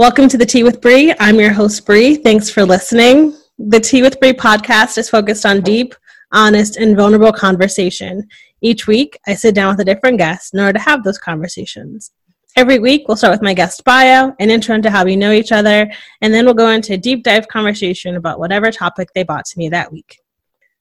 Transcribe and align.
Welcome 0.00 0.28
to 0.28 0.38
the 0.38 0.46
Tea 0.46 0.62
with 0.62 0.80
Bree. 0.80 1.12
I'm 1.20 1.38
your 1.38 1.52
host, 1.52 1.84
Bree. 1.84 2.14
Thanks 2.14 2.48
for 2.48 2.64
listening. 2.64 3.36
The 3.58 3.78
Tea 3.78 4.00
with 4.00 4.18
Bree 4.18 4.32
podcast 4.32 4.96
is 4.96 5.10
focused 5.10 5.44
on 5.44 5.60
deep, 5.60 5.94
honest, 6.32 6.78
and 6.78 6.96
vulnerable 6.96 7.34
conversation. 7.34 8.26
Each 8.62 8.86
week, 8.86 9.20
I 9.26 9.34
sit 9.34 9.54
down 9.54 9.76
with 9.76 9.80
a 9.80 9.84
different 9.84 10.16
guest 10.16 10.54
in 10.54 10.60
order 10.60 10.72
to 10.72 10.78
have 10.78 11.04
those 11.04 11.18
conversations. 11.18 12.12
Every 12.56 12.78
week, 12.78 13.08
we'll 13.08 13.18
start 13.18 13.32
with 13.32 13.42
my 13.42 13.52
guest 13.52 13.84
bio, 13.84 14.34
an 14.40 14.48
intro 14.48 14.74
into 14.74 14.90
how 14.90 15.04
we 15.04 15.16
know 15.16 15.32
each 15.32 15.52
other, 15.52 15.92
and 16.22 16.32
then 16.32 16.46
we'll 16.46 16.54
go 16.54 16.70
into 16.70 16.94
a 16.94 16.96
deep 16.96 17.22
dive 17.22 17.46
conversation 17.48 18.16
about 18.16 18.38
whatever 18.38 18.72
topic 18.72 19.10
they 19.14 19.22
brought 19.22 19.44
to 19.44 19.58
me 19.58 19.68
that 19.68 19.92
week. 19.92 20.18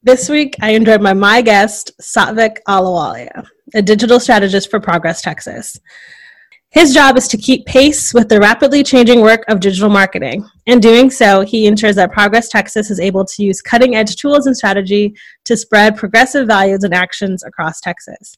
This 0.02 0.30
week, 0.30 0.56
I 0.62 0.70
enjoyed 0.70 1.02
my 1.02 1.14
my 1.14 1.42
guest, 1.42 1.92
Satvik 2.02 2.60
Alawalia, 2.70 3.46
a 3.74 3.82
digital 3.82 4.22
strategist 4.22 4.70
for 4.70 4.80
Progress 4.80 5.22
Texas. 5.22 5.78
His 6.72 6.94
job 6.94 7.18
is 7.18 7.28
to 7.30 7.38
keep 7.38 7.66
pace 7.66 8.14
with 8.14 8.30
the 8.30 8.40
rapidly 8.40 8.84
changing 8.84 9.22
work 9.22 9.44
of 9.48 9.60
digital 9.60 9.90
marketing. 9.90 10.48
In 10.68 10.80
doing 10.80 11.10
so, 11.10 11.42
he 11.42 11.66
ensures 11.66 11.96
that 11.96 12.12
Progress 12.12 12.48
Texas 12.48 12.92
is 12.92 13.00
able 13.00 13.26
to 13.26 13.44
use 13.44 13.60
cutting 13.60 13.96
edge 13.96 14.16
tools 14.18 14.46
and 14.46 14.56
strategy 14.56 15.16
to 15.46 15.58
spread 15.58 15.98
progressive 15.98 16.46
values 16.46 16.84
and 16.84 16.94
actions 16.94 17.44
across 17.44 17.82
Texas. 17.82 18.36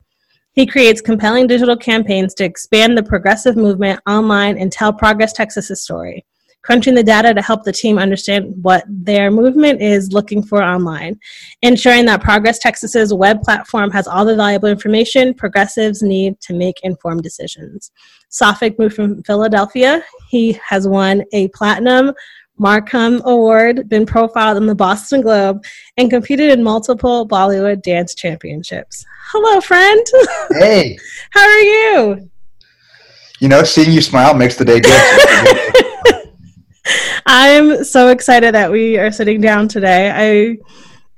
He 0.53 0.65
creates 0.65 1.01
compelling 1.01 1.47
digital 1.47 1.75
campaigns 1.75 2.33
to 2.35 2.45
expand 2.45 2.97
the 2.97 3.03
progressive 3.03 3.57
movement 3.57 3.99
online 4.07 4.57
and 4.57 4.71
tell 4.71 4.93
Progress 4.93 5.33
Texas's 5.33 5.83
story, 5.83 6.25
crunching 6.63 6.95
the 6.95 7.03
data 7.03 7.33
to 7.33 7.41
help 7.41 7.63
the 7.63 7.71
team 7.71 7.97
understand 7.97 8.53
what 8.61 8.83
their 8.87 9.31
movement 9.31 9.81
is 9.81 10.11
looking 10.11 10.43
for 10.43 10.63
online, 10.63 11.19
ensuring 11.61 12.05
that 12.05 12.21
Progress 12.21 12.59
Texas's 12.59 13.13
web 13.13 13.41
platform 13.41 13.91
has 13.91 14.07
all 14.07 14.25
the 14.25 14.35
valuable 14.35 14.69
information 14.69 15.33
progressives 15.33 16.01
need 16.01 16.39
to 16.41 16.53
make 16.53 16.79
informed 16.83 17.23
decisions. 17.23 17.91
Satvik 18.31 18.77
moved 18.79 18.95
from 18.95 19.23
Philadelphia. 19.23 20.03
He 20.29 20.59
has 20.67 20.87
won 20.87 21.23
a 21.33 21.47
platinum 21.49 22.13
MarCom 22.59 23.23
Award, 23.23 23.89
been 23.89 24.05
profiled 24.05 24.57
in 24.57 24.67
the 24.67 24.75
Boston 24.75 25.21
Globe, 25.21 25.63
and 25.97 26.11
competed 26.11 26.51
in 26.51 26.61
multiple 26.63 27.27
Bollywood 27.27 27.81
dance 27.81 28.13
championships. 28.13 29.03
Hello, 29.31 29.59
friend. 29.61 30.05
Hey, 30.51 30.97
How 31.31 31.41
are 31.41 31.59
you? 31.59 32.29
you 33.41 33.47
know, 33.47 33.63
seeing 33.63 33.91
you 33.91 34.01
smile 34.01 34.35
makes 34.35 34.55
the 34.55 34.63
day 34.63 34.79
good. 34.79 34.93
I'm 37.25 37.83
so 37.83 38.09
excited 38.09 38.53
that 38.55 38.71
we 38.71 38.97
are 38.97 39.11
sitting 39.11 39.41
down 39.41 39.67
today. 39.67 40.11
I 40.11 40.57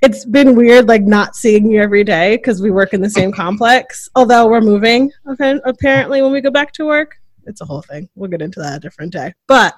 it's 0.02 0.26
been 0.26 0.54
weird 0.54 0.86
like 0.86 1.02
not 1.02 1.34
seeing 1.34 1.70
you 1.70 1.80
every 1.80 2.04
day 2.04 2.36
because 2.36 2.60
we 2.60 2.70
work 2.70 2.92
in 2.92 3.00
the 3.00 3.08
same 3.08 3.32
complex. 3.32 4.08
Although 4.14 4.48
we're 4.48 4.60
moving 4.60 5.10
appa- 5.30 5.62
apparently 5.64 6.20
when 6.20 6.30
we 6.30 6.42
go 6.42 6.50
back 6.50 6.72
to 6.72 6.84
work. 6.84 7.16
It's 7.46 7.62
a 7.62 7.64
whole 7.64 7.82
thing. 7.82 8.08
We'll 8.14 8.30
get 8.30 8.42
into 8.42 8.60
that 8.60 8.76
a 8.76 8.80
different 8.80 9.12
day. 9.12 9.32
But 9.46 9.74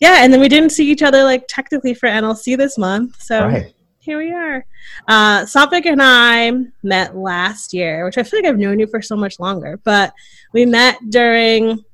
yeah, 0.00 0.24
and 0.24 0.32
then 0.32 0.40
we 0.40 0.48
didn't 0.48 0.70
see 0.70 0.90
each 0.90 1.02
other 1.02 1.24
like 1.24 1.44
technically 1.48 1.94
for 1.94 2.08
NLC 2.08 2.56
this 2.56 2.78
month. 2.78 3.20
So 3.22 3.46
right. 3.46 3.74
here 3.98 4.18
we 4.18 4.32
are. 4.32 4.64
Uh, 5.08 5.42
Satvik 5.42 5.86
and 5.86 6.02
I 6.02 6.52
met 6.82 7.14
last 7.14 7.74
year, 7.74 8.06
which 8.06 8.16
I 8.16 8.22
feel 8.22 8.40
like 8.40 8.48
I've 8.48 8.58
known 8.58 8.80
you 8.80 8.86
for 8.86 9.02
so 9.02 9.16
much 9.16 9.38
longer, 9.38 9.78
but 9.84 10.14
we 10.52 10.64
met 10.64 10.98
during 11.10 11.84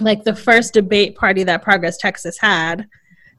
like 0.00 0.24
the 0.24 0.34
first 0.34 0.74
debate 0.74 1.16
party 1.16 1.44
that 1.44 1.62
Progress 1.62 1.96
Texas 1.98 2.38
had. 2.38 2.86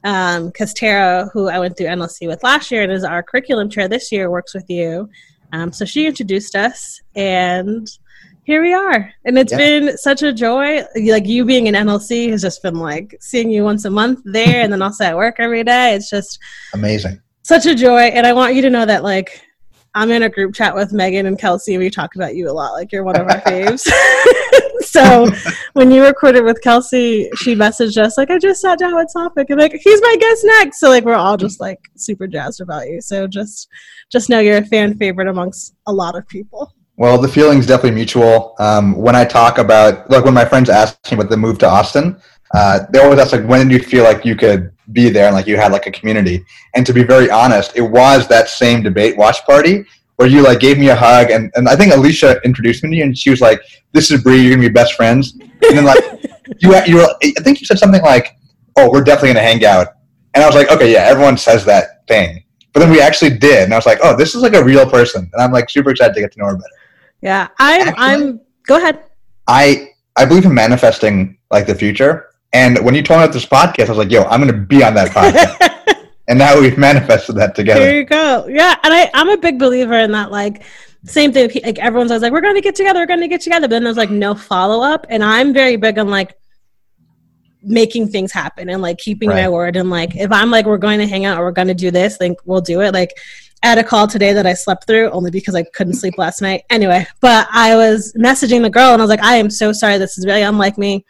Because 0.02 0.72
Tara, 0.72 1.28
who 1.32 1.48
I 1.48 1.58
went 1.58 1.76
through 1.76 1.88
NLC 1.88 2.28
with 2.28 2.42
last 2.44 2.70
year 2.70 2.82
and 2.82 2.92
is 2.92 3.02
our 3.02 3.22
curriculum 3.24 3.68
chair 3.68 3.88
this 3.88 4.12
year, 4.12 4.30
works 4.30 4.54
with 4.54 4.68
you. 4.68 5.08
Um, 5.52 5.72
so 5.72 5.84
she 5.84 6.06
introduced 6.06 6.54
us, 6.54 7.00
and 7.16 7.88
here 8.44 8.62
we 8.62 8.72
are. 8.72 9.12
And 9.24 9.36
it's 9.38 9.50
Yeah. 9.52 9.58
been 9.58 9.98
such 9.98 10.22
a 10.22 10.32
joy. 10.32 10.82
Like 10.96 11.26
you 11.26 11.44
being 11.44 11.66
in 11.66 11.74
NLC 11.74 12.30
has 12.30 12.42
just 12.42 12.62
been 12.62 12.76
like 12.76 13.16
seeing 13.20 13.50
you 13.50 13.64
once 13.64 13.84
a 13.84 13.90
month 13.90 14.20
there, 14.24 14.60
and 14.62 14.72
then 14.72 14.82
also 14.82 15.04
at 15.04 15.16
work 15.16 15.36
every 15.38 15.64
day. 15.64 15.94
It's 15.94 16.08
just 16.10 16.38
Amazing. 16.72 17.20
such 17.42 17.66
a 17.66 17.74
joy 17.74 18.00
and 18.16 18.26
i 18.26 18.32
want 18.32 18.54
you 18.56 18.62
to 18.62 18.70
know 18.70 18.84
that 18.84 19.02
like 19.04 19.40
i'm 19.96 20.10
in 20.12 20.22
a 20.22 20.28
group 20.28 20.54
chat 20.54 20.74
with 20.74 20.92
megan 20.92 21.26
and 21.26 21.38
kelsey 21.38 21.74
and 21.74 21.82
we 21.82 21.90
talk 21.90 22.14
about 22.14 22.36
you 22.36 22.48
a 22.48 22.52
lot 22.52 22.72
like 22.72 22.92
you're 22.92 23.02
one 23.02 23.20
of 23.20 23.26
our 23.26 23.40
faves. 23.46 23.90
So 24.82 25.26
when 25.74 25.90
you 25.90 26.04
recorded 26.04 26.44
with 26.44 26.62
kelsey 26.62 27.28
she 27.36 27.54
messaged 27.54 27.98
us 27.98 28.16
like 28.16 28.30
i 28.30 28.38
just 28.38 28.60
sat 28.60 28.78
down 28.78 28.94
with 28.94 29.12
Satvik 29.14 29.46
and 29.48 29.58
like 29.58 29.72
he's 29.72 30.00
my 30.02 30.16
guest 30.18 30.42
next. 30.44 30.78
So 30.78 30.88
like 30.88 31.04
we're 31.04 31.14
all 31.14 31.36
just 31.36 31.60
like 31.60 31.80
super 31.96 32.26
jazzed 32.26 32.60
about 32.60 32.88
you. 32.88 33.00
So 33.00 33.26
just 33.26 33.68
just 34.10 34.28
know 34.28 34.38
you're 34.38 34.58
a 34.58 34.64
fan 34.64 34.96
favorite 34.96 35.28
amongst 35.28 35.74
a 35.86 35.92
lot 35.92 36.16
of 36.16 36.26
people. 36.28 36.72
Well, 36.96 37.18
the 37.18 37.28
feeling's 37.28 37.66
definitely 37.66 37.92
mutual. 37.92 38.54
Um, 38.58 38.96
when 38.96 39.14
I 39.14 39.26
talk 39.26 39.58
about, 39.58 40.08
like, 40.10 40.24
when 40.24 40.32
my 40.32 40.46
friends 40.46 40.70
ask 40.70 40.98
me 41.12 41.18
about 41.18 41.28
the 41.28 41.36
move 41.36 41.58
to 41.58 41.68
Austin, 41.68 42.18
uh, 42.54 42.86
they 42.90 43.00
always 43.00 43.18
ask, 43.18 43.32
like, 43.32 43.46
when 43.46 43.68
did 43.68 43.78
you 43.78 43.86
feel 43.86 44.02
like 44.02 44.24
you 44.24 44.34
could 44.34 44.72
be 44.92 45.08
there 45.08 45.26
and, 45.26 45.34
like, 45.34 45.46
you 45.46 45.56
had, 45.56 45.72
like, 45.72 45.86
a 45.86 45.90
community? 45.92 46.44
And 46.74 46.84
to 46.86 46.92
be 46.92 47.02
very 47.02 47.30
honest, 47.30 47.76
it 47.76 47.82
was 47.82 48.26
that 48.28 48.48
same 48.48 48.82
debate 48.82 49.16
watch 49.16 49.44
party 49.44 49.84
where 50.16 50.28
you, 50.28 50.42
like, 50.42 50.60
gave 50.60 50.78
me 50.78 50.88
a 50.88 50.96
hug. 50.96 51.30
And, 51.30 51.50
and 51.54 51.68
I 51.68 51.76
think 51.76 51.92
Alicia 51.92 52.40
introduced 52.44 52.82
me 52.84 52.90
to 52.90 52.96
you, 52.96 53.02
and 53.04 53.16
she 53.16 53.30
was 53.30 53.40
like, 53.40 53.60
this 53.92 54.10
is 54.10 54.22
Bree, 54.22 54.40
you're 54.40 54.50
going 54.50 54.62
to 54.62 54.68
be 54.68 54.72
best 54.72 54.94
friends. 54.94 55.32
And 55.40 55.76
then, 55.78 55.84
like, 55.84 55.98
you, 56.60 56.74
you 56.86 56.96
were, 56.96 57.14
I 57.22 57.32
think 57.42 57.60
you 57.60 57.66
said 57.66 57.78
something 57.78 58.02
like, 58.02 58.36
oh, 58.76 58.90
we're 58.90 59.02
definitely 59.04 59.34
going 59.34 59.44
to 59.44 59.50
hang 59.52 59.64
out. 59.64 59.88
And 60.34 60.42
I 60.44 60.46
was 60.46 60.54
like, 60.54 60.70
okay, 60.70 60.92
yeah, 60.92 61.00
everyone 61.04 61.36
says 61.36 61.64
that 61.64 62.06
thing. 62.08 62.42
But 62.72 62.80
then 62.80 62.90
we 62.90 63.00
actually 63.00 63.38
did. 63.38 63.64
And 63.64 63.72
I 63.72 63.76
was 63.76 63.86
like, 63.86 63.98
oh, 64.02 64.16
this 64.16 64.34
is, 64.34 64.42
like, 64.42 64.54
a 64.54 64.62
real 64.64 64.88
person. 64.88 65.28
And 65.32 65.42
I'm, 65.42 65.52
like, 65.52 65.70
super 65.70 65.90
excited 65.90 66.14
to 66.14 66.20
get 66.20 66.32
to 66.32 66.38
know 66.38 66.46
her 66.46 66.56
better. 66.56 66.68
yeah 67.22 67.48
i'm 67.58 67.88
Actually- 67.88 68.04
i'm 68.04 68.40
go 68.66 68.76
ahead 68.76 69.02
I 69.48 69.90
I 70.16 70.24
believe 70.24 70.44
in 70.44 70.54
manifesting 70.54 71.38
like 71.50 71.66
the 71.66 71.74
future. 71.74 72.30
And 72.56 72.82
when 72.82 72.94
you 72.94 73.02
told 73.02 73.20
me 73.20 73.24
about 73.24 73.34
this 73.34 73.44
podcast, 73.44 73.86
I 73.86 73.90
was 73.90 73.98
like, 73.98 74.10
"Yo, 74.10 74.22
I'm 74.22 74.40
going 74.40 74.50
to 74.50 74.58
be 74.58 74.82
on 74.82 74.94
that 74.94 75.10
podcast." 75.10 76.08
and 76.28 76.38
now 76.38 76.58
we've 76.58 76.78
manifested 76.78 77.36
that 77.36 77.54
together. 77.54 77.80
There 77.80 77.98
you 77.98 78.04
go. 78.04 78.46
Yeah, 78.48 78.74
and 78.82 78.94
I, 78.94 79.10
I'm 79.12 79.28
a 79.28 79.36
big 79.36 79.58
believer 79.58 79.92
in 79.98 80.10
that. 80.12 80.30
Like, 80.30 80.62
same 81.04 81.34
thing. 81.34 81.50
Like 81.62 81.78
everyone's 81.78 82.10
always 82.10 82.22
like, 82.22 82.32
"We're 82.32 82.40
going 82.40 82.54
to 82.54 82.62
get 82.62 82.74
together. 82.74 83.00
We're 83.00 83.06
going 83.06 83.20
to 83.20 83.28
get 83.28 83.42
together," 83.42 83.64
but 83.64 83.70
then 83.70 83.84
there's 83.84 83.98
like 83.98 84.10
no 84.10 84.34
follow 84.34 84.82
up. 84.82 85.04
And 85.10 85.22
I'm 85.22 85.52
very 85.52 85.76
big 85.76 85.98
on 85.98 86.08
like 86.08 86.34
making 87.62 88.08
things 88.08 88.32
happen 88.32 88.70
and 88.70 88.80
like 88.80 88.96
keeping 88.96 89.28
my 89.28 89.50
word. 89.50 89.76
And 89.76 89.90
like, 89.90 90.16
if 90.16 90.32
I'm 90.32 90.50
like, 90.50 90.64
we're 90.64 90.78
going 90.78 91.00
to 91.00 91.06
hang 91.06 91.26
out 91.26 91.38
or 91.38 91.44
we're 91.44 91.52
going 91.52 91.68
to 91.68 91.74
do 91.74 91.90
this, 91.90 92.18
like 92.20 92.38
we'll 92.46 92.62
do 92.62 92.80
it. 92.80 92.94
Like, 92.94 93.12
I 93.62 93.66
had 93.66 93.76
a 93.78 93.84
call 93.84 94.06
today 94.06 94.32
that 94.32 94.46
I 94.46 94.54
slept 94.54 94.86
through 94.86 95.10
only 95.10 95.30
because 95.30 95.54
I 95.54 95.64
couldn't 95.64 95.94
sleep 95.94 96.14
last 96.16 96.40
night. 96.40 96.62
Anyway, 96.70 97.06
but 97.20 97.48
I 97.52 97.76
was 97.76 98.14
messaging 98.14 98.62
the 98.62 98.70
girl 98.70 98.92
and 98.92 99.02
I 99.02 99.04
was 99.04 99.10
like, 99.10 99.22
I 99.22 99.36
am 99.36 99.50
so 99.50 99.72
sorry. 99.72 99.98
This 99.98 100.16
is 100.16 100.24
really 100.24 100.42
unlike 100.42 100.78
me. 100.78 101.04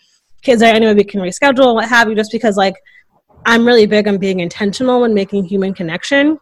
Is 0.48 0.60
there 0.60 0.74
any 0.74 0.86
way 0.86 0.94
we 0.94 1.04
can 1.04 1.20
reschedule? 1.20 1.74
What 1.74 1.88
have 1.88 2.08
you? 2.08 2.14
Just 2.14 2.32
because 2.32 2.56
like 2.56 2.74
I'm 3.44 3.66
really 3.66 3.86
big 3.86 4.08
on 4.08 4.18
being 4.18 4.40
intentional 4.40 5.00
when 5.02 5.14
making 5.14 5.44
human 5.44 5.72
connection. 5.74 6.38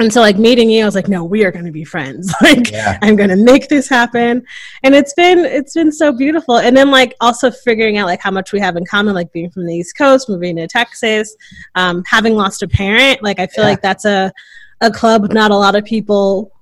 And 0.00 0.12
so 0.12 0.20
like 0.20 0.38
meeting 0.38 0.70
you, 0.70 0.82
I 0.82 0.86
was 0.86 0.94
like, 0.94 1.08
no, 1.08 1.24
we 1.24 1.44
are 1.44 1.50
gonna 1.50 1.72
be 1.72 1.84
friends. 1.84 2.32
Like 2.42 2.70
Yeah. 2.70 2.98
I'm 3.02 3.16
gonna 3.16 3.36
make 3.36 3.68
this 3.68 3.88
happen. 3.88 4.44
And 4.84 4.94
it's 4.94 5.12
been 5.14 5.40
it's 5.40 5.74
been 5.74 5.90
so 5.90 6.12
beautiful. 6.12 6.58
And 6.58 6.76
then 6.76 6.90
like 6.90 7.14
also 7.20 7.50
figuring 7.50 7.98
out 7.98 8.06
like 8.06 8.20
how 8.20 8.30
much 8.30 8.52
we 8.52 8.60
have 8.60 8.76
in 8.76 8.84
common, 8.86 9.14
like 9.14 9.32
being 9.32 9.50
from 9.50 9.66
the 9.66 9.74
East 9.74 9.96
Coast, 9.98 10.28
moving 10.28 10.54
to 10.56 10.68
Texas, 10.68 11.34
um, 11.74 12.04
having 12.06 12.34
lost 12.34 12.62
a 12.62 12.68
parent. 12.68 13.22
Like 13.24 13.40
I 13.40 13.46
feel 13.48 13.64
Yeah. 13.64 13.70
like 13.70 13.82
that's 13.82 14.04
a 14.04 14.32
a 14.80 14.90
club 14.92 15.32
not 15.32 15.50
a 15.50 15.56
lot 15.56 15.74
of 15.74 15.84
people 15.84 16.52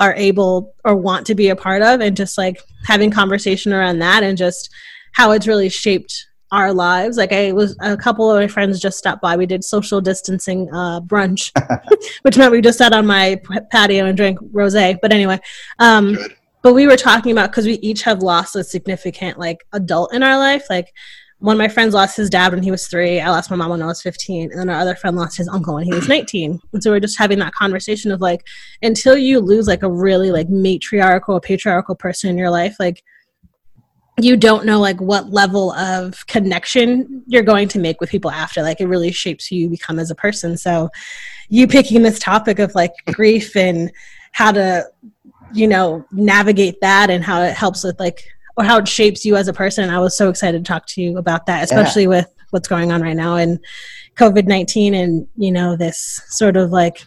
are 0.00 0.14
able 0.14 0.74
or 0.84 0.96
want 0.96 1.26
to 1.26 1.34
be 1.34 1.50
a 1.50 1.56
part 1.56 1.82
of 1.82 2.00
and 2.00 2.16
just 2.16 2.38
like 2.38 2.58
having 2.86 3.10
conversation 3.10 3.72
around 3.72 3.98
that 3.98 4.22
and 4.22 4.38
just 4.38 4.70
how 5.16 5.30
it's 5.30 5.46
really 5.46 5.70
shaped 5.70 6.26
our 6.52 6.74
lives. 6.74 7.16
Like 7.16 7.32
I 7.32 7.52
was 7.52 7.74
a 7.80 7.96
couple 7.96 8.30
of 8.30 8.38
my 8.38 8.46
friends 8.46 8.78
just 8.78 8.98
stopped 8.98 9.22
by. 9.22 9.34
We 9.34 9.46
did 9.46 9.64
social 9.64 10.02
distancing 10.02 10.68
uh, 10.74 11.00
brunch, 11.00 11.52
which 12.22 12.36
meant 12.36 12.52
we 12.52 12.60
just 12.60 12.76
sat 12.76 12.92
on 12.92 13.06
my 13.06 13.40
patio 13.72 14.04
and 14.04 14.14
drank 14.14 14.38
rosé. 14.52 14.98
But 15.00 15.14
anyway, 15.14 15.40
um, 15.78 16.16
Good. 16.16 16.36
but 16.62 16.74
we 16.74 16.86
were 16.86 16.98
talking 16.98 17.32
about 17.32 17.50
because 17.50 17.64
we 17.64 17.78
each 17.78 18.02
have 18.02 18.20
lost 18.20 18.56
a 18.56 18.62
significant 18.62 19.38
like 19.38 19.64
adult 19.72 20.12
in 20.12 20.22
our 20.22 20.36
life 20.36 20.66
like 20.68 20.92
one 21.38 21.54
of 21.54 21.58
my 21.58 21.68
friends 21.68 21.94
lost 21.94 22.16
his 22.16 22.30
dad 22.30 22.52
when 22.52 22.62
he 22.62 22.70
was 22.70 22.86
three. 22.86 23.20
I 23.20 23.28
lost 23.28 23.50
my 23.50 23.56
mom 23.56 23.70
when 23.70 23.82
I 23.82 23.86
was 23.86 24.00
15. 24.00 24.50
And 24.50 24.58
then 24.58 24.70
our 24.70 24.80
other 24.80 24.94
friend 24.94 25.16
lost 25.16 25.36
his 25.36 25.48
uncle 25.48 25.74
when 25.74 25.84
he 25.84 25.92
was 25.92 26.08
19. 26.08 26.58
And 26.72 26.82
so 26.82 26.90
we're 26.90 27.00
just 27.00 27.18
having 27.18 27.38
that 27.40 27.52
conversation 27.52 28.10
of 28.10 28.22
like, 28.22 28.46
until 28.80 29.18
you 29.18 29.40
lose 29.40 29.68
like 29.68 29.82
a 29.82 29.90
really 29.90 30.30
like 30.30 30.48
matriarchal, 30.48 31.38
patriarchal 31.40 31.94
person 31.94 32.30
in 32.30 32.38
your 32.38 32.48
life, 32.48 32.76
like 32.80 33.02
you 34.18 34.36
don't 34.36 34.64
know 34.64 34.80
like 34.80 35.00
what 35.00 35.30
level 35.30 35.72
of 35.72 36.26
connection 36.26 37.22
you're 37.26 37.42
going 37.42 37.68
to 37.68 37.78
make 37.78 38.00
with 38.00 38.10
people 38.10 38.30
after. 38.30 38.62
Like 38.62 38.80
it 38.80 38.86
really 38.86 39.12
shapes 39.12 39.46
who 39.46 39.56
you 39.56 39.68
become 39.68 39.98
as 39.98 40.10
a 40.10 40.14
person. 40.14 40.56
So 40.56 40.88
you 41.48 41.66
picking 41.66 42.02
this 42.02 42.18
topic 42.18 42.58
of 42.58 42.74
like 42.74 42.92
grief 43.12 43.54
and 43.56 43.92
how 44.32 44.52
to, 44.52 44.86
you 45.52 45.68
know, 45.68 46.04
navigate 46.12 46.80
that 46.80 47.10
and 47.10 47.22
how 47.22 47.42
it 47.42 47.54
helps 47.54 47.84
with 47.84 48.00
like 48.00 48.24
or 48.56 48.64
how 48.64 48.78
it 48.78 48.88
shapes 48.88 49.24
you 49.24 49.36
as 49.36 49.48
a 49.48 49.52
person. 49.52 49.90
I 49.90 49.98
was 49.98 50.16
so 50.16 50.30
excited 50.30 50.64
to 50.64 50.68
talk 50.68 50.86
to 50.88 51.02
you 51.02 51.18
about 51.18 51.44
that, 51.46 51.64
especially 51.64 52.02
yeah. 52.02 52.08
with 52.08 52.34
what's 52.50 52.68
going 52.68 52.92
on 52.92 53.02
right 53.02 53.16
now 53.16 53.36
and 53.36 53.58
COVID 54.16 54.46
19 54.46 54.94
and, 54.94 55.28
you 55.36 55.52
know, 55.52 55.76
this 55.76 56.22
sort 56.28 56.56
of 56.56 56.70
like 56.70 57.04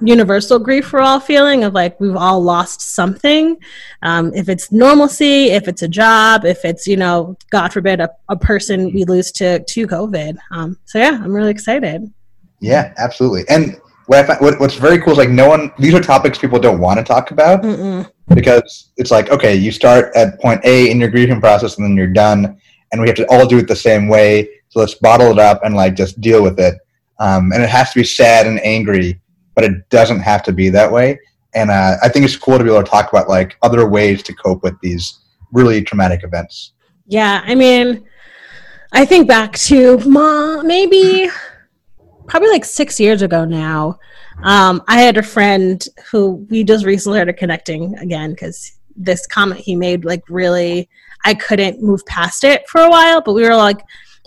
universal 0.00 0.58
grief 0.58 0.92
we're 0.92 1.00
all 1.00 1.20
feeling 1.20 1.64
of 1.64 1.74
like 1.74 1.98
we've 2.00 2.16
all 2.16 2.42
lost 2.42 2.80
something. 2.80 3.56
Um, 4.02 4.32
if 4.34 4.48
it's 4.48 4.70
normalcy, 4.70 5.46
if 5.50 5.68
it's 5.68 5.82
a 5.82 5.88
job, 5.88 6.44
if 6.44 6.64
it's, 6.64 6.86
you 6.86 6.96
know, 6.96 7.36
God 7.50 7.72
forbid, 7.72 8.00
a, 8.00 8.10
a 8.28 8.36
person 8.36 8.92
we 8.92 9.04
lose 9.04 9.32
to, 9.32 9.62
to 9.62 9.86
COVID. 9.86 10.36
Um, 10.50 10.78
so, 10.84 10.98
yeah, 10.98 11.20
I'm 11.22 11.32
really 11.32 11.50
excited. 11.50 12.12
Yeah, 12.60 12.92
absolutely. 12.98 13.44
And 13.48 13.80
what 14.06 14.20
I 14.20 14.22
find, 14.24 14.40
what, 14.40 14.60
what's 14.60 14.74
very 14.74 15.00
cool 15.00 15.12
is 15.12 15.18
like 15.18 15.30
no 15.30 15.48
one, 15.48 15.72
these 15.78 15.94
are 15.94 16.00
topics 16.00 16.38
people 16.38 16.58
don't 16.58 16.80
want 16.80 16.98
to 16.98 17.04
talk 17.04 17.30
about. 17.30 17.62
Mm-mm 17.62 18.10
because 18.34 18.90
it's 18.96 19.10
like 19.10 19.30
okay 19.30 19.54
you 19.54 19.72
start 19.72 20.14
at 20.14 20.38
point 20.40 20.60
a 20.64 20.90
in 20.90 21.00
your 21.00 21.08
grieving 21.08 21.40
process 21.40 21.76
and 21.76 21.84
then 21.84 21.96
you're 21.96 22.06
done 22.06 22.58
and 22.92 23.00
we 23.00 23.08
have 23.08 23.16
to 23.16 23.26
all 23.30 23.46
do 23.46 23.58
it 23.58 23.68
the 23.68 23.76
same 23.76 24.08
way 24.08 24.48
so 24.68 24.80
let's 24.80 24.94
bottle 24.94 25.30
it 25.30 25.38
up 25.38 25.64
and 25.64 25.74
like 25.74 25.94
just 25.94 26.20
deal 26.20 26.42
with 26.42 26.58
it 26.58 26.74
um, 27.20 27.52
and 27.52 27.62
it 27.62 27.68
has 27.68 27.92
to 27.92 28.00
be 28.00 28.04
sad 28.04 28.46
and 28.46 28.60
angry 28.60 29.20
but 29.58 29.64
it 29.64 29.88
doesn't 29.88 30.20
have 30.20 30.40
to 30.44 30.52
be 30.52 30.68
that 30.68 30.90
way 30.90 31.18
and 31.54 31.68
uh, 31.68 31.96
i 32.00 32.08
think 32.08 32.24
it's 32.24 32.36
cool 32.36 32.56
to 32.56 32.62
be 32.62 32.70
able 32.70 32.80
to 32.80 32.88
talk 32.88 33.10
about 33.10 33.28
like 33.28 33.56
other 33.62 33.88
ways 33.88 34.22
to 34.22 34.32
cope 34.34 34.62
with 34.62 34.78
these 34.82 35.18
really 35.50 35.82
traumatic 35.82 36.22
events 36.22 36.74
yeah 37.06 37.42
i 37.44 37.56
mean 37.56 38.06
i 38.92 39.04
think 39.04 39.26
back 39.26 39.52
to 39.54 39.98
ma 40.06 40.62
maybe 40.62 41.28
probably 42.28 42.50
like 42.50 42.64
six 42.64 43.00
years 43.00 43.20
ago 43.20 43.44
now 43.44 43.98
um, 44.44 44.82
I 44.86 45.00
had 45.00 45.16
a 45.16 45.22
friend 45.22 45.84
who 46.12 46.46
we 46.48 46.62
just 46.62 46.84
recently 46.84 47.18
started 47.18 47.36
connecting 47.38 47.96
again 47.98 48.30
because 48.30 48.78
this 48.94 49.26
comment 49.26 49.60
he 49.60 49.74
made, 49.74 50.04
like, 50.04 50.22
really, 50.28 50.88
I 51.24 51.34
couldn't 51.34 51.82
move 51.82 52.06
past 52.06 52.44
it 52.44 52.68
for 52.68 52.80
a 52.80 52.88
while. 52.88 53.20
But 53.20 53.32
we 53.32 53.42
were 53.42 53.56
like, 53.56 53.80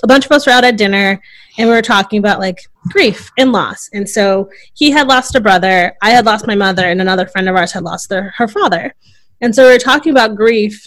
a 0.04 0.08
bunch 0.08 0.26
of 0.26 0.32
us 0.32 0.46
were 0.46 0.52
out 0.52 0.64
at 0.64 0.78
dinner 0.78 1.22
and 1.58 1.70
we 1.70 1.76
were 1.76 1.82
talking 1.82 2.20
about 2.20 2.40
like 2.40 2.60
grief 2.90 3.30
and 3.38 3.52
loss. 3.52 3.90
And 3.94 4.08
so 4.08 4.50
he 4.74 4.92
had 4.92 5.08
lost 5.08 5.36
a 5.36 5.42
brother, 5.42 5.94
I 6.02 6.12
had 6.12 6.26
lost 6.26 6.48
my 6.48 6.56
mother, 6.56 6.86
and 6.86 7.02
another 7.02 7.28
friend 7.28 7.48
of 7.48 7.56
ours 7.56 7.72
had 7.72 7.84
lost 7.84 8.10
their, 8.10 8.34
her 8.38 8.48
father. 8.48 8.94
And 9.42 9.54
so 9.54 9.66
we 9.68 9.74
were 9.74 9.80
talking 9.80 10.12
about 10.12 10.36
grief 10.36 10.86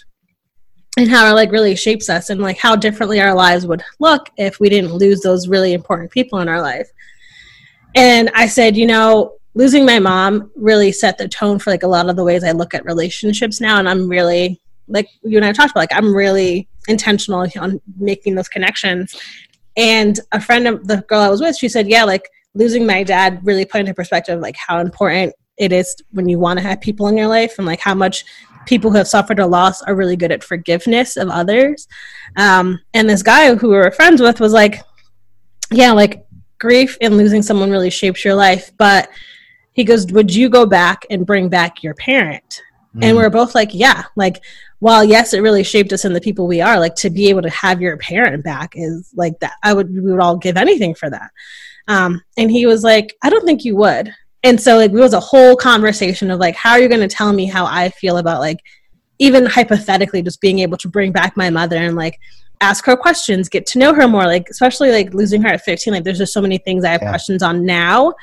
and 0.96 1.10
how 1.10 1.28
it 1.28 1.32
like 1.32 1.50
really 1.50 1.74
shapes 1.74 2.08
us 2.08 2.30
and 2.30 2.40
like 2.40 2.58
how 2.58 2.76
differently 2.76 3.20
our 3.20 3.34
lives 3.34 3.66
would 3.66 3.82
look 3.98 4.30
if 4.36 4.60
we 4.60 4.68
didn't 4.68 4.94
lose 4.94 5.20
those 5.20 5.48
really 5.48 5.72
important 5.72 6.10
people 6.10 6.38
in 6.38 6.48
our 6.48 6.60
life. 6.60 6.88
And 7.96 8.30
I 8.34 8.46
said, 8.46 8.76
you 8.76 8.86
know, 8.86 9.34
losing 9.54 9.84
my 9.84 9.98
mom 9.98 10.50
really 10.56 10.92
set 10.92 11.18
the 11.18 11.28
tone 11.28 11.58
for 11.58 11.70
like 11.70 11.84
a 11.84 11.88
lot 11.88 12.08
of 12.08 12.16
the 12.16 12.24
ways 12.24 12.44
I 12.44 12.52
look 12.52 12.74
at 12.74 12.84
relationships 12.84 13.60
now. 13.60 13.78
And 13.78 13.88
I'm 13.88 14.08
really, 14.08 14.60
like 14.88 15.08
you 15.22 15.36
and 15.38 15.46
I 15.46 15.52
talked 15.52 15.70
about, 15.70 15.80
like 15.80 15.94
I'm 15.94 16.14
really 16.14 16.68
intentional 16.88 17.46
on 17.58 17.80
making 17.98 18.34
those 18.34 18.48
connections. 18.48 19.14
And 19.76 20.18
a 20.32 20.40
friend 20.40 20.66
of 20.66 20.86
the 20.86 20.98
girl 21.08 21.20
I 21.20 21.28
was 21.28 21.40
with, 21.40 21.56
she 21.56 21.68
said, 21.68 21.88
yeah, 21.88 22.04
like 22.04 22.28
losing 22.54 22.86
my 22.86 23.02
dad 23.02 23.40
really 23.42 23.64
put 23.64 23.80
into 23.80 23.94
perspective 23.94 24.40
like 24.40 24.56
how 24.56 24.78
important 24.78 25.34
it 25.56 25.72
is 25.72 25.96
when 26.10 26.28
you 26.28 26.38
want 26.38 26.58
to 26.58 26.64
have 26.64 26.80
people 26.80 27.08
in 27.08 27.16
your 27.16 27.26
life 27.26 27.56
and 27.58 27.66
like 27.66 27.80
how 27.80 27.94
much 27.94 28.24
people 28.66 28.90
who 28.90 28.96
have 28.96 29.08
suffered 29.08 29.38
a 29.38 29.46
loss 29.46 29.82
are 29.82 29.94
really 29.94 30.16
good 30.16 30.32
at 30.32 30.42
forgiveness 30.42 31.16
of 31.16 31.28
others. 31.28 31.86
Um, 32.36 32.80
and 32.94 33.08
this 33.08 33.22
guy 33.22 33.54
who 33.54 33.68
we 33.68 33.76
were 33.76 33.90
friends 33.90 34.20
with 34.20 34.40
was 34.40 34.52
like, 34.52 34.82
yeah, 35.70 35.92
like 35.92 36.24
grief 36.58 36.96
and 37.00 37.16
losing 37.16 37.42
someone 37.42 37.70
really 37.70 37.90
shapes 37.90 38.24
your 38.24 38.34
life. 38.34 38.70
But 38.78 39.10
he 39.72 39.84
goes, 39.84 40.06
Would 40.12 40.34
you 40.34 40.48
go 40.48 40.66
back 40.66 41.04
and 41.10 41.26
bring 41.26 41.48
back 41.48 41.82
your 41.82 41.94
parent? 41.94 42.62
Mm. 42.96 43.04
And 43.04 43.16
we're 43.16 43.30
both 43.30 43.54
like, 43.54 43.74
Yeah. 43.74 44.04
Like, 44.16 44.42
while 44.78 45.04
yes, 45.04 45.32
it 45.32 45.40
really 45.40 45.62
shaped 45.62 45.92
us 45.92 46.04
and 46.04 46.14
the 46.14 46.20
people 46.20 46.46
we 46.46 46.60
are, 46.60 46.78
like 46.78 46.94
to 46.96 47.10
be 47.10 47.28
able 47.28 47.42
to 47.42 47.50
have 47.50 47.80
your 47.80 47.96
parent 47.96 48.44
back 48.44 48.72
is 48.74 49.10
like 49.14 49.38
that. 49.40 49.54
I 49.62 49.72
would, 49.72 49.92
we 49.92 50.00
would 50.00 50.20
all 50.20 50.36
give 50.36 50.56
anything 50.56 50.94
for 50.94 51.08
that. 51.10 51.30
Um, 51.88 52.22
and 52.36 52.50
he 52.50 52.66
was 52.66 52.82
like, 52.82 53.14
I 53.22 53.30
don't 53.30 53.44
think 53.44 53.64
you 53.64 53.76
would. 53.76 54.12
And 54.42 54.60
so 54.60 54.76
like 54.76 54.90
it 54.90 54.94
was 54.94 55.14
a 55.14 55.20
whole 55.20 55.56
conversation 55.56 56.30
of 56.30 56.38
like, 56.38 56.54
how 56.54 56.72
are 56.72 56.80
you 56.80 56.88
going 56.88 57.00
to 57.00 57.14
tell 57.14 57.32
me 57.32 57.46
how 57.46 57.64
I 57.66 57.88
feel 57.90 58.18
about 58.18 58.40
like, 58.40 58.58
even 59.18 59.46
hypothetically, 59.46 60.22
just 60.22 60.40
being 60.40 60.58
able 60.58 60.76
to 60.78 60.88
bring 60.88 61.12
back 61.12 61.36
my 61.36 61.48
mother 61.48 61.76
and 61.76 61.96
like 61.96 62.18
ask 62.60 62.84
her 62.84 62.96
questions, 62.96 63.48
get 63.48 63.66
to 63.66 63.78
know 63.78 63.94
her 63.94 64.08
more. 64.08 64.24
Like 64.24 64.48
especially 64.50 64.90
like 64.90 65.14
losing 65.14 65.42
her 65.42 65.48
at 65.48 65.62
15, 65.62 65.92
like 65.92 66.04
there's 66.04 66.18
just 66.18 66.32
so 66.32 66.42
many 66.42 66.58
things 66.58 66.84
I 66.84 66.90
have 66.90 67.02
yeah. 67.02 67.10
questions 67.10 67.42
on 67.42 67.64
now. 67.64 68.14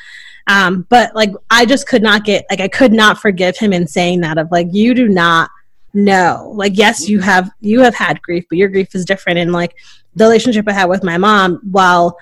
Um, 0.48 0.86
but 0.90 1.16
like 1.16 1.32
I 1.50 1.66
just 1.66 1.88
could 1.88 2.02
not 2.02 2.24
get 2.24 2.46
like 2.50 2.60
I 2.60 2.68
could 2.68 2.92
not 2.92 3.20
forgive 3.20 3.58
him 3.58 3.74
in 3.74 3.88
saying 3.88 4.22
that 4.22 4.38
of 4.38 4.52
like 4.52 4.68
you 4.72 4.94
do 4.94 5.08
not 5.08 5.50
know. 5.94 6.52
Like 6.56 6.78
yes, 6.78 7.08
you 7.08 7.18
mm-hmm. 7.18 7.26
have 7.26 7.52
you 7.60 7.82
have 7.82 7.96
had 7.96 8.22
grief, 8.22 8.46
but 8.50 8.58
your 8.58 8.70
grief 8.70 8.96
is 8.96 9.06
different. 9.06 9.40
And 9.40 9.52
like 9.52 9.76
the 10.16 10.26
relationship 10.26 10.68
I 10.68 10.74
had 10.74 10.90
with 10.90 11.04
my 11.04 11.18
mom, 11.18 11.60
while 11.72 12.18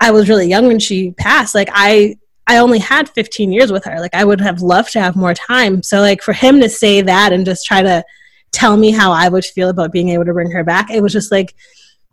I 0.00 0.10
was 0.10 0.28
really 0.28 0.48
young 0.48 0.66
when 0.66 0.78
she 0.78 1.12
passed, 1.12 1.54
like 1.54 1.68
I 1.72 2.16
I 2.46 2.58
only 2.58 2.78
had 2.78 3.08
15 3.08 3.52
years 3.52 3.70
with 3.70 3.84
her. 3.84 4.00
Like 4.00 4.14
I 4.14 4.24
would 4.24 4.40
have 4.40 4.60
loved 4.60 4.92
to 4.92 5.00
have 5.00 5.14
more 5.14 5.34
time. 5.34 5.82
So 5.82 6.00
like 6.00 6.22
for 6.22 6.32
him 6.32 6.60
to 6.60 6.68
say 6.68 7.00
that 7.02 7.32
and 7.32 7.46
just 7.46 7.64
try 7.64 7.82
to 7.82 8.04
tell 8.52 8.76
me 8.76 8.90
how 8.90 9.12
I 9.12 9.28
would 9.28 9.44
feel 9.44 9.68
about 9.68 9.92
being 9.92 10.08
able 10.08 10.24
to 10.24 10.32
bring 10.32 10.50
her 10.50 10.64
back. 10.64 10.90
It 10.90 11.02
was 11.02 11.12
just 11.12 11.30
like 11.30 11.54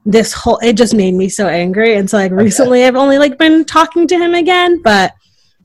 this 0.05 0.33
whole 0.33 0.59
it 0.59 0.73
just 0.73 0.93
made 0.93 1.13
me 1.13 1.29
so 1.29 1.47
angry. 1.47 1.95
And 1.95 2.09
so 2.09 2.17
like 2.17 2.31
recently 2.31 2.83
I've 2.83 2.95
only 2.95 3.17
like 3.17 3.37
been 3.37 3.65
talking 3.65 4.07
to 4.07 4.17
him 4.17 4.33
again, 4.33 4.81
but 4.81 5.13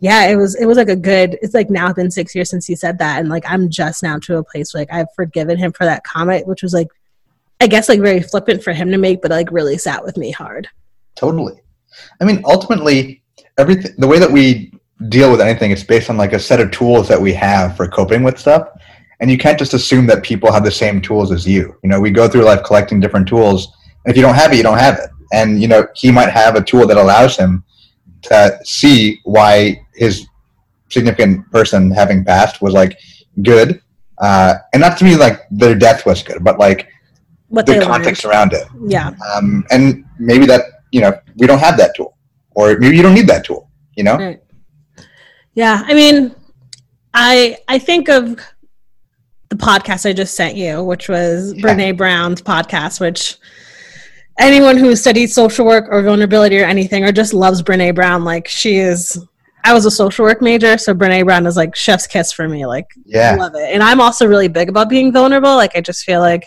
yeah, 0.02 0.26
it 0.26 0.34
was 0.34 0.56
it 0.56 0.66
was 0.66 0.76
like 0.76 0.88
a 0.88 0.96
good 0.96 1.38
it's 1.42 1.54
like 1.54 1.70
now 1.70 1.86
it's 1.86 1.94
been 1.94 2.10
six 2.10 2.34
years 2.34 2.50
since 2.50 2.66
he 2.66 2.74
said 2.74 2.98
that 2.98 3.20
and 3.20 3.28
like 3.28 3.44
I'm 3.46 3.70
just 3.70 4.02
now 4.02 4.18
to 4.18 4.38
a 4.38 4.42
place 4.42 4.74
where 4.74 4.80
like 4.80 4.92
I've 4.92 5.06
forgiven 5.14 5.56
him 5.56 5.70
for 5.70 5.84
that 5.84 6.02
comment, 6.02 6.48
which 6.48 6.60
was 6.64 6.74
like 6.74 6.88
I 7.60 7.68
guess 7.68 7.88
like 7.88 8.00
very 8.00 8.20
flippant 8.20 8.64
for 8.64 8.72
him 8.72 8.90
to 8.90 8.98
make, 8.98 9.22
but 9.22 9.30
like 9.30 9.52
really 9.52 9.78
sat 9.78 10.04
with 10.04 10.16
me 10.16 10.32
hard. 10.32 10.68
Totally. 11.14 11.54
I 12.20 12.24
mean 12.24 12.42
ultimately 12.44 13.22
everything 13.58 13.92
the 13.96 14.08
way 14.08 14.18
that 14.18 14.30
we 14.30 14.72
deal 15.08 15.30
with 15.30 15.40
anything 15.40 15.70
is 15.70 15.84
based 15.84 16.10
on 16.10 16.16
like 16.16 16.32
a 16.32 16.38
set 16.38 16.58
of 16.58 16.72
tools 16.72 17.06
that 17.06 17.20
we 17.20 17.32
have 17.34 17.76
for 17.76 17.86
coping 17.86 18.24
with 18.24 18.40
stuff 18.40 18.70
and 19.20 19.30
you 19.30 19.38
can't 19.38 19.58
just 19.58 19.72
assume 19.72 20.06
that 20.08 20.24
people 20.24 20.50
have 20.50 20.64
the 20.64 20.70
same 20.70 21.00
tools 21.00 21.30
as 21.30 21.46
you 21.46 21.76
you 21.82 21.88
know 21.88 22.00
we 22.00 22.10
go 22.10 22.28
through 22.28 22.42
life 22.42 22.62
collecting 22.64 23.00
different 23.00 23.26
tools 23.26 23.72
if 24.06 24.16
you 24.16 24.22
don't 24.22 24.36
have 24.36 24.52
it 24.52 24.56
you 24.56 24.62
don't 24.62 24.78
have 24.78 24.98
it 25.00 25.10
and 25.32 25.60
you 25.60 25.66
know 25.66 25.84
he 25.96 26.12
might 26.12 26.30
have 26.30 26.54
a 26.54 26.62
tool 26.62 26.86
that 26.86 26.96
allows 26.96 27.36
him 27.36 27.64
to 28.22 28.58
see 28.64 29.20
why 29.24 29.76
his 30.02 30.26
significant 30.90 31.50
person 31.50 31.90
having 31.90 32.24
passed 32.24 32.60
was 32.60 32.74
like 32.74 32.98
good 33.42 33.80
uh, 34.18 34.54
and 34.72 34.80
not 34.80 34.98
to 34.98 35.04
me 35.04 35.16
like 35.16 35.40
their 35.50 35.74
death 35.74 36.04
was 36.04 36.22
good 36.22 36.42
but 36.48 36.58
like 36.58 36.88
what 37.48 37.66
the 37.66 37.80
context 37.80 38.24
learned. 38.24 38.34
around 38.34 38.52
it 38.52 38.66
yeah 38.86 39.08
um, 39.34 39.64
and 39.70 40.04
maybe 40.18 40.46
that 40.46 40.62
you 40.90 41.00
know 41.00 41.12
we 41.36 41.46
don't 41.46 41.58
have 41.58 41.76
that 41.76 41.94
tool 41.96 42.16
or 42.54 42.78
maybe 42.78 42.96
you 42.96 43.02
don't 43.02 43.14
need 43.14 43.26
that 43.26 43.44
tool 43.44 43.70
you 43.96 44.04
know 44.04 44.16
right. 44.16 44.42
yeah 45.54 45.82
i 45.86 45.94
mean 45.94 46.34
i 47.14 47.56
i 47.68 47.78
think 47.78 48.08
of 48.08 48.38
the 49.52 49.64
podcast 49.64 50.08
I 50.08 50.14
just 50.14 50.34
sent 50.34 50.56
you, 50.56 50.82
which 50.82 51.08
was 51.08 51.52
yeah. 51.52 51.62
Brene 51.62 51.96
Brown's 51.96 52.40
podcast, 52.40 53.00
which 53.00 53.36
anyone 54.38 54.78
who 54.78 54.96
studies 54.96 55.34
social 55.34 55.66
work 55.66 55.86
or 55.90 56.02
vulnerability 56.02 56.58
or 56.58 56.64
anything 56.64 57.04
or 57.04 57.12
just 57.12 57.34
loves 57.34 57.62
Brene 57.62 57.94
Brown, 57.94 58.24
like 58.24 58.48
she 58.48 58.78
is 58.78 59.22
I 59.64 59.72
was 59.72 59.86
a 59.86 59.90
social 59.90 60.24
work 60.24 60.42
major, 60.42 60.76
so 60.76 60.94
Brene 60.94 61.24
Brown 61.24 61.46
is 61.46 61.56
like 61.56 61.76
chef's 61.76 62.06
kiss 62.06 62.32
for 62.32 62.48
me. 62.48 62.66
Like, 62.66 62.86
yeah, 63.04 63.32
I 63.32 63.36
love 63.36 63.54
it. 63.54 63.70
And 63.72 63.82
I'm 63.82 64.00
also 64.00 64.26
really 64.26 64.48
big 64.48 64.68
about 64.68 64.88
being 64.88 65.12
vulnerable. 65.12 65.54
Like, 65.54 65.76
I 65.76 65.80
just 65.80 66.04
feel 66.04 66.20
like 66.20 66.44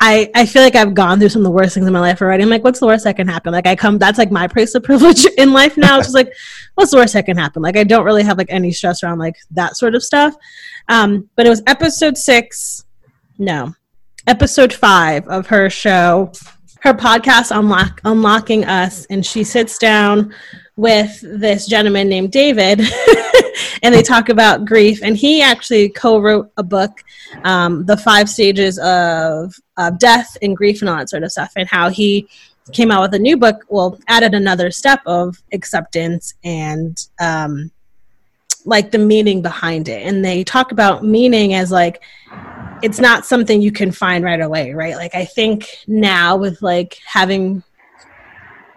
I 0.00 0.30
I 0.34 0.46
feel 0.46 0.62
like 0.62 0.74
I've 0.74 0.94
gone 0.94 1.18
through 1.18 1.28
some 1.28 1.40
of 1.40 1.44
the 1.44 1.50
worst 1.50 1.74
things 1.74 1.86
in 1.86 1.92
my 1.92 2.00
life 2.00 2.22
already. 2.22 2.42
I'm 2.42 2.48
like, 2.48 2.64
what's 2.64 2.80
the 2.80 2.86
worst 2.86 3.04
that 3.04 3.16
can 3.16 3.28
happen? 3.28 3.52
Like, 3.52 3.66
I 3.66 3.76
come. 3.76 3.98
That's 3.98 4.18
like 4.18 4.30
my 4.30 4.48
place 4.48 4.74
of 4.74 4.82
privilege 4.84 5.26
in 5.36 5.52
life 5.52 5.76
now. 5.76 5.98
It's 5.98 6.08
just 6.08 6.14
like, 6.14 6.32
what's 6.74 6.90
the 6.90 6.96
worst 6.96 7.12
that 7.14 7.26
can 7.26 7.36
happen? 7.36 7.62
Like, 7.62 7.76
I 7.76 7.84
don't 7.84 8.04
really 8.04 8.22
have 8.22 8.38
like 8.38 8.50
any 8.50 8.72
stress 8.72 9.02
around 9.02 9.18
like 9.18 9.36
that 9.50 9.76
sort 9.76 9.94
of 9.94 10.02
stuff. 10.02 10.34
Um, 10.88 11.28
but 11.36 11.46
it 11.46 11.50
was 11.50 11.62
episode 11.66 12.16
six, 12.16 12.84
no, 13.38 13.74
episode 14.26 14.72
five 14.72 15.26
of 15.28 15.46
her 15.48 15.68
show, 15.68 16.32
her 16.80 16.94
podcast, 16.94 17.56
Unlock, 17.56 18.00
Unlocking 18.04 18.64
Us. 18.64 19.04
And 19.06 19.24
she 19.24 19.44
sits 19.44 19.78
down 19.78 20.32
with 20.76 21.20
this 21.22 21.66
gentleman 21.66 22.08
named 22.08 22.32
David, 22.32 22.80
and 23.82 23.94
they 23.94 24.02
talk 24.02 24.28
about 24.28 24.64
grief. 24.64 25.02
And 25.02 25.16
he 25.16 25.42
actually 25.42 25.88
co-wrote 25.88 26.50
a 26.56 26.62
book, 26.62 27.02
um, 27.44 27.84
"The 27.86 27.96
Five 27.96 28.28
Stages 28.28 28.78
of, 28.78 29.54
of 29.76 29.98
Death 29.98 30.36
and 30.42 30.56
Grief 30.56 30.82
and 30.82 30.88
all 30.88 30.98
that 30.98 31.10
sort 31.10 31.22
of 31.22 31.32
stuff," 31.32 31.52
and 31.56 31.68
how 31.68 31.88
he 31.88 32.28
came 32.72 32.90
out 32.90 33.02
with 33.02 33.14
a 33.14 33.18
new 33.18 33.36
book. 33.36 33.64
Well, 33.68 33.98
added 34.08 34.34
another 34.34 34.70
step 34.70 35.00
of 35.06 35.42
acceptance 35.52 36.34
and 36.44 36.98
um, 37.20 37.70
like 38.66 38.90
the 38.90 38.98
meaning 38.98 39.40
behind 39.40 39.88
it. 39.88 40.02
And 40.02 40.24
they 40.24 40.44
talk 40.44 40.72
about 40.72 41.04
meaning 41.04 41.54
as 41.54 41.70
like 41.70 42.02
it's 42.82 42.98
not 42.98 43.24
something 43.24 43.62
you 43.62 43.72
can 43.72 43.90
find 43.90 44.22
right 44.24 44.40
away, 44.40 44.72
right? 44.74 44.96
Like 44.96 45.14
I 45.14 45.24
think 45.24 45.66
now 45.86 46.36
with 46.36 46.60
like 46.60 46.98
having 47.06 47.62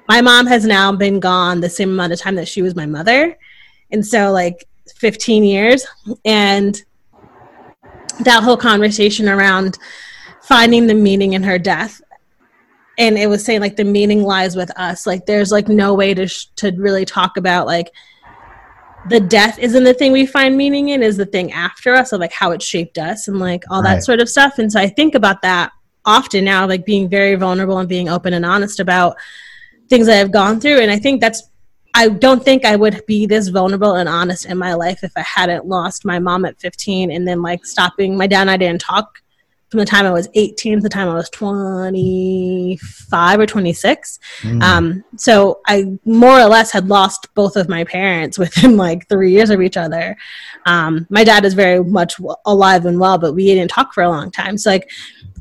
my 0.09 0.21
mom 0.21 0.47
has 0.47 0.65
now 0.65 0.91
been 0.91 1.19
gone 1.19 1.61
the 1.61 1.69
same 1.69 1.91
amount 1.91 2.11
of 2.11 2.19
time 2.19 2.35
that 2.35 2.47
she 2.47 2.63
was 2.63 2.75
my 2.75 2.87
mother. 2.87 3.37
And 3.91 4.05
so 4.05 4.31
like 4.31 4.65
15 4.95 5.43
years 5.43 5.85
and 6.25 6.81
that 8.21 8.43
whole 8.43 8.57
conversation 8.57 9.29
around 9.29 9.77
finding 10.41 10.87
the 10.87 10.95
meaning 10.95 11.33
in 11.33 11.43
her 11.43 11.59
death 11.59 12.01
and 12.97 13.17
it 13.17 13.27
was 13.27 13.45
saying 13.45 13.61
like 13.61 13.75
the 13.75 13.83
meaning 13.83 14.23
lies 14.23 14.55
with 14.55 14.71
us 14.77 15.05
like 15.05 15.25
there's 15.25 15.51
like 15.51 15.67
no 15.67 15.93
way 15.93 16.13
to 16.13 16.27
sh- 16.27 16.47
to 16.55 16.71
really 16.71 17.05
talk 17.05 17.37
about 17.37 17.67
like 17.67 17.91
the 19.09 19.19
death 19.19 19.57
isn't 19.59 19.83
the 19.83 19.93
thing 19.93 20.11
we 20.11 20.25
find 20.25 20.57
meaning 20.57 20.89
in 20.89 21.03
is 21.03 21.17
the 21.17 21.25
thing 21.25 21.51
after 21.53 21.93
us 21.93 22.11
of 22.11 22.19
like 22.19 22.33
how 22.33 22.51
it 22.51 22.61
shaped 22.61 22.97
us 22.97 23.27
and 23.27 23.39
like 23.39 23.63
all 23.69 23.81
right. 23.81 23.95
that 23.95 24.03
sort 24.03 24.19
of 24.19 24.27
stuff 24.27 24.57
and 24.57 24.71
so 24.71 24.79
i 24.79 24.87
think 24.87 25.13
about 25.13 25.41
that 25.43 25.71
often 26.03 26.43
now 26.43 26.67
like 26.67 26.83
being 26.83 27.07
very 27.07 27.35
vulnerable 27.35 27.77
and 27.77 27.87
being 27.87 28.09
open 28.09 28.33
and 28.33 28.45
honest 28.45 28.79
about 28.79 29.15
things 29.89 30.07
that 30.07 30.19
i've 30.19 30.31
gone 30.31 30.59
through 30.59 30.79
and 30.79 30.91
i 30.91 30.97
think 30.97 31.21
that's 31.21 31.49
i 31.95 32.07
don't 32.07 32.43
think 32.43 32.65
i 32.65 32.75
would 32.75 33.01
be 33.07 33.25
this 33.25 33.47
vulnerable 33.47 33.95
and 33.95 34.07
honest 34.07 34.45
in 34.45 34.57
my 34.57 34.73
life 34.73 35.03
if 35.03 35.11
i 35.15 35.21
hadn't 35.21 35.65
lost 35.65 36.05
my 36.05 36.19
mom 36.19 36.45
at 36.45 36.59
15 36.59 37.11
and 37.11 37.27
then 37.27 37.41
like 37.41 37.65
stopping 37.65 38.17
my 38.17 38.27
dad 38.27 38.41
and 38.41 38.51
i 38.51 38.57
didn't 38.57 38.81
talk 38.81 39.19
from 39.69 39.79
the 39.79 39.85
time 39.85 40.05
I 40.05 40.11
was 40.11 40.27
18 40.33 40.77
to 40.77 40.81
the 40.81 40.89
time 40.89 41.09
I 41.09 41.13
was 41.13 41.29
25 41.29 43.39
or 43.39 43.45
26. 43.45 44.19
Mm. 44.41 44.63
Um, 44.63 45.03
so 45.15 45.61
I 45.67 45.97
more 46.05 46.39
or 46.39 46.45
less 46.45 46.71
had 46.71 46.87
lost 46.87 47.27
both 47.35 47.55
of 47.55 47.69
my 47.69 47.83
parents 47.83 48.39
within 48.39 48.77
like 48.77 49.07
three 49.07 49.31
years 49.31 49.51
of 49.51 49.61
each 49.61 49.77
other. 49.77 50.17
Um, 50.65 51.05
my 51.09 51.23
dad 51.23 51.45
is 51.45 51.53
very 51.53 51.83
much 51.83 52.15
alive 52.45 52.85
and 52.85 52.99
well, 52.99 53.17
but 53.17 53.33
we 53.33 53.45
didn't 53.45 53.69
talk 53.69 53.93
for 53.93 54.03
a 54.03 54.09
long 54.09 54.31
time. 54.31 54.57
So 54.57 54.71
like, 54.71 54.89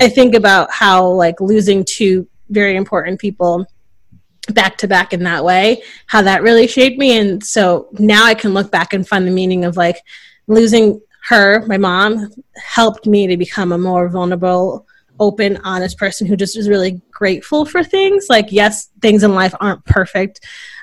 I 0.01 0.09
think 0.09 0.35
about 0.35 0.71
how 0.71 1.07
like 1.07 1.41
losing 1.41 1.85
two 1.85 2.29
very 2.51 2.77
important 2.77 3.21
people 3.21 3.67
back 4.55 4.79
to 4.79 4.89
back 4.89 5.13
in 5.13 5.23
that 5.25 5.45
way, 5.45 5.83
how 6.07 6.23
that 6.23 6.43
really 6.43 6.67
shaped 6.67 6.99
me. 6.99 7.19
And 7.19 7.45
so 7.45 7.89
now 7.99 8.25
I 8.25 8.35
can 8.35 8.55
look 8.55 8.71
back 8.71 8.93
and 8.93 9.07
find 9.07 9.27
the 9.27 9.31
meaning 9.31 9.65
of 9.65 9.77
like 9.77 9.97
losing 10.47 11.01
her, 11.29 11.65
my 11.67 11.77
mom, 11.77 12.31
helped 12.57 13.07
me 13.07 13.27
to 13.27 13.37
become 13.37 13.73
a 13.73 13.79
more 13.79 14.09
vulnerable, 14.09 14.87
open, 15.21 15.59
honest 15.65 15.99
person 15.99 16.27
who 16.27 16.37
just 16.37 16.57
is 16.57 16.69
really 16.69 17.01
grateful 17.11 17.67
for 17.67 17.85
things. 17.85 18.27
Like, 18.31 18.47
yes, 18.51 18.89
things 19.03 19.23
in 19.23 19.35
life 19.35 19.55
aren't 19.61 19.85
perfect, 19.85 20.41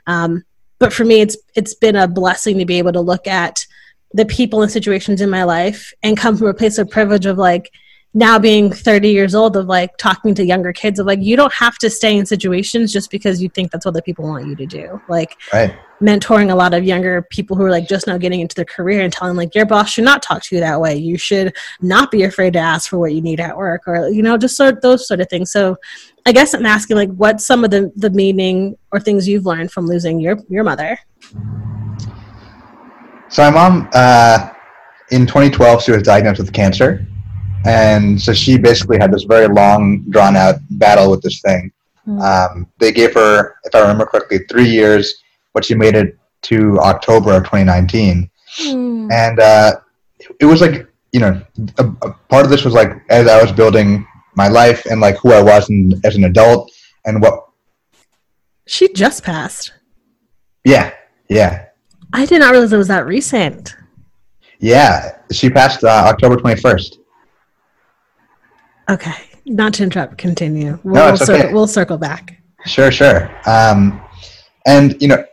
um, 0.07 0.43
but 0.77 0.93
for 0.93 1.05
me, 1.05 1.21
it's 1.21 1.37
it's 1.55 1.73
been 1.73 1.95
a 1.95 2.07
blessing 2.07 2.59
to 2.59 2.65
be 2.65 2.77
able 2.77 2.91
to 2.93 3.01
look 3.01 3.27
at 3.27 3.65
the 4.13 4.25
people 4.25 4.61
and 4.61 4.71
situations 4.71 5.21
in 5.21 5.29
my 5.29 5.43
life 5.43 5.93
and 6.03 6.17
come 6.17 6.37
from 6.37 6.47
a 6.47 6.53
place 6.53 6.77
of 6.77 6.89
privilege 6.89 7.25
of 7.25 7.37
like 7.37 7.71
now 8.15 8.39
being 8.39 8.71
30 8.71 9.09
years 9.09 9.35
old 9.35 9.57
of 9.57 9.67
like 9.67 9.97
talking 9.97 10.33
to 10.33 10.45
younger 10.45 10.71
kids 10.71 10.99
of 10.99 11.05
like 11.05 11.21
you 11.21 11.35
don't 11.35 11.53
have 11.53 11.77
to 11.77 11.89
stay 11.89 12.17
in 12.17 12.25
situations 12.25 12.93
just 12.93 13.11
because 13.11 13.43
you 13.43 13.49
think 13.49 13.71
that's 13.71 13.85
what 13.85 13.93
the 13.93 14.01
people 14.01 14.23
want 14.23 14.47
you 14.47 14.55
to 14.55 14.65
do. 14.65 15.01
Like 15.09 15.35
right. 15.51 15.75
mentoring 16.01 16.49
a 16.49 16.55
lot 16.55 16.73
of 16.73 16.85
younger 16.85 17.23
people 17.23 17.57
who 17.57 17.63
are 17.63 17.69
like 17.69 17.89
just 17.89 18.07
now 18.07 18.17
getting 18.17 18.39
into 18.39 18.55
their 18.55 18.63
career 18.63 19.01
and 19.01 19.11
telling 19.11 19.35
like 19.35 19.53
your 19.53 19.65
boss 19.65 19.89
should 19.91 20.05
not 20.05 20.23
talk 20.23 20.41
to 20.43 20.55
you 20.55 20.61
that 20.61 20.79
way. 20.79 20.95
You 20.95 21.17
should 21.17 21.53
not 21.81 22.09
be 22.09 22.23
afraid 22.23 22.53
to 22.53 22.59
ask 22.59 22.89
for 22.89 22.97
what 22.99 23.13
you 23.13 23.21
need 23.21 23.41
at 23.41 23.55
work 23.55 23.81
or 23.85 24.07
you 24.07 24.23
know 24.23 24.37
just 24.37 24.55
sort 24.55 24.75
of 24.75 24.81
those 24.81 25.05
sort 25.05 25.19
of 25.19 25.29
things. 25.29 25.51
So 25.51 25.77
i 26.27 26.31
guess 26.31 26.55
i'm 26.55 26.65
asking 26.65 26.97
like 26.97 27.11
what's 27.11 27.45
some 27.45 27.63
of 27.63 27.69
the 27.69 27.91
the 27.95 28.09
meaning 28.09 28.75
or 28.91 28.99
things 28.99 29.27
you've 29.27 29.45
learned 29.45 29.71
from 29.71 29.87
losing 29.87 30.21
your 30.21 30.37
your 30.47 30.63
mother? 30.63 30.97
So 33.27 33.43
my 33.43 33.49
mom 33.49 33.89
uh 33.93 34.51
in 35.11 35.27
2012 35.27 35.83
she 35.83 35.91
was 35.91 36.01
diagnosed 36.01 36.39
with 36.39 36.53
cancer 36.53 37.05
and 37.65 38.21
so 38.21 38.33
she 38.33 38.57
basically 38.57 38.97
had 38.97 39.11
this 39.11 39.23
very 39.23 39.47
long, 39.47 40.05
drawn 40.09 40.35
out 40.35 40.55
battle 40.71 41.11
with 41.11 41.21
this 41.21 41.41
thing. 41.41 41.71
Mm. 42.07 42.21
Um, 42.21 42.67
they 42.79 42.91
gave 42.91 43.13
her, 43.15 43.55
if 43.63 43.73
I 43.73 43.81
remember 43.81 44.05
correctly, 44.05 44.39
three 44.49 44.69
years, 44.69 45.15
but 45.53 45.65
she 45.65 45.73
made 45.73 45.95
it 45.95 46.17
to 46.43 46.79
October 46.79 47.33
of 47.33 47.43
2019. 47.43 48.29
Mm. 48.59 49.11
And 49.11 49.39
uh, 49.39 49.73
it 50.39 50.45
was 50.45 50.61
like, 50.61 50.87
you 51.11 51.19
know, 51.19 51.41
a, 51.77 51.85
a 52.03 52.11
part 52.29 52.45
of 52.45 52.51
this 52.51 52.63
was 52.65 52.73
like 52.73 52.91
as 53.09 53.27
I 53.27 53.41
was 53.41 53.51
building 53.51 54.05
my 54.35 54.47
life 54.47 54.85
and 54.85 55.01
like 55.01 55.17
who 55.17 55.31
I 55.31 55.41
was 55.41 55.69
in, 55.69 55.99
as 56.03 56.15
an 56.15 56.25
adult 56.25 56.71
and 57.05 57.21
what. 57.21 57.47
She 58.67 58.91
just 58.93 59.23
passed. 59.23 59.73
Yeah, 60.63 60.91
yeah. 61.29 61.65
I 62.13 62.25
did 62.25 62.39
not 62.39 62.51
realize 62.51 62.73
it 62.73 62.77
was 62.77 62.87
that 62.87 63.05
recent. 63.05 63.75
Yeah, 64.59 65.17
she 65.31 65.49
passed 65.49 65.83
uh, 65.83 65.87
October 66.07 66.37
21st. 66.37 66.97
Okay, 68.89 69.13
not 69.45 69.73
to 69.75 69.83
interrupt. 69.83 70.17
Continue. 70.17 70.79
We'll, 70.83 70.95
no, 70.95 71.13
it's 71.13 71.21
okay. 71.23 71.41
circle, 71.41 71.53
we'll 71.53 71.67
circle 71.67 71.97
back. 71.97 72.41
Sure, 72.65 72.91
sure. 72.91 73.31
Um, 73.47 74.01
and 74.65 74.99
you 75.01 75.07
know, 75.07 75.23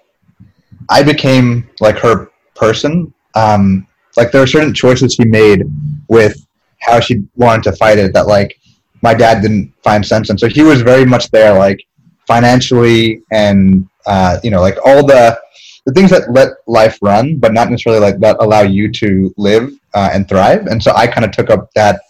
I 0.91 1.03
became 1.03 1.69
like 1.81 1.99
her 1.99 2.31
person. 2.55 3.13
Um, 3.35 3.87
like 4.17 4.31
there 4.31 4.41
were 4.41 4.47
certain 4.47 4.75
choices 4.75 5.15
she 5.15 5.25
made 5.25 5.65
with 6.09 6.47
how 6.81 7.01
she 7.01 7.25
wanted 7.37 7.63
to 7.65 7.73
fight 7.77 7.99
it 7.99 8.13
that 8.13 8.27
like 8.27 8.59
my 9.03 9.15
dad 9.15 9.41
didn't 9.41 9.73
find 9.83 10.05
sense 10.05 10.31
in. 10.31 10.39
So 10.39 10.49
he 10.49 10.63
was 10.63 10.83
very 10.83 11.05
much 11.05 11.31
there, 11.31 11.59
like 11.59 11.81
financially 12.27 13.23
and 13.33 13.89
uh, 14.07 14.39
you 14.43 14.51
know, 14.51 14.61
like 14.61 14.77
all 14.85 15.07
the 15.07 15.41
the 15.85 15.93
things 15.93 16.11
that 16.11 16.31
let 16.31 16.51
life 16.67 16.99
run, 17.03 17.39
but 17.39 17.53
not 17.53 17.71
necessarily 17.71 18.01
like 18.01 18.19
that 18.21 18.37
allow 18.41 18.61
you 18.63 18.91
to 18.93 19.35
live 19.37 19.73
uh, 19.95 20.11
and 20.13 20.29
thrive. 20.29 20.67
And 20.67 20.83
so 20.83 20.93
I 20.95 21.07
kind 21.07 21.25
of 21.25 21.33
took 21.33 21.51
up 21.51 21.71
that 21.75 22.01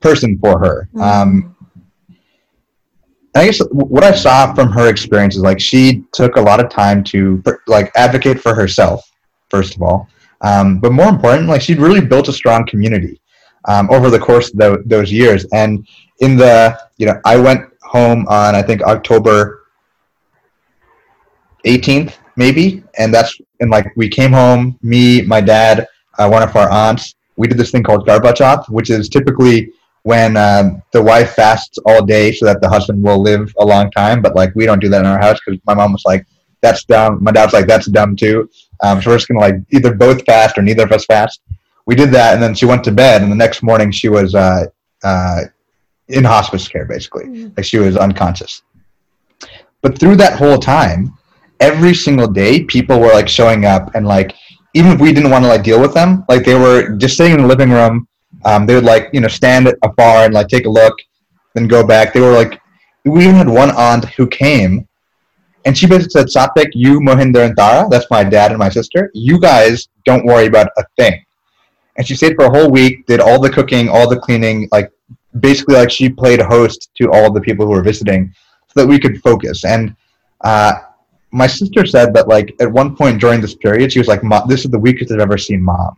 person 0.00 0.38
for 0.38 0.58
her. 0.58 0.88
Mm-hmm. 0.94 1.00
Um, 1.00 1.56
I 3.34 3.46
guess 3.46 3.60
what 3.70 4.02
I 4.02 4.12
saw 4.12 4.52
from 4.54 4.70
her 4.72 4.88
experience 4.88 5.36
is 5.36 5.42
like 5.42 5.60
she 5.60 6.02
took 6.12 6.36
a 6.36 6.40
lot 6.40 6.60
of 6.64 6.70
time 6.70 7.04
to 7.04 7.42
like 7.66 7.92
advocate 7.94 8.40
for 8.40 8.54
herself, 8.54 9.08
first 9.48 9.76
of 9.76 9.82
all, 9.82 10.08
um, 10.40 10.80
but 10.80 10.92
more 10.92 11.08
important, 11.08 11.48
like 11.48 11.62
she'd 11.62 11.78
really 11.78 12.00
built 12.00 12.28
a 12.28 12.32
strong 12.32 12.66
community 12.66 13.20
um, 13.66 13.88
over 13.90 14.10
the 14.10 14.18
course 14.18 14.50
of 14.50 14.56
the, 14.58 14.82
those 14.86 15.12
years. 15.12 15.46
And 15.52 15.86
in 16.20 16.36
the 16.36 16.78
you 16.96 17.06
know, 17.06 17.20
I 17.24 17.36
went 17.36 17.62
home 17.82 18.26
on 18.28 18.54
I 18.54 18.62
think 18.62 18.82
October 18.82 19.66
18th 21.64 22.14
maybe, 22.36 22.82
and 22.98 23.12
that's 23.12 23.38
and 23.60 23.70
like 23.70 23.86
we 23.96 24.08
came 24.08 24.32
home, 24.32 24.78
me, 24.82 25.22
my 25.22 25.40
dad, 25.40 25.86
uh, 26.18 26.28
one 26.28 26.42
of 26.42 26.54
our 26.56 26.70
aunts. 26.70 27.14
We 27.36 27.46
did 27.46 27.58
this 27.58 27.70
thing 27.70 27.84
called 27.84 28.06
Karva 28.06 28.34
Chauth, 28.34 28.68
which 28.68 28.90
is 28.90 29.08
typically 29.08 29.70
when 30.08 30.38
um, 30.38 30.82
the 30.92 31.02
wife 31.02 31.34
fasts 31.34 31.76
all 31.84 32.02
day 32.02 32.32
so 32.32 32.46
that 32.46 32.62
the 32.62 32.68
husband 32.68 33.02
will 33.02 33.20
live 33.20 33.52
a 33.58 33.66
long 33.66 33.90
time. 33.90 34.22
But 34.22 34.34
like 34.34 34.54
we 34.54 34.64
don't 34.64 34.80
do 34.80 34.88
that 34.88 35.00
in 35.00 35.06
our 35.06 35.20
house 35.20 35.38
because 35.44 35.60
my 35.66 35.74
mom 35.74 35.92
was 35.92 36.02
like, 36.06 36.24
"That's 36.62 36.82
dumb." 36.84 37.22
My 37.22 37.30
dad's 37.30 37.52
like, 37.52 37.66
"That's 37.66 37.88
dumb 37.88 38.16
too." 38.16 38.48
Um, 38.82 39.02
so 39.02 39.10
we're 39.10 39.18
just 39.18 39.28
gonna 39.28 39.40
like 39.40 39.56
either 39.70 39.94
both 39.94 40.24
fast 40.24 40.56
or 40.56 40.62
neither 40.62 40.84
of 40.84 40.92
us 40.92 41.04
fast. 41.04 41.42
We 41.86 41.94
did 41.94 42.10
that, 42.12 42.32
and 42.32 42.42
then 42.42 42.54
she 42.54 42.64
went 42.64 42.84
to 42.84 42.90
bed, 42.90 43.20
and 43.20 43.30
the 43.30 43.36
next 43.36 43.62
morning 43.62 43.90
she 43.90 44.08
was 44.08 44.34
uh, 44.34 44.64
uh, 45.04 45.40
in 46.08 46.24
hospice 46.24 46.66
care, 46.66 46.86
basically, 46.86 47.24
mm-hmm. 47.24 47.48
like 47.54 47.66
she 47.66 47.76
was 47.76 47.98
unconscious. 47.98 48.62
But 49.82 49.98
through 49.98 50.16
that 50.16 50.38
whole 50.38 50.56
time, 50.56 51.12
every 51.60 51.94
single 51.94 52.28
day, 52.28 52.64
people 52.64 52.98
were 52.98 53.12
like 53.12 53.28
showing 53.28 53.66
up, 53.66 53.94
and 53.94 54.06
like 54.06 54.34
even 54.72 54.90
if 54.92 55.00
we 55.00 55.12
didn't 55.12 55.30
want 55.30 55.44
to 55.44 55.50
like 55.50 55.64
deal 55.64 55.82
with 55.82 55.92
them, 55.92 56.24
like 56.30 56.46
they 56.46 56.54
were 56.54 56.96
just 56.96 57.18
sitting 57.18 57.34
in 57.34 57.42
the 57.42 57.46
living 57.46 57.70
room 57.70 58.08
um, 58.44 58.66
they 58.66 58.74
would 58.74 58.84
like 58.84 59.08
you 59.12 59.20
know 59.20 59.28
stand 59.28 59.72
afar 59.82 60.24
and 60.24 60.34
like 60.34 60.48
take 60.48 60.66
a 60.66 60.70
look, 60.70 60.94
then 61.54 61.66
go 61.66 61.86
back. 61.86 62.12
They 62.12 62.20
were 62.20 62.32
like, 62.32 62.60
we 63.04 63.24
even 63.24 63.34
had 63.34 63.48
one 63.48 63.70
aunt 63.70 64.04
who 64.10 64.26
came, 64.26 64.86
and 65.64 65.76
she 65.76 65.86
basically 65.86 66.10
said, 66.10 66.26
"Satvik, 66.26 66.70
you, 66.74 67.00
Mohinder, 67.00 67.44
and 67.44 67.56
Tara, 67.56 67.88
that's 67.90 68.06
my 68.10 68.24
dad 68.24 68.50
and 68.50 68.58
my 68.58 68.68
sister. 68.68 69.10
You 69.14 69.40
guys 69.40 69.88
don't 70.04 70.24
worry 70.24 70.46
about 70.46 70.68
a 70.76 70.84
thing." 70.96 71.24
And 71.96 72.06
she 72.06 72.14
stayed 72.14 72.36
for 72.36 72.44
a 72.44 72.50
whole 72.50 72.70
week, 72.70 73.06
did 73.06 73.20
all 73.20 73.40
the 73.40 73.50
cooking, 73.50 73.88
all 73.88 74.08
the 74.08 74.18
cleaning, 74.18 74.68
like 74.70 74.90
basically 75.40 75.74
like 75.74 75.90
she 75.90 76.08
played 76.08 76.40
host 76.40 76.90
to 76.96 77.10
all 77.10 77.32
the 77.32 77.40
people 77.40 77.66
who 77.66 77.72
were 77.72 77.82
visiting, 77.82 78.32
so 78.68 78.80
that 78.80 78.86
we 78.86 78.98
could 78.98 79.20
focus. 79.20 79.64
And 79.64 79.96
uh, 80.42 80.74
my 81.32 81.46
sister 81.46 81.84
said 81.86 82.14
that 82.14 82.28
like 82.28 82.54
at 82.60 82.70
one 82.70 82.96
point 82.96 83.20
during 83.20 83.40
this 83.40 83.54
period, 83.54 83.92
she 83.92 83.98
was 83.98 84.08
like, 84.08 84.22
"This 84.48 84.64
is 84.64 84.70
the 84.70 84.78
weakest 84.78 85.12
I've 85.12 85.20
ever 85.20 85.38
seen 85.38 85.62
mom." 85.62 85.96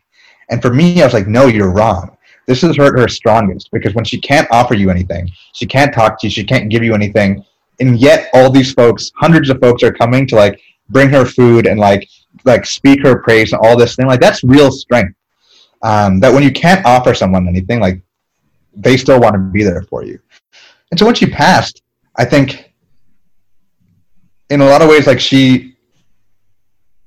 And 0.48 0.60
for 0.62 0.72
me, 0.72 1.02
I 1.02 1.04
was 1.04 1.14
like, 1.14 1.28
"No, 1.28 1.46
you're 1.46 1.72
wrong." 1.72 2.16
This 2.50 2.64
is 2.64 2.76
hurt 2.76 2.98
her 2.98 3.06
strongest 3.06 3.70
because 3.70 3.94
when 3.94 4.04
she 4.04 4.20
can't 4.20 4.48
offer 4.50 4.74
you 4.74 4.90
anything, 4.90 5.30
she 5.54 5.66
can't 5.66 5.94
talk 5.94 6.18
to 6.18 6.26
you, 6.26 6.30
she 6.32 6.42
can't 6.42 6.68
give 6.68 6.82
you 6.82 6.94
anything, 6.94 7.44
and 7.78 7.96
yet 8.00 8.28
all 8.34 8.50
these 8.50 8.72
folks, 8.72 9.12
hundreds 9.14 9.50
of 9.50 9.60
folks, 9.60 9.84
are 9.84 9.92
coming 9.92 10.26
to 10.26 10.34
like 10.34 10.60
bring 10.88 11.08
her 11.10 11.24
food 11.24 11.68
and 11.68 11.78
like 11.78 12.08
like 12.44 12.66
speak 12.66 13.04
her 13.04 13.22
praise 13.22 13.52
and 13.52 13.60
all 13.64 13.76
this 13.76 13.94
thing 13.94 14.08
like 14.08 14.18
that's 14.18 14.42
real 14.42 14.72
strength. 14.72 15.14
Um, 15.82 16.18
that 16.18 16.34
when 16.34 16.42
you 16.42 16.50
can't 16.50 16.84
offer 16.84 17.14
someone 17.14 17.46
anything 17.46 17.78
like 17.78 18.02
they 18.74 18.96
still 18.96 19.20
want 19.20 19.34
to 19.34 19.38
be 19.38 19.62
there 19.62 19.82
for 19.82 20.02
you. 20.02 20.18
And 20.90 20.98
so 20.98 21.06
when 21.06 21.14
she 21.14 21.26
passed 21.26 21.82
i 22.16 22.24
think 22.24 22.72
in 24.50 24.60
a 24.60 24.64
lot 24.64 24.82
of 24.82 24.88
ways 24.88 25.06
like 25.06 25.20
she 25.20 25.76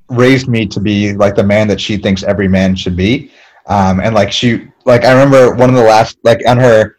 raised 0.09 0.47
me 0.47 0.65
to 0.67 0.79
be 0.79 1.13
like 1.13 1.35
the 1.35 1.43
man 1.43 1.67
that 1.67 1.81
she 1.81 1.97
thinks 1.97 2.23
every 2.23 2.47
man 2.47 2.75
should 2.75 2.95
be 2.95 3.29
um, 3.67 3.99
and 3.99 4.13
like 4.13 4.31
she 4.31 4.67
like 4.85 5.05
i 5.05 5.11
remember 5.11 5.55
one 5.55 5.69
of 5.69 5.75
the 5.75 5.83
last 5.83 6.17
like 6.23 6.39
on 6.47 6.57
her 6.57 6.97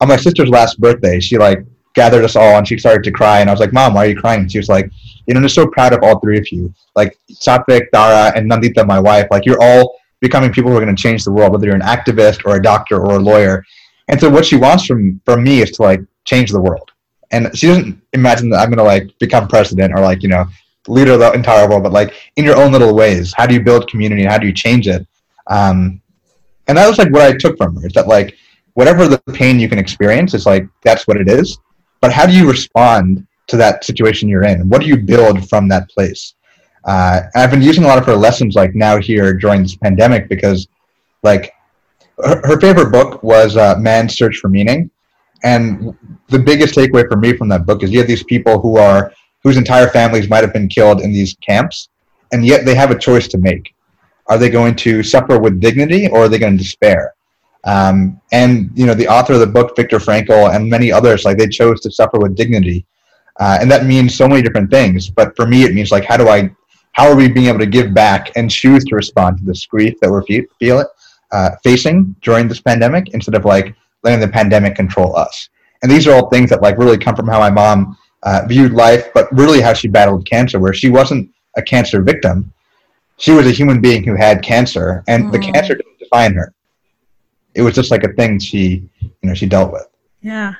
on 0.00 0.08
my 0.08 0.16
sister's 0.16 0.48
last 0.48 0.80
birthday 0.80 1.20
she 1.20 1.38
like 1.38 1.64
gathered 1.94 2.24
us 2.24 2.36
all 2.36 2.56
and 2.56 2.66
she 2.66 2.76
started 2.78 3.04
to 3.04 3.12
cry 3.12 3.40
and 3.40 3.48
i 3.48 3.52
was 3.52 3.60
like 3.60 3.72
mom 3.72 3.94
why 3.94 4.06
are 4.06 4.08
you 4.08 4.16
crying 4.16 4.40
and 4.40 4.50
she 4.50 4.58
was 4.58 4.68
like 4.68 4.90
you 5.26 5.34
know 5.34 5.38
i'm 5.38 5.44
just 5.44 5.54
so 5.54 5.66
proud 5.66 5.92
of 5.92 6.02
all 6.02 6.18
three 6.18 6.38
of 6.38 6.50
you 6.50 6.72
like 6.96 7.18
Satvik, 7.32 7.90
Dara, 7.92 8.32
and 8.36 8.50
Nandita, 8.50 8.86
my 8.86 9.00
wife, 9.00 9.26
like 9.30 9.44
you're 9.44 9.62
all 9.62 9.96
becoming 10.20 10.52
people 10.52 10.70
who 10.70 10.76
are 10.76 10.80
going 10.80 10.94
to 10.94 11.02
change 11.02 11.24
the 11.24 11.32
world, 11.32 11.52
whether 11.52 11.66
you're 11.66 11.74
an 11.74 11.82
activist 11.82 12.44
or 12.44 12.56
a 12.56 12.62
doctor 12.62 13.00
or 13.00 13.16
a 13.16 13.18
lawyer. 13.18 13.64
And 14.08 14.20
so 14.20 14.30
what 14.30 14.44
she 14.44 14.56
wants 14.56 14.84
from 14.86 15.20
from 15.24 15.44
me 15.44 15.60
is 15.62 15.70
to 15.72 15.82
like 15.82 16.00
change 16.24 16.50
the 16.50 16.60
world. 16.60 16.90
And 17.30 17.56
she 17.56 17.66
doesn't 17.66 18.00
imagine 18.12 18.50
that 18.50 18.60
I'm 18.60 18.68
going 18.68 18.78
to 18.78 18.84
like 18.84 19.18
become 19.18 19.48
president 19.48 19.92
or 19.94 20.00
like 20.00 20.22
you 20.22 20.28
know 20.28 20.46
leader 20.86 21.12
of 21.12 21.20
the 21.20 21.32
entire 21.32 21.68
world, 21.68 21.82
but 21.82 21.92
like 21.92 22.14
in 22.36 22.44
your 22.44 22.56
own 22.56 22.70
little 22.70 22.94
ways. 22.94 23.32
How 23.36 23.46
do 23.46 23.54
you 23.54 23.62
build 23.62 23.88
community? 23.88 24.24
How 24.24 24.38
do 24.38 24.46
you 24.46 24.52
change 24.52 24.86
it? 24.86 25.06
Um, 25.48 26.00
and 26.66 26.78
that 26.78 26.88
was 26.88 26.98
like 26.98 27.10
what 27.10 27.22
I 27.22 27.36
took 27.36 27.56
from 27.56 27.76
her. 27.76 27.86
Is 27.86 27.92
that 27.94 28.08
like 28.08 28.36
whatever 28.74 29.08
the 29.08 29.18
pain 29.32 29.58
you 29.58 29.68
can 29.68 29.78
experience 29.78 30.34
is 30.34 30.46
like 30.46 30.66
that's 30.82 31.06
what 31.06 31.16
it 31.16 31.28
is. 31.28 31.58
But 32.00 32.12
how 32.12 32.26
do 32.26 32.36
you 32.36 32.48
respond 32.48 33.26
to 33.46 33.56
that 33.56 33.84
situation 33.84 34.28
you're 34.28 34.44
in? 34.44 34.68
What 34.68 34.80
do 34.80 34.86
you 34.86 34.96
build 34.96 35.48
from 35.48 35.68
that 35.68 35.88
place? 35.90 36.34
Uh, 36.84 37.22
I've 37.34 37.50
been 37.50 37.62
using 37.62 37.84
a 37.84 37.86
lot 37.86 37.98
of 37.98 38.06
her 38.06 38.14
lessons 38.14 38.54
like 38.54 38.74
now 38.74 38.98
here 38.98 39.32
during 39.32 39.62
this 39.62 39.76
pandemic 39.76 40.28
because 40.28 40.68
like 41.22 41.52
her, 42.22 42.40
her 42.44 42.60
favorite 42.60 42.90
book 42.90 43.22
was 43.22 43.56
uh, 43.56 43.76
Man's 43.78 44.16
Search 44.16 44.36
for 44.36 44.48
Meaning. 44.48 44.90
And 45.42 45.96
the 46.28 46.38
biggest 46.38 46.74
takeaway 46.74 47.08
for 47.08 47.16
me 47.16 47.36
from 47.36 47.48
that 47.48 47.66
book 47.66 47.82
is 47.82 47.90
you 47.90 47.98
have 47.98 48.08
these 48.08 48.24
people 48.24 48.60
who 48.60 48.76
are 48.78 49.12
whose 49.42 49.58
entire 49.58 49.88
families 49.88 50.28
might 50.28 50.42
have 50.42 50.54
been 50.54 50.68
killed 50.68 51.02
in 51.02 51.12
these 51.12 51.36
camps, 51.46 51.90
and 52.32 52.46
yet 52.46 52.64
they 52.64 52.74
have 52.74 52.90
a 52.90 52.98
choice 52.98 53.28
to 53.28 53.38
make. 53.38 53.73
Are 54.28 54.38
they 54.38 54.48
going 54.48 54.74
to 54.76 55.02
suffer 55.02 55.38
with 55.38 55.60
dignity 55.60 56.08
or 56.08 56.24
are 56.24 56.28
they 56.28 56.38
going 56.38 56.56
to 56.56 56.62
despair? 56.62 57.14
Um, 57.64 58.20
and 58.32 58.70
you 58.74 58.86
know, 58.86 58.94
the 58.94 59.08
author 59.08 59.34
of 59.34 59.40
the 59.40 59.46
book, 59.46 59.74
Viktor 59.76 59.98
Frankl, 59.98 60.54
and 60.54 60.68
many 60.68 60.92
others, 60.92 61.24
like 61.24 61.38
they 61.38 61.48
chose 61.48 61.80
to 61.82 61.90
suffer 61.90 62.18
with 62.18 62.36
dignity, 62.36 62.84
uh, 63.40 63.58
and 63.60 63.70
that 63.70 63.86
means 63.86 64.14
so 64.14 64.28
many 64.28 64.42
different 64.42 64.70
things. 64.70 65.10
But 65.10 65.34
for 65.34 65.46
me, 65.46 65.64
it 65.64 65.74
means 65.74 65.90
like, 65.90 66.04
how 66.04 66.16
do 66.16 66.28
I 66.28 66.50
how 66.92 67.08
are 67.08 67.16
we 67.16 67.28
being 67.28 67.46
able 67.46 67.58
to 67.58 67.66
give 67.66 67.92
back 67.92 68.30
and 68.36 68.48
choose 68.48 68.84
to 68.84 68.94
respond 68.94 69.38
to 69.38 69.44
this 69.44 69.66
grief 69.66 69.98
that 70.00 70.10
we're 70.10 70.22
fe- 70.22 70.46
feel 70.60 70.84
uh, 71.32 71.50
facing 71.64 72.14
during 72.22 72.46
this 72.46 72.60
pandemic 72.60 73.08
instead 73.14 73.34
of 73.34 73.44
like 73.44 73.74
letting 74.04 74.20
the 74.20 74.28
pandemic 74.28 74.76
control 74.76 75.16
us? 75.16 75.48
And 75.82 75.90
these 75.90 76.06
are 76.06 76.14
all 76.14 76.30
things 76.30 76.50
that 76.50 76.62
like 76.62 76.78
really 76.78 76.96
come 76.96 77.16
from 77.16 77.26
how 77.26 77.40
my 77.40 77.50
mom 77.50 77.98
uh, 78.22 78.42
viewed 78.48 78.72
life, 78.72 79.08
but 79.12 79.30
really 79.32 79.60
how 79.60 79.74
she 79.74 79.88
battled 79.88 80.24
cancer, 80.24 80.60
where 80.60 80.72
she 80.72 80.88
wasn't 80.88 81.30
a 81.56 81.62
cancer 81.62 82.00
victim. 82.00 82.52
She 83.16 83.32
was 83.32 83.46
a 83.46 83.52
human 83.52 83.80
being 83.80 84.04
who 84.04 84.14
had 84.16 84.42
cancer, 84.42 85.04
and 85.06 85.24
mm. 85.24 85.32
the 85.32 85.38
cancer 85.38 85.74
didn't 85.74 85.98
define 85.98 86.34
her. 86.34 86.52
It 87.54 87.62
was 87.62 87.74
just 87.74 87.90
like 87.90 88.02
a 88.04 88.12
thing 88.14 88.38
she, 88.40 88.88
you 89.00 89.12
know, 89.22 89.34
she 89.34 89.46
dealt 89.46 89.72
with. 89.72 89.86
Yeah. 90.20 90.54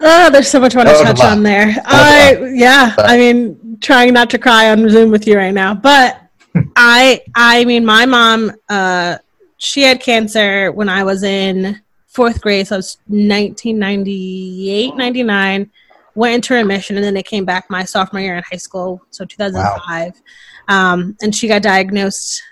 Oh, 0.00 0.30
there's 0.30 0.48
so 0.48 0.60
much 0.60 0.76
I 0.76 0.84
want 0.84 0.96
to 0.96 1.04
touch 1.04 1.20
on 1.20 1.42
there. 1.42 1.74
I 1.84 2.52
yeah, 2.54 2.94
I 2.98 3.16
mean, 3.16 3.78
trying 3.80 4.12
not 4.14 4.30
to 4.30 4.38
cry 4.38 4.70
on 4.70 4.88
Zoom 4.88 5.10
with 5.10 5.26
you 5.26 5.36
right 5.36 5.52
now, 5.52 5.74
but 5.74 6.20
I 6.76 7.22
I 7.34 7.64
mean, 7.64 7.84
my 7.84 8.06
mom, 8.06 8.52
uh, 8.68 9.18
she 9.56 9.82
had 9.82 10.00
cancer 10.00 10.70
when 10.70 10.88
I 10.88 11.02
was 11.02 11.24
in 11.24 11.80
fourth 12.06 12.40
grade, 12.40 12.68
so 12.68 12.76
I 12.76 12.78
was 12.78 12.98
1998, 13.08 14.96
99. 14.96 15.70
Went 16.14 16.34
into 16.34 16.54
remission, 16.54 16.96
and 16.96 17.04
then 17.04 17.16
it 17.16 17.26
came 17.26 17.44
back 17.44 17.68
my 17.70 17.84
sophomore 17.84 18.20
year 18.20 18.36
in 18.36 18.42
high 18.50 18.56
school, 18.56 19.00
so 19.10 19.24
2005. 19.24 19.84
Wow. 19.84 20.20
Um, 20.68 21.16
and 21.22 21.34
she 21.34 21.48
got 21.48 21.62
diagnosed 21.62 22.42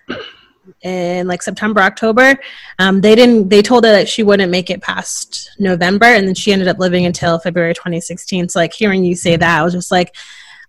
in 0.82 1.26
like 1.26 1.42
September, 1.42 1.80
October. 1.80 2.38
Um, 2.78 3.00
they 3.00 3.14
didn't. 3.14 3.48
They 3.48 3.62
told 3.62 3.84
her 3.84 3.92
that 3.92 4.08
she 4.08 4.22
wouldn't 4.22 4.50
make 4.50 4.70
it 4.70 4.82
past 4.82 5.50
November, 5.58 6.06
and 6.06 6.26
then 6.26 6.34
she 6.34 6.52
ended 6.52 6.68
up 6.68 6.78
living 6.78 7.06
until 7.06 7.38
February 7.38 7.74
2016. 7.74 8.48
So 8.48 8.58
like 8.58 8.72
hearing 8.72 9.04
you 9.04 9.14
say 9.14 9.36
that, 9.36 9.60
I 9.60 9.62
was 9.62 9.72
just 9.72 9.90
like, 9.90 10.14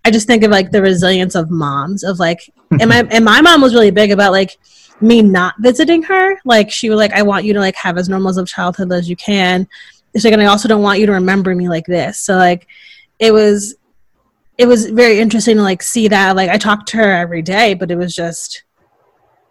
I 0.06 0.12
just 0.12 0.28
think 0.28 0.44
of 0.44 0.52
like 0.52 0.72
the 0.72 0.82
resilience 0.82 1.36
of 1.36 1.50
moms. 1.50 2.04
Of 2.04 2.20
like, 2.20 2.52
and 2.80 2.90
my 2.90 3.08
and 3.12 3.26
my 3.26 3.42
mom 3.42 3.62
was 3.62 3.74
really 3.74 3.92
big 3.92 4.12
about 4.12 4.32
like 4.32 4.58
me 5.02 5.22
not 5.22 5.56
visiting 5.60 6.04
her. 6.04 6.40
Like 6.46 6.72
she 6.72 6.90
was 6.90 6.98
like, 6.98 7.14
I 7.14 7.22
want 7.22 7.46
you 7.46 7.54
to 7.54 7.60
like 7.60 7.76
have 7.76 7.98
as 7.98 8.10
normal 8.10 8.38
of 8.38 8.48
childhood 8.48 8.92
as 8.92 9.10
you 9.10 9.16
can. 9.16 9.68
She's 10.14 10.26
like, 10.26 10.34
and 10.34 10.42
I 10.42 10.46
also 10.46 10.68
don't 10.68 10.82
want 10.82 11.00
you 11.00 11.06
to 11.06 11.12
remember 11.12 11.54
me 11.54 11.70
like 11.70 11.86
this. 11.86 12.20
So 12.20 12.36
like, 12.36 12.68
it 13.20 13.32
was. 13.32 13.76
It 14.58 14.68
was 14.68 14.88
very 14.88 15.20
interesting 15.20 15.58
to 15.58 15.64
like 15.64 15.84
see 15.84 16.08
that. 16.08 16.36
Like 16.36 16.50
I 16.50 16.58
talked 16.58 16.88
to 16.90 16.98
her 16.98 17.12
every 17.12 17.42
day, 17.42 17.74
but 17.74 17.92
it 17.92 17.96
was 17.96 18.14
just 18.14 18.64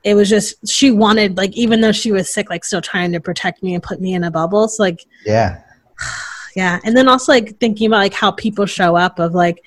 it 0.05 0.15
was 0.15 0.29
just 0.29 0.69
she 0.69 0.91
wanted 0.91 1.37
like 1.37 1.53
even 1.57 1.81
though 1.81 1.93
she 1.93 2.13
was 2.13 2.33
sick 2.33 2.51
like 2.51 2.65
still 2.65 2.81
trying 2.81 3.13
to 3.13 3.21
protect 3.21 3.63
me 3.63 3.75
and 3.75 3.83
put 3.83 4.01
me 4.01 4.15
in 4.15 4.25
a 4.25 4.31
bubble. 4.31 4.69
So 4.69 4.83
like 4.83 5.05
yeah. 5.25 5.63
yeah. 6.57 6.81
And 6.85 6.97
then 6.97 7.09
also 7.09 7.33
like 7.33 7.59
thinking 7.59 7.87
about 7.87 7.99
like 7.99 8.15
how 8.15 8.33
people 8.33 8.67
show 8.67 8.97
up 8.97 9.19
of 9.19 9.35
like 9.35 9.63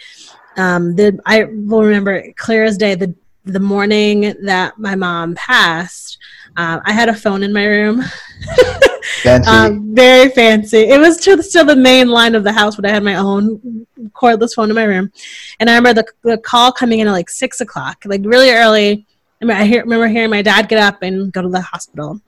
um 0.57 0.95
the 0.95 1.19
i 1.25 1.43
will 1.43 1.83
remember 1.83 2.23
clear 2.33 2.63
as 2.63 2.77
day 2.77 2.95
the 2.95 3.13
the 3.45 3.59
morning 3.59 4.35
that 4.43 4.77
my 4.77 4.95
mom 4.95 5.33
passed 5.35 6.17
uh, 6.57 6.79
i 6.85 6.91
had 6.91 7.09
a 7.09 7.13
phone 7.13 7.43
in 7.43 7.53
my 7.53 7.65
room 7.65 8.03
fancy. 9.23 9.49
Um, 9.49 9.95
very 9.95 10.29
fancy 10.29 10.77
it 10.77 10.99
was 10.99 11.17
still, 11.17 11.41
still 11.41 11.65
the 11.65 11.75
main 11.75 12.09
line 12.09 12.35
of 12.35 12.43
the 12.43 12.51
house 12.51 12.75
but 12.75 12.85
i 12.85 12.89
had 12.89 13.03
my 13.03 13.15
own 13.15 13.85
cordless 14.11 14.53
phone 14.55 14.69
in 14.69 14.75
my 14.75 14.83
room 14.83 15.11
and 15.59 15.69
i 15.69 15.75
remember 15.75 16.01
the, 16.01 16.29
the 16.29 16.37
call 16.37 16.71
coming 16.71 16.99
in 16.99 17.07
at 17.07 17.11
like 17.11 17.29
six 17.29 17.61
o'clock 17.61 18.01
like 18.05 18.21
really 18.23 18.51
early 18.51 19.05
I, 19.47 19.65
hear, 19.65 19.83
remember 19.83 20.07
hearing 20.07 20.31
my 20.31 20.41
dad 20.41 20.67
get 20.67 20.79
up 20.79 21.01
and 21.01 21.31
go 21.31 21.41
to 21.41 21.49
the 21.49 21.61
hospital. 21.61 22.19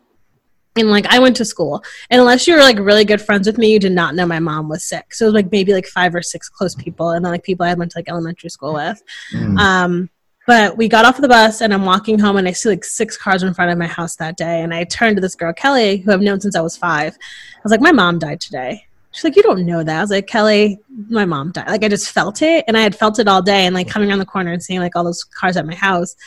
And 0.78 0.90
like 0.90 1.06
I 1.08 1.20
went 1.20 1.36
to 1.38 1.44
school, 1.44 1.84
and 2.10 2.22
unless 2.22 2.48
you 2.48 2.54
were 2.54 2.62
like 2.62 2.80
really 2.80 3.04
good 3.04 3.20
friends 3.20 3.46
with 3.46 3.58
me, 3.58 3.74
you 3.74 3.80
did 3.80 3.92
not 3.92 4.16
know 4.16 4.26
my 4.26 4.40
mom 4.40 4.70
was 4.70 4.86
sick. 4.86 5.14
So 5.14 5.26
it 5.26 5.28
was 5.28 5.34
like 5.34 5.52
maybe 5.52 5.74
like 5.74 5.86
five 5.86 6.16
or 6.16 6.22
six 6.22 6.48
close 6.48 6.76
people, 6.76 7.10
and 7.10 7.26
then 7.26 7.32
like 7.34 7.44
people 7.44 7.66
I 7.66 7.74
went 7.74 7.92
to 7.92 7.98
like 7.98 8.08
elementary 8.08 8.50
school 8.50 8.76
with. 8.76 9.04
Mm. 9.34 9.60
Um, 9.60 10.10
but 10.52 10.76
we 10.76 10.90
got 10.90 11.06
off 11.06 11.16
the 11.16 11.30
bus, 11.30 11.62
and 11.62 11.74
I'm 11.74 11.86
walking 11.86 12.20
home, 12.20 12.36
and 12.36 12.46
I 12.46 12.52
see 12.52 12.68
like 12.68 12.84
six 12.84 13.16
cars 13.16 13.42
in 13.42 13.54
front 13.54 13.72
of 13.72 13.78
my 13.78 13.88
house 13.88 14.18
that 14.18 14.36
day. 14.36 14.62
And 14.62 14.74
I 14.74 14.84
turned 14.84 15.16
to 15.16 15.22
this 15.22 15.34
girl, 15.34 15.54
Kelly, 15.54 16.00
who 16.00 16.12
I've 16.12 16.20
known 16.20 16.42
since 16.42 16.58
I 16.58 16.62
was 16.62 16.76
five. 16.76 17.14
I 17.14 17.60
was 17.64 17.72
like, 17.72 17.80
"My 17.80 17.94
mom 17.94 18.20
died 18.20 18.42
today." 18.42 18.86
She's 19.12 19.24
like, 19.24 19.38
"You 19.38 19.44
don't 19.44 19.66
know 19.66 19.82
that." 19.82 19.98
I 19.98 20.02
was 20.02 20.12
like, 20.12 20.28
"Kelly, 20.28 20.78
my 21.10 21.24
mom 21.24 21.54
died." 21.54 21.70
Like 21.70 21.86
I 21.86 21.88
just 21.88 22.12
felt 22.12 22.42
it, 22.42 22.66
and 22.68 22.76
I 22.76 22.82
had 22.82 22.98
felt 22.98 23.18
it 23.18 23.30
all 23.30 23.42
day. 23.42 23.66
And 23.66 23.74
like 23.74 23.88
coming 23.88 24.10
around 24.10 24.20
the 24.20 24.26
corner 24.26 24.52
and 24.52 24.62
seeing 24.62 24.82
like 24.82 24.98
all 24.98 25.06
those 25.06 25.24
cars 25.24 25.56
at 25.56 25.66
my 25.66 25.76
house 25.76 26.18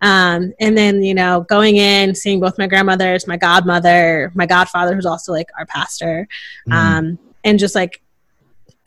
um, 0.00 0.52
and 0.60 0.78
then, 0.78 1.02
you 1.02 1.14
know, 1.14 1.44
going 1.48 1.76
in, 1.76 2.14
seeing 2.14 2.40
both 2.40 2.56
my 2.56 2.66
grandmothers, 2.66 3.26
my 3.26 3.36
godmother, 3.36 4.30
my 4.34 4.46
godfather, 4.46 4.94
who's 4.94 5.06
also 5.06 5.32
like 5.32 5.48
our 5.58 5.66
pastor, 5.66 6.28
mm. 6.68 6.72
um, 6.72 7.18
and 7.44 7.58
just 7.58 7.74
like 7.74 8.00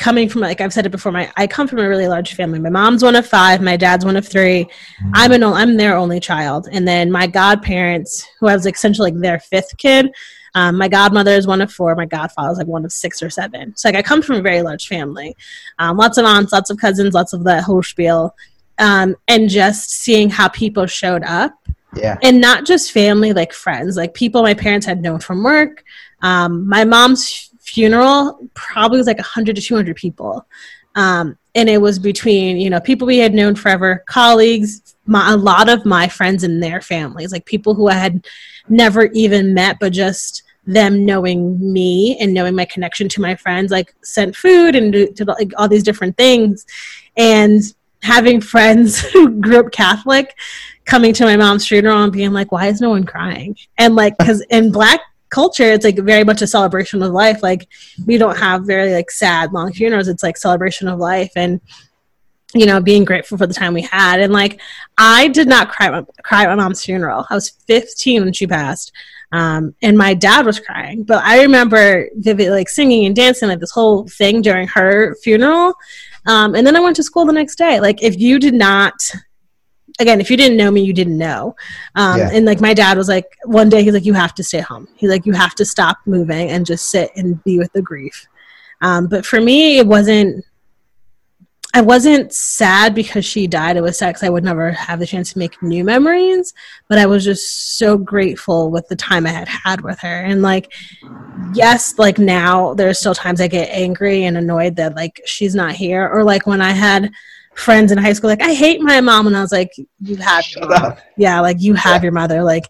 coming 0.01 0.27
from 0.27 0.41
like 0.41 0.59
I've 0.59 0.73
said 0.73 0.85
it 0.85 0.89
before, 0.89 1.11
my 1.11 1.31
I 1.37 1.47
come 1.47 1.67
from 1.67 1.79
a 1.79 1.87
really 1.87 2.07
large 2.07 2.33
family. 2.35 2.59
My 2.59 2.69
mom's 2.69 3.03
one 3.03 3.15
of 3.15 3.25
five, 3.25 3.61
my 3.61 3.77
dad's 3.77 4.03
one 4.03 4.17
of 4.17 4.27
three. 4.27 4.65
Mm. 4.65 5.11
I'm 5.13 5.31
an 5.31 5.43
I'm 5.43 5.77
their 5.77 5.95
only 5.95 6.19
child, 6.19 6.67
and 6.71 6.87
then 6.87 7.11
my 7.11 7.27
godparents, 7.27 8.27
who 8.39 8.47
I 8.47 8.55
was 8.55 8.65
essentially 8.65 9.11
like 9.11 9.21
their 9.21 9.39
fifth 9.39 9.77
kid. 9.77 10.11
Um, 10.53 10.77
my 10.77 10.89
godmother 10.89 11.31
is 11.31 11.47
one 11.47 11.61
of 11.61 11.71
four. 11.71 11.95
My 11.95 12.05
godfather 12.05 12.51
is 12.51 12.57
like 12.57 12.67
one 12.67 12.83
of 12.83 12.91
six 12.91 13.23
or 13.23 13.29
seven. 13.29 13.73
So 13.77 13.87
like 13.87 13.95
I 13.95 14.01
come 14.01 14.21
from 14.21 14.35
a 14.35 14.41
very 14.41 14.61
large 14.61 14.89
family, 14.89 15.37
um, 15.79 15.95
lots 15.95 16.17
of 16.17 16.25
aunts, 16.25 16.51
lots 16.51 16.69
of 16.69 16.77
cousins, 16.77 17.13
lots 17.13 17.31
of 17.31 17.45
the 17.45 17.61
whole 17.61 17.81
spiel 17.81 18.35
um, 18.81 19.15
and 19.27 19.49
just 19.49 19.91
seeing 19.91 20.29
how 20.29 20.49
people 20.49 20.85
showed 20.87 21.23
up. 21.23 21.53
Yeah. 21.95 22.17
And 22.23 22.41
not 22.41 22.65
just 22.65 22.91
family, 22.91 23.31
like 23.31 23.53
friends, 23.53 23.95
like 23.95 24.13
people 24.13 24.41
my 24.41 24.53
parents 24.53 24.85
had 24.85 25.01
known 25.01 25.19
from 25.19 25.43
work. 25.43 25.83
Um, 26.21 26.67
my 26.67 26.83
mom's 26.83 27.50
funeral 27.71 28.37
probably 28.53 28.97
was 28.97 29.07
like 29.07 29.17
100 29.17 29.55
to 29.55 29.61
200 29.61 29.95
people. 29.95 30.45
Um, 30.95 31.37
and 31.55 31.69
it 31.69 31.79
was 31.79 31.99
between, 31.99 32.57
you 32.57 32.69
know, 32.69 32.81
people 32.81 33.07
we 33.07 33.17
had 33.17 33.33
known 33.33 33.55
forever, 33.55 34.03
colleagues, 34.07 34.95
my, 35.05 35.31
a 35.31 35.37
lot 35.37 35.69
of 35.69 35.85
my 35.85 36.09
friends 36.09 36.43
and 36.43 36.61
their 36.61 36.81
families, 36.81 37.31
like 37.31 37.45
people 37.45 37.73
who 37.73 37.87
I 37.87 37.93
had 37.93 38.27
never 38.67 39.05
even 39.13 39.53
met, 39.53 39.77
but 39.79 39.93
just 39.93 40.43
them 40.65 41.05
knowing 41.05 41.73
me 41.73 42.17
and 42.19 42.33
knowing 42.33 42.55
my 42.55 42.65
connection 42.65 43.07
to 43.09 43.21
my 43.21 43.35
friends, 43.35 43.71
like 43.71 43.95
sent 44.03 44.35
food 44.35 44.75
and 44.75 44.91
to, 44.91 45.13
to 45.13 45.25
like 45.25 45.51
all 45.57 45.69
these 45.69 45.83
different 45.83 46.17
things. 46.17 46.65
And 47.15 47.61
having 48.03 48.41
friends 48.41 48.99
who 49.11 49.39
grew 49.39 49.59
up 49.59 49.71
Catholic 49.71 50.35
coming 50.83 51.13
to 51.13 51.23
my 51.23 51.37
mom's 51.37 51.65
funeral 51.65 52.03
and 52.03 52.11
being 52.11 52.33
like, 52.33 52.51
why 52.51 52.67
is 52.67 52.81
no 52.81 52.89
one 52.89 53.05
crying? 53.05 53.55
And 53.77 53.95
like, 53.95 54.17
because 54.17 54.41
in 54.49 54.71
Black 54.73 54.99
culture, 55.31 55.63
it's 55.63 55.83
like 55.83 55.97
very 55.97 56.23
much 56.23 56.41
a 56.43 56.47
celebration 56.47 57.01
of 57.01 57.11
life. 57.11 57.41
Like, 57.41 57.67
we 58.05 58.17
don't 58.17 58.37
have 58.37 58.65
very 58.65 58.93
like 58.93 59.09
sad, 59.09 59.51
long 59.51 59.73
funerals. 59.73 60.07
It's 60.07 60.23
like 60.23 60.37
celebration 60.37 60.87
of 60.87 60.99
life. 60.99 61.31
And 61.35 61.59
you 62.53 62.65
know, 62.65 62.81
being 62.81 63.05
grateful 63.05 63.37
for 63.37 63.47
the 63.47 63.53
time 63.53 63.73
we 63.73 63.81
had. 63.81 64.19
And 64.19 64.33
like, 64.33 64.59
I 64.97 65.29
did 65.29 65.47
not 65.47 65.69
cry, 65.69 66.03
cry 66.23 66.43
at 66.43 66.49
my 66.49 66.55
mom's 66.55 66.83
funeral. 66.83 67.25
I 67.29 67.35
was 67.35 67.49
15 67.67 68.25
when 68.25 68.33
she 68.33 68.45
passed. 68.45 68.91
Um, 69.31 69.73
and 69.81 69.97
my 69.97 70.13
dad 70.13 70.45
was 70.45 70.59
crying, 70.59 71.03
but 71.03 71.23
I 71.23 71.41
remember 71.41 72.09
vividly 72.15 72.49
like 72.49 72.67
singing 72.67 73.05
and 73.05 73.15
dancing 73.15 73.47
like 73.47 73.61
this 73.61 73.71
whole 73.71 74.05
thing 74.09 74.41
during 74.41 74.67
her 74.67 75.15
funeral. 75.23 75.73
Um, 76.27 76.53
and 76.53 76.67
then 76.67 76.75
I 76.75 76.81
went 76.81 76.97
to 76.97 77.03
school 77.03 77.25
the 77.25 77.31
next 77.31 77.55
day. 77.55 77.79
Like, 77.79 78.03
if 78.03 78.19
you 78.19 78.39
did 78.39 78.53
not, 78.53 78.93
again, 79.99 80.21
if 80.21 80.29
you 80.31 80.37
didn't 80.37 80.57
know 80.57 80.71
me, 80.71 80.81
you 80.81 80.93
didn't 80.93 81.17
know. 81.17 81.55
Um, 81.95 82.19
yeah. 82.19 82.29
And 82.31 82.45
like, 82.45 82.61
my 82.61 82.73
dad 82.73 82.97
was 82.97 83.07
like, 83.07 83.25
one 83.45 83.69
day 83.69 83.83
he's 83.83 83.93
like, 83.93 84.05
you 84.05 84.13
have 84.13 84.33
to 84.35 84.43
stay 84.43 84.59
home. 84.59 84.87
He's 84.95 85.09
like, 85.09 85.25
you 85.25 85.33
have 85.33 85.55
to 85.55 85.65
stop 85.65 85.97
moving 86.05 86.49
and 86.49 86.65
just 86.65 86.89
sit 86.89 87.11
and 87.15 87.43
be 87.43 87.57
with 87.57 87.71
the 87.73 87.81
grief. 87.81 88.27
Um, 88.81 89.07
but 89.07 89.25
for 89.25 89.39
me, 89.39 89.77
it 89.77 89.87
wasn't 89.87 90.43
I 91.73 91.81
wasn't 91.81 92.33
sad 92.33 92.93
because 92.93 93.23
she 93.23 93.47
died. 93.47 93.77
It 93.77 93.81
was 93.81 93.97
sad 93.97 94.09
because 94.09 94.23
I 94.23 94.29
would 94.29 94.43
never 94.43 94.71
have 94.71 94.99
the 94.99 95.05
chance 95.05 95.31
to 95.31 95.39
make 95.39 95.61
new 95.63 95.85
memories. 95.85 96.53
But 96.89 96.97
I 96.97 97.05
was 97.05 97.23
just 97.23 97.77
so 97.77 97.97
grateful 97.97 98.71
with 98.71 98.89
the 98.89 98.95
time 98.97 99.25
I 99.25 99.29
had 99.29 99.47
had 99.47 99.79
with 99.79 99.97
her. 99.99 100.23
And 100.25 100.41
like, 100.41 100.73
yes, 101.53 101.97
like 101.97 102.19
now 102.19 102.73
there's 102.73 102.99
still 102.99 103.15
times 103.15 103.39
I 103.39 103.47
get 103.47 103.69
angry 103.69 104.25
and 104.25 104.37
annoyed 104.37 104.75
that 104.75 104.95
like 104.95 105.21
she's 105.25 105.55
not 105.55 105.71
here. 105.71 106.09
Or 106.09 106.25
like 106.25 106.45
when 106.45 106.61
I 106.61 106.71
had 106.71 107.09
friends 107.53 107.91
in 107.91 107.97
high 107.97 108.13
school, 108.13 108.29
like 108.29 108.41
I 108.41 108.53
hate 108.53 108.81
my 108.81 109.01
mom, 109.01 109.27
and 109.27 109.37
I 109.37 109.41
was 109.41 109.51
like, 109.51 109.71
you 109.99 110.15
have, 110.17 110.45
yeah, 111.17 111.39
like 111.39 111.61
you 111.61 111.73
have 111.75 112.01
yeah. 112.01 112.03
your 112.03 112.11
mother, 112.11 112.43
like. 112.43 112.69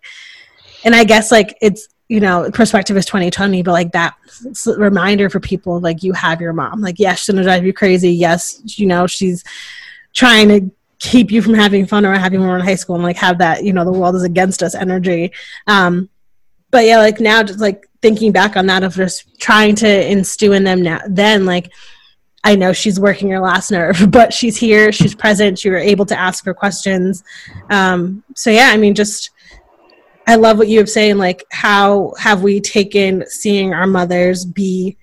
And 0.84 0.96
I 0.96 1.04
guess 1.04 1.32
like 1.32 1.56
it's 1.62 1.88
you 2.12 2.20
know, 2.20 2.52
perspective 2.52 2.98
is 2.98 3.06
2020, 3.06 3.64
but 3.64 3.72
like 3.72 3.94
that 3.94 4.16
reminder 4.76 5.30
for 5.30 5.40
people, 5.40 5.80
like 5.80 6.04
you 6.04 6.12
have 6.12 6.42
your 6.42 6.52
mom. 6.52 6.82
Like, 6.82 7.00
yes, 7.00 7.20
she's 7.20 7.34
gonna 7.34 7.42
drive 7.42 7.66
you 7.66 7.72
crazy. 7.72 8.12
Yes, 8.12 8.62
you 8.78 8.86
know, 8.86 9.08
she's 9.08 9.46
trying 10.14 10.50
to 10.50 10.70
keep 11.00 11.32
you 11.32 11.42
from 11.42 11.54
having 11.54 11.86
fun 11.86 12.06
or 12.06 12.14
having 12.14 12.42
more 12.42 12.58
in 12.58 12.66
high 12.66 12.76
school 12.76 12.96
and 12.96 13.04
like 13.06 13.16
have 13.16 13.38
that, 13.38 13.64
you 13.64 13.72
know, 13.72 13.86
the 13.86 13.94
world 13.94 14.16
is 14.16 14.24
against 14.24 14.62
us 14.62 14.76
energy. 14.76 15.32
Um, 15.68 16.10
but 16.70 16.86
yeah, 16.86 16.98
like 16.98 17.22
now 17.22 17.44
just 17.44 17.62
like 17.62 17.88
thinking 18.02 18.34
back 18.34 18.58
on 18.58 18.66
that 18.66 18.84
of 18.84 18.94
just 18.94 19.40
trying 19.40 19.76
to 19.76 20.12
instill 20.12 20.54
in 20.54 20.64
them 20.64 20.82
now 20.82 21.00
then 21.08 21.46
like 21.46 21.72
I 22.44 22.56
know 22.56 22.74
she's 22.74 23.00
working 23.00 23.30
her 23.30 23.40
last 23.40 23.72
nerve, 23.72 24.08
but 24.10 24.34
she's 24.34 24.58
here, 24.58 24.92
she's 24.92 25.16
present, 25.16 25.64
you 25.64 25.72
were 25.72 25.78
able 25.78 26.06
to 26.08 26.20
ask 26.20 26.46
her 26.46 26.54
questions. 26.54 27.24
Um, 27.70 28.24
so 28.36 28.50
yeah, 28.50 28.70
I 28.74 28.78
mean 28.78 28.96
just 28.96 29.32
I 30.28 30.36
love 30.36 30.58
what 30.58 30.68
you 30.68 30.80
have 30.80 30.90
saying, 30.90 31.18
like 31.18 31.46
how 31.52 32.14
have 32.18 32.44
we 32.44 32.60
taken 32.60 33.26
seeing 33.28 33.74
our 33.74 33.88
mothers 33.88 34.46
be 34.46 34.98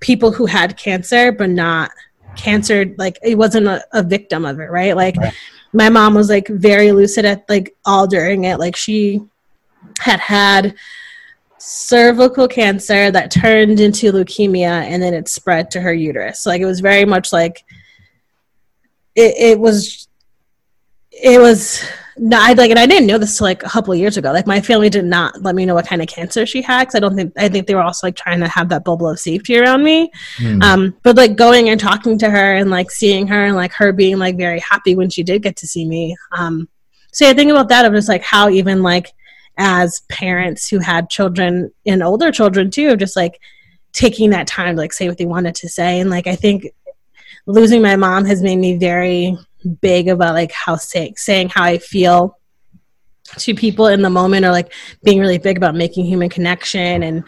people 0.00 0.32
who 0.32 0.46
had 0.46 0.76
cancer 0.76 1.32
but 1.32 1.48
not 1.48 1.90
cancer 2.36 2.92
like 2.98 3.18
it 3.22 3.36
wasn't 3.36 3.66
a, 3.66 3.84
a 3.92 4.02
victim 4.02 4.44
of 4.44 4.60
it, 4.60 4.70
right? 4.70 4.96
Like 4.96 5.16
right. 5.16 5.34
my 5.72 5.88
mom 5.88 6.14
was 6.14 6.28
like 6.28 6.48
very 6.48 6.92
lucid 6.92 7.24
at 7.24 7.48
like 7.48 7.74
all 7.84 8.06
during 8.06 8.44
it. 8.44 8.58
Like 8.58 8.76
she 8.76 9.22
had 10.00 10.20
had 10.20 10.74
cervical 11.58 12.48
cancer 12.48 13.10
that 13.10 13.30
turned 13.30 13.80
into 13.80 14.12
leukemia 14.12 14.84
and 14.84 15.02
then 15.02 15.14
it 15.14 15.28
spread 15.28 15.70
to 15.70 15.80
her 15.80 15.92
uterus. 15.92 16.46
Like 16.46 16.60
it 16.60 16.66
was 16.66 16.80
very 16.80 17.04
much 17.04 17.32
like 17.32 17.64
it, 19.14 19.34
it 19.38 19.58
was 19.58 20.08
it 21.10 21.40
was 21.40 21.84
not 22.16 22.56
like, 22.56 22.70
and 22.70 22.78
I 22.78 22.86
didn't 22.86 23.06
know 23.06 23.18
this 23.18 23.38
till 23.38 23.46
like 23.46 23.62
a 23.64 23.68
couple 23.68 23.92
of 23.92 23.98
years 23.98 24.16
ago. 24.16 24.32
Like, 24.32 24.46
my 24.46 24.60
family 24.60 24.88
did 24.88 25.04
not 25.04 25.42
let 25.42 25.54
me 25.54 25.66
know 25.66 25.74
what 25.74 25.86
kind 25.86 26.00
of 26.00 26.08
cancer 26.08 26.46
she 26.46 26.62
had 26.62 26.82
because 26.82 26.94
I 26.94 27.00
don't 27.00 27.16
think 27.16 27.32
I 27.36 27.48
think 27.48 27.66
they 27.66 27.74
were 27.74 27.82
also 27.82 28.06
like 28.06 28.16
trying 28.16 28.40
to 28.40 28.48
have 28.48 28.68
that 28.68 28.84
bubble 28.84 29.08
of 29.08 29.18
safety 29.18 29.58
around 29.58 29.82
me. 29.82 30.10
Mm. 30.38 30.62
Um, 30.62 30.96
but 31.02 31.16
like 31.16 31.36
going 31.36 31.68
and 31.68 31.80
talking 31.80 32.18
to 32.18 32.30
her 32.30 32.54
and 32.54 32.70
like 32.70 32.90
seeing 32.90 33.26
her 33.26 33.46
and 33.46 33.56
like 33.56 33.72
her 33.72 33.92
being 33.92 34.18
like 34.18 34.36
very 34.36 34.60
happy 34.60 34.94
when 34.94 35.10
she 35.10 35.22
did 35.22 35.42
get 35.42 35.56
to 35.56 35.66
see 35.66 35.86
me. 35.86 36.16
Um, 36.32 36.68
so 37.12 37.28
I 37.28 37.34
think 37.34 37.50
about 37.50 37.68
that 37.68 37.84
of 37.84 37.92
just 37.92 38.08
like 38.08 38.22
how 38.22 38.48
even 38.48 38.82
like 38.82 39.12
as 39.56 40.00
parents 40.08 40.68
who 40.68 40.78
had 40.78 41.10
children 41.10 41.72
and 41.86 42.02
older 42.02 42.32
children 42.32 42.70
too, 42.70 42.96
just 42.96 43.16
like 43.16 43.40
taking 43.92 44.30
that 44.30 44.46
time 44.46 44.74
to 44.74 44.80
like 44.80 44.92
say 44.92 45.08
what 45.08 45.18
they 45.18 45.26
wanted 45.26 45.54
to 45.56 45.68
say. 45.68 46.00
And 46.00 46.10
like 46.10 46.26
I 46.26 46.36
think 46.36 46.66
losing 47.46 47.82
my 47.82 47.96
mom 47.96 48.24
has 48.24 48.42
made 48.42 48.56
me 48.56 48.76
very 48.76 49.36
big 49.80 50.08
about 50.08 50.34
like 50.34 50.52
how 50.52 50.76
say, 50.76 51.14
saying 51.16 51.50
how 51.50 51.64
I 51.64 51.78
feel 51.78 52.38
to 53.38 53.54
people 53.54 53.86
in 53.86 54.02
the 54.02 54.10
moment 54.10 54.44
or 54.44 54.50
like 54.50 54.72
being 55.02 55.18
really 55.18 55.38
big 55.38 55.56
about 55.56 55.74
making 55.74 56.04
human 56.04 56.28
connection 56.28 57.02
and 57.02 57.24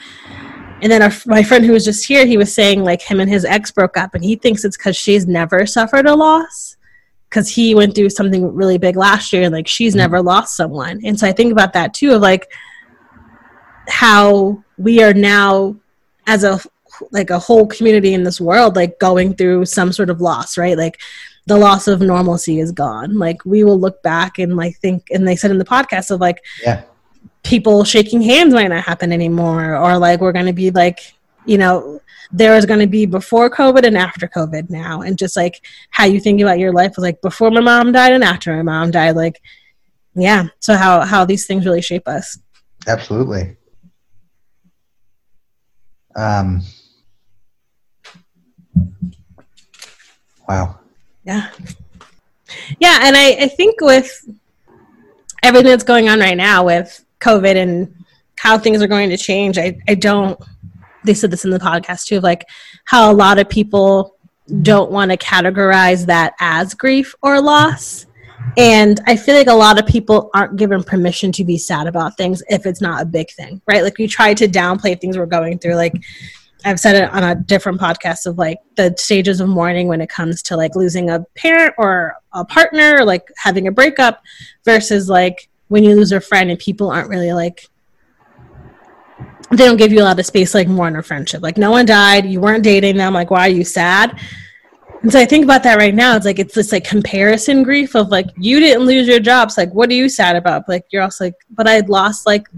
and 0.83 0.93
then 0.93 1.01
our, 1.01 1.11
my 1.25 1.43
friend 1.43 1.65
who 1.65 1.73
was 1.73 1.87
just 1.87 2.07
here 2.07 2.27
he 2.27 2.37
was 2.37 2.55
saying 2.55 2.85
like 2.85 3.01
him 3.01 3.19
and 3.19 3.31
his 3.31 3.47
ex 3.47 3.71
broke 3.71 3.97
up 3.97 4.15
and 4.15 4.23
he 4.23 4.37
thinks 4.37 4.65
it's 4.65 4.77
because 4.77 4.95
she's 4.95 5.27
never 5.27 5.65
suffered 5.65 6.07
a 6.07 6.15
loss 6.15 6.76
because 7.29 7.49
he 7.49 7.75
went 7.75 7.95
through 7.95 8.11
something 8.11 8.55
really 8.55 8.79
big 8.79 8.97
last 8.97 9.33
year 9.33 9.43
and 9.43 9.53
like 9.53 9.69
she's 9.69 9.93
mm-hmm. 9.93 10.01
never 10.01 10.23
lost 10.23 10.57
someone 10.57 11.01
and 11.05 11.19
so 11.19 11.27
i 11.27 11.33
think 11.33 11.53
about 11.53 11.73
that 11.73 11.95
too 11.95 12.13
of 12.13 12.23
like 12.23 12.51
how 13.89 14.63
we 14.79 15.03
are 15.03 15.15
now 15.15 15.75
as 16.27 16.45
a 16.45 16.61
like 17.13 17.31
a 17.31 17.39
whole 17.39 17.67
community 17.67 18.15
in 18.15 18.25
this 18.25 18.41
world 18.41 18.75
like 18.75 18.99
going 18.99 19.35
through 19.35 19.65
some 19.65 19.93
sort 19.93 20.09
of 20.09 20.21
loss 20.21 20.57
right 20.57 20.79
like 20.79 20.99
the 21.47 21.57
loss 21.57 21.87
of 21.87 22.01
normalcy 22.01 22.61
is 22.61 22.73
gone. 22.73 23.19
Like 23.19 23.45
we 23.45 23.65
will 23.65 23.79
look 23.79 24.03
back 24.03 24.39
and 24.39 24.57
like 24.57 24.77
think, 24.79 25.07
and 25.11 25.27
they 25.27 25.37
said 25.37 25.51
in 25.51 25.59
the 25.59 25.65
podcast 25.65 26.11
of 26.11 26.21
like, 26.21 26.45
yeah, 26.63 26.83
people 27.45 27.85
shaking 27.85 28.21
hands 28.21 28.53
might 28.53 28.69
not 28.69 28.85
happen 28.85 29.13
anymore, 29.13 29.77
or 29.77 29.99
like 29.99 30.21
we're 30.21 30.33
going 30.33 30.47
to 30.47 30.53
be 30.53 30.71
like, 30.71 31.15
you 31.47 31.59
know, 31.59 32.01
there 32.33 32.57
is 32.57 32.67
going 32.67 32.81
to 32.81 32.87
be 32.87 33.07
before 33.07 33.49
COVID 33.49 33.85
and 33.85 33.97
after 33.97 34.27
COVID 34.27 34.69
now, 34.69 35.03
and 35.03 35.19
just 35.19 35.37
like 35.37 35.65
how 35.91 36.05
you 36.05 36.21
think 36.21 36.41
about 36.41 36.59
your 36.59 36.73
life 36.73 36.97
was 36.97 37.03
like 37.03 37.21
before 37.23 37.51
my 37.51 37.61
mom 37.61 37.93
died 37.93 38.13
and 38.13 38.25
after 38.25 38.55
my 38.57 38.63
mom 38.63 38.91
died, 38.91 39.17
like, 39.17 39.41
yeah. 40.15 40.49
So 40.61 40.75
how 40.75 41.03
how 41.03 41.25
these 41.25 41.47
things 41.47 41.65
really 41.65 41.83
shape 41.83 42.09
us. 42.09 42.39
Absolutely. 42.87 43.57
Um. 46.15 46.63
Wow. 50.49 50.79
Yeah. 51.25 51.51
Yeah, 52.79 53.01
and 53.03 53.17
I, 53.17 53.31
I 53.41 53.49
think 53.49 53.81
with 53.81 54.29
everything 55.43 55.71
that's 55.71 55.85
going 55.85 56.09
on 56.09 56.21
right 56.21 56.37
now 56.37 56.65
with 56.65 57.05
COVID 57.21 57.57
and 57.57 58.05
how 58.37 58.59
things 58.59 58.83
are 58.83 58.87
going 58.87 59.11
to 59.11 59.17
change, 59.17 59.59
I, 59.59 59.79
I 59.89 59.95
don't 59.95 60.41
they 61.07 61.15
said 61.15 61.31
this 61.31 61.45
in 61.45 61.51
the 61.51 61.59
podcast 61.59 62.05
too, 62.05 62.19
of 62.19 62.23
like 62.23 62.45
how 62.85 63.11
a 63.11 63.15
lot 63.15 63.39
of 63.39 63.49
people 63.49 64.17
don't 64.63 64.91
want 64.91 65.11
to 65.11 65.17
categorize 65.17 66.07
that 66.07 66.35
as 66.41 66.75
grief 66.75 67.15
or 67.23 67.41
loss. 67.41 68.07
And 68.57 69.01
I 69.07 69.17
feel 69.17 69.35
like 69.35 69.49
a 69.49 69.55
lot 69.55 69.79
of 69.79 69.87
people 69.87 70.31
aren't 70.35 70.57
given 70.57 70.83
permission 70.83 71.33
to 71.33 71.45
be 71.45 71.59
sad 71.59 71.87
about 71.87 72.17
things 72.17 72.43
if 72.49 72.65
it's 72.65 72.81
not 72.81 73.03
a 73.03 73.05
big 73.05 73.31
thing, 73.31 73.61
right? 73.67 73.83
Like 73.83 73.99
we 73.99 74.07
try 74.07 74.35
to 74.35 74.47
downplay 74.47 74.99
things 75.01 75.19
we're 75.19 75.27
going 75.27 75.59
through. 75.59 75.75
Like 75.75 75.95
I've 76.65 76.81
said 76.81 76.97
it 76.97 77.11
on 77.13 77.23
a 77.23 77.35
different 77.35 77.81
podcast 77.81 78.27
of 78.27 78.39
like 78.39 78.59
the 78.77 78.95
stages 78.99 79.41
of 79.41 79.49
mourning 79.49 79.89
when 79.89 80.01
it 80.01 80.09
comes 80.09 80.43
to 80.43 80.57
like 80.57 80.75
losing 80.75 81.11
a 81.11 81.25
parent 81.37 81.75
or 81.77 82.17
a 82.33 82.45
partner 82.45 82.99
or 82.99 83.05
like 83.05 83.29
having 83.37 83.67
a 83.67 83.73
breakup 83.73 84.23
versus 84.65 85.09
like 85.09 85.49
when 85.69 85.85
you 85.85 85.95
lose 85.95 86.13
a 86.13 86.21
friend 86.21 86.51
and 86.51 86.59
people 86.59 86.91
aren't 86.91 87.09
really 87.09 87.33
like 87.33 87.69
they 89.51 89.65
don't 89.65 89.77
give 89.77 89.93
you 89.93 90.01
a 90.01 90.05
lot 90.05 90.19
of 90.19 90.27
space 90.27 90.55
like 90.55 90.69
mourn 90.69 90.97
a 90.97 91.03
friendship. 91.03 91.43
Like 91.43 91.57
no 91.57 91.71
one 91.71 91.87
died, 91.87 92.27
you 92.27 92.41
weren't 92.41 92.65
dating 92.65 92.97
them, 92.97 93.15
like 93.15 93.31
why 93.31 93.47
are 93.47 93.51
you 93.53 93.65
sad? 93.65 94.19
And 95.03 95.13
so 95.13 95.21
I 95.21 95.25
think 95.25 95.45
about 95.45 95.63
that 95.63 95.79
right 95.79 95.95
now. 95.95 96.17
It's 96.17 96.27
like 96.27 96.39
it's 96.39 96.55
this 96.55 96.73
like 96.73 96.85
comparison 96.85 97.63
grief 97.63 97.95
of 97.95 98.09
like 98.09 98.27
you 98.39 98.59
didn't 98.59 98.87
lose 98.87 99.07
your 99.07 99.21
jobs. 99.21 99.57
Like 99.57 99.73
what 99.73 99.91
are 99.91 99.95
you 99.95 100.09
sad 100.09 100.37
about? 100.37 100.69
Like 100.69 100.85
you're 100.91 101.03
also 101.03 101.27
like, 101.27 101.35
but 101.51 101.69
I 101.69 101.81
lost 101.81 102.27
like 102.27 102.49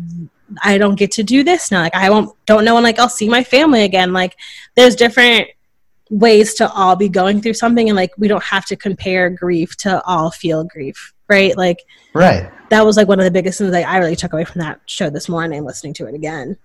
I 0.62 0.78
don't 0.78 0.94
get 0.94 1.10
to 1.12 1.22
do 1.22 1.44
this 1.44 1.70
now. 1.70 1.80
Like 1.80 1.94
I 1.94 2.08
won't 2.10 2.34
don't 2.46 2.64
know 2.64 2.74
when 2.74 2.84
like 2.84 2.98
I'll 2.98 3.08
see 3.08 3.28
my 3.28 3.44
family 3.44 3.82
again. 3.82 4.12
Like 4.12 4.36
there's 4.76 4.96
different 4.96 5.48
ways 6.10 6.54
to 6.54 6.70
all 6.72 6.96
be 6.96 7.08
going 7.08 7.42
through 7.42 7.54
something 7.54 7.88
and 7.88 7.96
like 7.96 8.12
we 8.16 8.28
don't 8.28 8.44
have 8.44 8.64
to 8.66 8.76
compare 8.76 9.28
grief 9.28 9.76
to 9.78 10.02
all 10.04 10.30
feel 10.30 10.64
grief. 10.64 11.12
Right? 11.28 11.56
Like 11.56 11.84
Right. 12.14 12.50
That 12.70 12.84
was 12.84 12.96
like 12.96 13.08
one 13.08 13.18
of 13.18 13.24
the 13.24 13.30
biggest 13.30 13.58
things 13.58 13.72
like 13.72 13.86
I 13.86 13.98
really 13.98 14.16
took 14.16 14.32
away 14.32 14.44
from 14.44 14.60
that 14.60 14.80
show 14.86 15.10
this 15.10 15.28
morning 15.28 15.64
listening 15.64 15.94
to 15.94 16.06
it 16.06 16.14
again. 16.14 16.56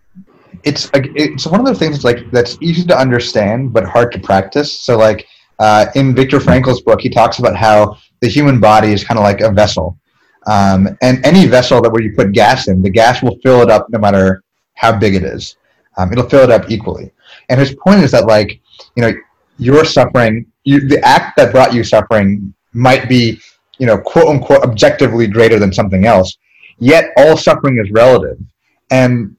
It's 0.63 0.93
like 0.93 1.07
it's 1.15 1.45
one 1.47 1.59
of 1.59 1.65
those 1.65 1.79
things 1.79 2.03
like 2.03 2.29
that's 2.31 2.57
easy 2.61 2.85
to 2.85 2.97
understand 2.97 3.73
but 3.73 3.85
hard 3.85 4.11
to 4.13 4.19
practice. 4.19 4.79
So 4.79 4.97
like 4.97 5.25
uh, 5.59 5.87
in 5.95 6.15
Viktor 6.15 6.39
Frankl's 6.39 6.81
book, 6.81 7.01
he 7.01 7.09
talks 7.09 7.39
about 7.39 7.55
how 7.55 7.97
the 8.21 8.27
human 8.27 8.59
body 8.59 8.91
is 8.91 9.03
kind 9.03 9.17
of 9.17 9.23
like 9.23 9.41
a 9.41 9.51
vessel 9.51 9.97
um, 10.45 10.97
and 11.01 11.25
any 11.25 11.45
vessel 11.45 11.81
that 11.81 11.91
where 11.91 12.01
you 12.01 12.13
put 12.15 12.31
gas 12.31 12.67
in, 12.67 12.81
the 12.81 12.89
gas 12.89 13.21
will 13.21 13.37
fill 13.41 13.61
it 13.61 13.69
up 13.69 13.87
no 13.89 13.99
matter 13.99 14.43
how 14.75 14.97
big 14.97 15.15
it 15.15 15.23
is. 15.23 15.55
Um, 15.97 16.11
it'll 16.11 16.27
fill 16.27 16.43
it 16.43 16.51
up 16.51 16.69
equally. 16.69 17.11
And 17.49 17.59
his 17.59 17.75
point 17.75 18.03
is 18.03 18.11
that 18.11 18.25
like, 18.25 18.59
you 18.95 19.03
know, 19.03 19.13
your 19.57 19.85
suffering, 19.85 20.45
you, 20.63 20.87
the 20.87 20.99
act 21.05 21.37
that 21.37 21.51
brought 21.51 21.73
you 21.73 21.83
suffering 21.83 22.53
might 22.73 23.07
be, 23.07 23.39
you 23.77 23.87
know, 23.87 23.97
quote 23.97 24.27
unquote, 24.27 24.63
objectively 24.63 25.27
greater 25.27 25.59
than 25.59 25.73
something 25.73 26.05
else. 26.05 26.37
Yet 26.79 27.11
all 27.17 27.37
suffering 27.37 27.79
is 27.79 27.91
relative. 27.91 28.37
And 28.91 29.35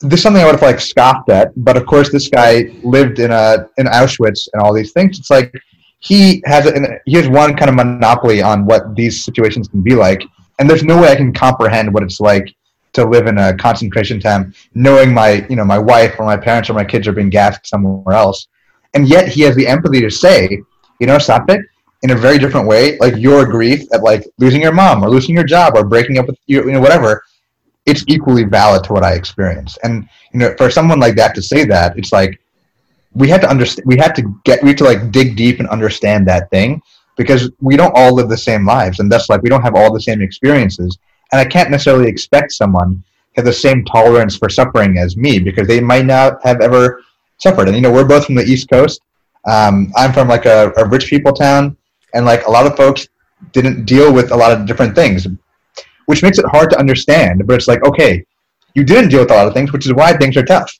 this 0.00 0.20
is 0.20 0.22
something 0.22 0.42
I 0.42 0.46
would 0.46 0.54
have 0.54 0.62
like 0.62 0.80
scoffed 0.80 1.30
at, 1.30 1.52
but 1.56 1.76
of 1.76 1.86
course 1.86 2.10
this 2.10 2.28
guy 2.28 2.70
lived 2.82 3.18
in 3.18 3.30
a 3.30 3.68
in 3.78 3.86
Auschwitz 3.86 4.48
and 4.52 4.62
all 4.62 4.74
these 4.74 4.92
things. 4.92 5.18
It's 5.18 5.30
like 5.30 5.52
he 6.00 6.42
has 6.46 6.66
a, 6.66 7.00
he 7.06 7.16
has 7.16 7.28
one 7.28 7.56
kind 7.56 7.68
of 7.68 7.74
monopoly 7.74 8.42
on 8.42 8.64
what 8.64 8.94
these 8.94 9.24
situations 9.24 9.68
can 9.68 9.82
be 9.82 9.94
like, 9.94 10.22
and 10.58 10.68
there's 10.68 10.84
no 10.84 11.00
way 11.00 11.08
I 11.08 11.16
can 11.16 11.32
comprehend 11.32 11.92
what 11.92 12.02
it's 12.02 12.20
like 12.20 12.54
to 12.94 13.04
live 13.04 13.26
in 13.26 13.38
a 13.38 13.56
concentration 13.56 14.20
camp, 14.20 14.54
knowing 14.74 15.12
my 15.12 15.46
you 15.48 15.56
know 15.56 15.64
my 15.64 15.78
wife 15.78 16.18
or 16.18 16.24
my 16.24 16.36
parents 16.36 16.68
or 16.70 16.74
my 16.74 16.84
kids 16.84 17.06
are 17.06 17.12
being 17.12 17.30
gassed 17.30 17.66
somewhere 17.66 18.16
else, 18.16 18.48
and 18.94 19.08
yet 19.08 19.28
he 19.28 19.42
has 19.42 19.54
the 19.56 19.66
empathy 19.66 20.00
to 20.00 20.10
say, 20.10 20.48
you 21.00 21.06
know, 21.06 21.16
it 21.16 21.60
in 22.02 22.10
a 22.10 22.14
very 22.14 22.38
different 22.38 22.66
way, 22.66 22.96
like 22.98 23.16
your 23.16 23.44
grief 23.44 23.86
at 23.92 24.02
like 24.02 24.24
losing 24.38 24.62
your 24.62 24.72
mom 24.72 25.04
or 25.04 25.10
losing 25.10 25.34
your 25.34 25.44
job 25.44 25.74
or 25.76 25.84
breaking 25.84 26.18
up 26.18 26.26
with 26.26 26.38
you, 26.46 26.64
you 26.64 26.72
know, 26.72 26.80
whatever. 26.80 27.22
It's 27.86 28.04
equally 28.06 28.44
valid 28.44 28.84
to 28.84 28.92
what 28.92 29.02
I 29.02 29.14
experienced, 29.14 29.78
and 29.82 30.06
you 30.32 30.40
know, 30.40 30.54
for 30.58 30.70
someone 30.70 31.00
like 31.00 31.16
that 31.16 31.34
to 31.36 31.42
say 31.42 31.64
that, 31.64 31.96
it's 31.96 32.12
like 32.12 32.38
we 33.14 33.28
had 33.28 33.40
to 33.40 33.48
understand. 33.48 33.86
We 33.86 33.96
had 33.96 34.14
to 34.16 34.22
get. 34.44 34.62
We 34.62 34.68
had 34.70 34.78
to 34.78 34.84
like 34.84 35.10
dig 35.10 35.36
deep 35.36 35.58
and 35.58 35.68
understand 35.68 36.28
that 36.28 36.50
thing 36.50 36.82
because 37.16 37.50
we 37.60 37.78
don't 37.78 37.96
all 37.96 38.14
live 38.14 38.28
the 38.28 38.36
same 38.36 38.66
lives, 38.66 39.00
and 39.00 39.10
that's 39.10 39.30
like 39.30 39.40
we 39.40 39.48
don't 39.48 39.62
have 39.62 39.74
all 39.74 39.90
the 39.90 40.02
same 40.02 40.20
experiences 40.20 40.98
and 41.32 41.40
I 41.40 41.44
can't 41.44 41.70
necessarily 41.70 42.08
expect 42.08 42.52
someone 42.52 43.02
to 43.34 43.40
have 43.40 43.44
the 43.44 43.52
same 43.52 43.84
tolerance 43.84 44.36
for 44.36 44.48
suffering 44.48 44.98
as 44.98 45.16
me 45.16 45.38
because 45.38 45.68
they 45.68 45.80
might 45.80 46.06
not 46.06 46.42
have 46.44 46.60
ever 46.60 47.02
suffered. 47.38 47.68
And 47.68 47.76
you 47.76 47.82
know, 47.82 47.92
we're 47.92 48.06
both 48.06 48.26
from 48.26 48.34
the 48.34 48.44
East 48.44 48.68
Coast. 48.68 49.00
Um, 49.46 49.92
I'm 49.96 50.12
from 50.12 50.28
like 50.28 50.46
a, 50.46 50.72
a 50.76 50.86
rich 50.88 51.06
people 51.06 51.32
town, 51.32 51.76
and 52.14 52.24
like 52.24 52.46
a 52.46 52.50
lot 52.50 52.66
of 52.66 52.76
folks 52.76 53.08
didn't 53.52 53.84
deal 53.84 54.12
with 54.12 54.32
a 54.32 54.36
lot 54.36 54.52
of 54.52 54.66
different 54.66 54.94
things, 54.94 55.26
which 56.06 56.22
makes 56.22 56.38
it 56.38 56.44
hard 56.46 56.70
to 56.70 56.78
understand. 56.78 57.46
But 57.46 57.56
it's 57.56 57.68
like, 57.68 57.84
okay, 57.84 58.24
you 58.74 58.84
didn't 58.84 59.10
deal 59.10 59.20
with 59.20 59.30
a 59.30 59.34
lot 59.34 59.46
of 59.46 59.54
things, 59.54 59.72
which 59.72 59.86
is 59.86 59.92
why 59.92 60.16
things 60.16 60.36
are 60.36 60.44
tough. 60.44 60.72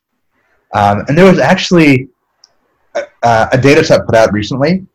Um, 0.75 1.05
and 1.09 1.17
there 1.17 1.25
was 1.25 1.39
actually 1.39 2.09
a, 2.95 3.49
a 3.53 3.59
data 3.59 3.85
set 3.85 4.05
put 4.07 4.15
out 4.15 4.33
recently 4.33 4.87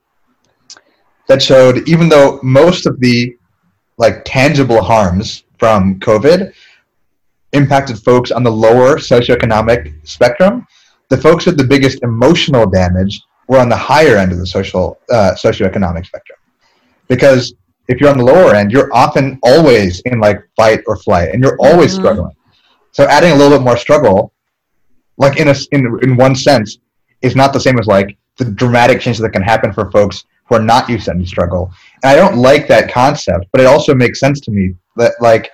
that 1.28 1.41
showed 1.41 1.88
even 1.88 2.10
though 2.10 2.39
most 2.43 2.86
of 2.86 3.00
the 3.00 3.36
like 3.98 4.24
tangible 4.26 4.82
harms 4.82 5.43
from 5.58 6.00
COVID 6.00 6.54
impacted 7.54 7.98
folks 8.00 8.32
on 8.32 8.43
the 8.43 8.52
lower 8.52 8.98
socioeconomic 8.98 9.93
spectrum. 10.08 10.65
The 11.10 11.17
folks 11.17 11.46
with 11.46 11.58
the 11.58 11.63
biggest 11.63 12.02
emotional 12.04 12.65
damage 12.65 13.22
were 13.48 13.60
on 13.60 13.70
the 13.70 13.76
higher 13.76 14.18
end 14.18 14.32
of 14.32 14.38
the 14.38 14.48
social 14.48 15.00
uh, 15.10 15.34
socioeconomic 15.38 16.06
spectrum, 16.06 16.40
because 17.08 17.54
if 17.88 18.00
you're 18.00 18.10
on 18.10 18.18
the 18.18 18.24
lower 18.24 18.56
end, 18.56 18.72
you're 18.72 18.94
often 18.94 19.40
always 19.44 20.00
in 20.02 20.20
like 20.20 20.42
fight 20.56 20.82
or 20.88 20.98
flight, 20.98 21.30
and 21.34 21.44
you're 21.44 21.58
always 21.60 21.94
mm-hmm. 21.94 22.04
struggling. 22.04 22.36
So 22.92 23.06
adding 23.06 23.32
a 23.32 23.36
little 23.36 23.58
bit 23.58 23.66
more 23.66 23.78
struggle, 23.78 24.34
like 25.18 25.38
in 25.38 25.50
a 25.50 25.56
in 25.72 26.00
in 26.04 26.16
one 26.16 26.36
sense, 26.36 26.78
is 27.22 27.36
not 27.36 27.54
the 27.54 27.60
same 27.60 27.80
as 27.80 27.88
like 27.88 28.18
the 28.38 28.46
dramatic 28.46 29.02
changes 29.02 29.22
that 29.22 29.32
can 29.32 29.42
happen 29.42 29.74
for 29.74 29.92
folks 29.92 30.26
who 30.46 30.56
are 30.56 30.62
not 30.62 30.90
used 30.90 31.06
to 31.06 31.12
any 31.12 31.26
struggle. 31.26 31.72
And 32.04 32.12
I 32.12 32.16
don't 32.16 32.38
like 32.38 32.68
that 32.68 32.92
concept, 32.92 33.46
but 33.52 33.62
it 33.62 33.68
also 33.68 33.94
makes 33.94 34.20
sense 34.20 34.40
to 34.42 34.52
me 34.52 34.76
that 34.98 35.14
like 35.22 35.52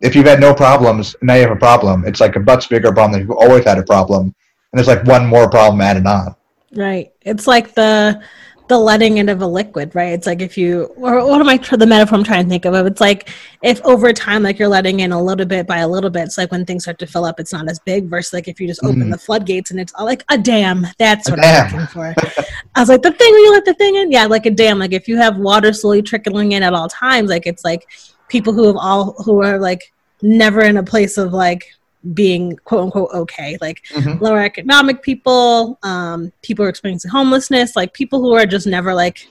if 0.00 0.16
you've 0.16 0.26
had 0.26 0.40
no 0.40 0.52
problems, 0.52 1.14
now 1.22 1.34
you 1.34 1.42
have 1.42 1.52
a 1.52 1.56
problem. 1.56 2.04
It's 2.04 2.20
like 2.20 2.36
a 2.36 2.40
much 2.40 2.68
bigger 2.68 2.92
problem 2.92 3.12
than 3.12 3.20
you've 3.22 3.30
always 3.30 3.64
had 3.64 3.78
a 3.78 3.84
problem, 3.84 4.22
and 4.22 4.34
there's 4.74 4.88
like 4.88 5.04
one 5.04 5.26
more 5.26 5.48
problem 5.48 5.80
added 5.80 6.06
on. 6.06 6.34
Right. 6.74 7.12
It's 7.22 7.46
like 7.46 7.74
the 7.74 8.22
the 8.68 8.78
letting 8.78 9.18
in 9.18 9.28
of 9.28 9.42
a 9.42 9.46
liquid, 9.46 9.94
right? 9.94 10.12
It's 10.12 10.26
like 10.26 10.40
if 10.40 10.56
you, 10.56 10.84
or 10.96 11.26
what 11.26 11.40
am 11.40 11.48
I, 11.48 11.58
the 11.58 11.86
metaphor 11.86 12.16
I'm 12.16 12.24
trying 12.24 12.44
to 12.44 12.48
think 12.48 12.64
of? 12.64 12.74
It's 12.86 13.02
like 13.02 13.28
if 13.62 13.82
over 13.84 14.12
time, 14.14 14.42
like 14.42 14.58
you're 14.58 14.68
letting 14.68 15.00
in 15.00 15.12
a 15.12 15.22
little 15.22 15.44
bit 15.44 15.66
by 15.66 15.78
a 15.78 15.88
little 15.88 16.08
bit, 16.08 16.22
it's 16.22 16.38
like 16.38 16.50
when 16.50 16.64
things 16.64 16.84
start 16.84 16.98
to 17.00 17.06
fill 17.06 17.26
up, 17.26 17.38
it's 17.38 17.52
not 17.52 17.68
as 17.68 17.78
big 17.80 18.08
versus 18.08 18.32
like 18.32 18.48
if 18.48 18.60
you 18.60 18.66
just 18.66 18.82
open 18.82 19.00
mm-hmm. 19.00 19.10
the 19.10 19.18
floodgates 19.18 19.72
and 19.72 19.80
it's 19.80 19.92
all 19.94 20.06
like 20.06 20.24
a 20.30 20.38
dam. 20.38 20.86
That's 20.98 21.28
what 21.28 21.44
I'm 21.44 21.70
looking 21.70 21.86
for. 21.88 22.14
I 22.74 22.80
was 22.80 22.88
like, 22.88 23.02
the 23.02 23.12
thing 23.12 23.28
you 23.28 23.52
let 23.52 23.66
the 23.66 23.74
thing 23.74 23.96
in? 23.96 24.10
Yeah, 24.10 24.24
like 24.24 24.46
a 24.46 24.50
dam. 24.50 24.78
Like 24.78 24.92
if 24.92 25.06
you 25.06 25.18
have 25.18 25.36
water 25.36 25.72
slowly 25.74 26.00
trickling 26.00 26.52
in 26.52 26.62
at 26.62 26.72
all 26.72 26.88
times, 26.88 27.28
like 27.28 27.46
it's 27.46 27.64
like 27.64 27.86
people 28.28 28.54
who 28.54 28.66
have 28.68 28.76
all, 28.76 29.12
who 29.24 29.42
are 29.42 29.58
like 29.58 29.92
never 30.22 30.62
in 30.62 30.78
a 30.78 30.82
place 30.82 31.18
of 31.18 31.34
like, 31.34 31.66
being 32.14 32.56
quote 32.64 32.84
unquote 32.84 33.10
okay. 33.12 33.56
Like 33.60 33.84
mm-hmm. 33.90 34.22
lower 34.22 34.40
economic 34.40 35.02
people 35.02 35.78
um, 35.82 36.32
people 36.42 36.64
are 36.64 36.68
experiencing 36.68 37.10
homelessness 37.10 37.76
like 37.76 37.92
people 37.92 38.20
who 38.20 38.34
are 38.34 38.46
just 38.46 38.66
never 38.66 38.94
like 38.94 39.28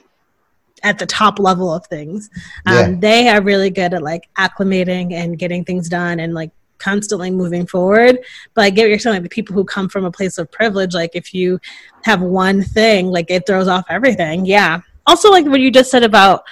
at 0.84 0.97
the 0.97 1.05
top 1.05 1.39
level 1.39 1.73
of 1.73 1.86
things. 1.88 2.29
Um, 2.65 2.75
yeah. 2.75 2.95
they 2.99 3.29
are 3.29 3.41
really 3.41 3.69
good 3.69 3.93
at 3.93 4.01
like 4.01 4.29
acclimating 4.38 5.13
and 5.13 5.38
getting 5.38 5.63
things 5.63 5.89
done 5.89 6.19
and 6.19 6.34
like 6.34 6.51
constantly 6.79 7.29
moving 7.29 7.67
forward. 7.67 8.17
But 8.53 8.63
i 8.63 8.69
get 8.69 8.84
what 8.84 8.89
you're 8.89 8.99
saying 8.99 9.15
like 9.15 9.23
the 9.23 9.29
people 9.29 9.53
who 9.53 9.63
come 9.63 9.89
from 9.89 10.05
a 10.05 10.12
place 10.12 10.38
of 10.38 10.51
privilege 10.51 10.93
like 10.93 11.12
if 11.13 11.34
you 11.34 11.60
have 12.03 12.21
one 12.21 12.63
thing 12.63 13.07
like 13.07 13.29
it 13.29 13.45
throws 13.45 13.67
off 13.67 13.86
everything. 13.89 14.45
Yeah. 14.45 14.81
Also 15.05 15.29
like 15.29 15.45
what 15.45 15.60
you 15.60 15.71
just 15.71 15.91
said 15.91 16.03
about 16.03 16.43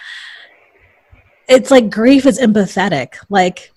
it's 1.47 1.71
like 1.71 1.89
grief 1.89 2.25
is 2.25 2.39
empathetic. 2.39 3.15
Like 3.29 3.71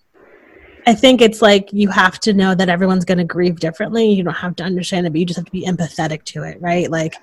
I 0.87 0.95
think 0.95 1.21
it's 1.21 1.41
like 1.41 1.73
you 1.73 1.89
have 1.89 2.19
to 2.21 2.33
know 2.33 2.55
that 2.55 2.69
everyone's 2.69 3.05
going 3.05 3.19
to 3.19 3.25
grieve 3.25 3.61
differently. 3.61 4.11
You 4.11 4.25
don't 4.25 4.35
have 4.35 4.57
to 4.57 4.65
understand 4.65 5.07
it, 5.07 5.11
but 5.11 5.21
you 5.21 5.27
just 5.27 5.37
have 5.37 5.47
to 5.47 5.53
be 5.53 5.65
empathetic 5.65 6.25
to 6.25 6.43
it, 6.43 6.61
right? 6.61 6.91
Like 6.91 7.15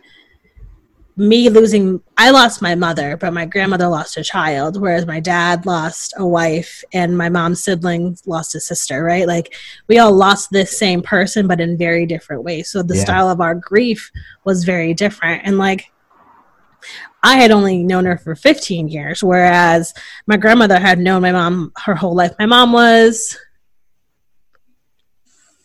me 1.18 1.50
losing, 1.50 2.02
I 2.18 2.32
lost 2.32 2.62
my 2.62 2.76
mother, 2.76 3.18
but 3.18 3.34
my 3.34 3.46
grandmother 3.46 3.90
lost 3.90 4.16
a 4.16 4.24
child, 4.24 4.80
whereas 4.80 5.06
my 5.06 5.20
dad 5.20 5.66
lost 5.66 6.14
a 6.16 6.26
wife 6.26 6.82
and 6.94 7.18
my 7.18 7.28
mom's 7.28 7.62
siblings 7.62 8.26
lost 8.26 8.56
a 8.56 8.62
sister, 8.62 9.04
right? 9.04 9.28
Like 9.28 9.54
we 9.88 10.00
all 10.00 10.14
lost 10.14 10.50
this 10.52 10.80
same 10.80 11.02
person, 11.02 11.46
but 11.46 11.60
in 11.60 11.78
very 11.78 12.06
different 12.06 12.44
ways. 12.44 12.72
So 12.72 12.82
the 12.82 12.96
yeah. 12.96 13.04
style 13.04 13.30
of 13.30 13.42
our 13.42 13.54
grief 13.54 14.10
was 14.46 14.64
very 14.64 14.94
different. 14.94 15.42
And 15.46 15.58
like, 15.58 15.92
I 17.22 17.36
had 17.36 17.52
only 17.52 17.84
known 17.84 18.06
her 18.06 18.18
for 18.18 18.34
15 18.34 18.88
years, 18.88 19.22
whereas 19.22 19.94
my 20.26 20.38
grandmother 20.38 20.80
had 20.80 21.00
known 21.00 21.22
my 21.22 21.34
mom 21.34 21.74
her 21.84 21.96
whole 21.96 22.16
life. 22.16 22.34
My 22.40 22.46
mom 22.46 22.72
was 22.72 23.38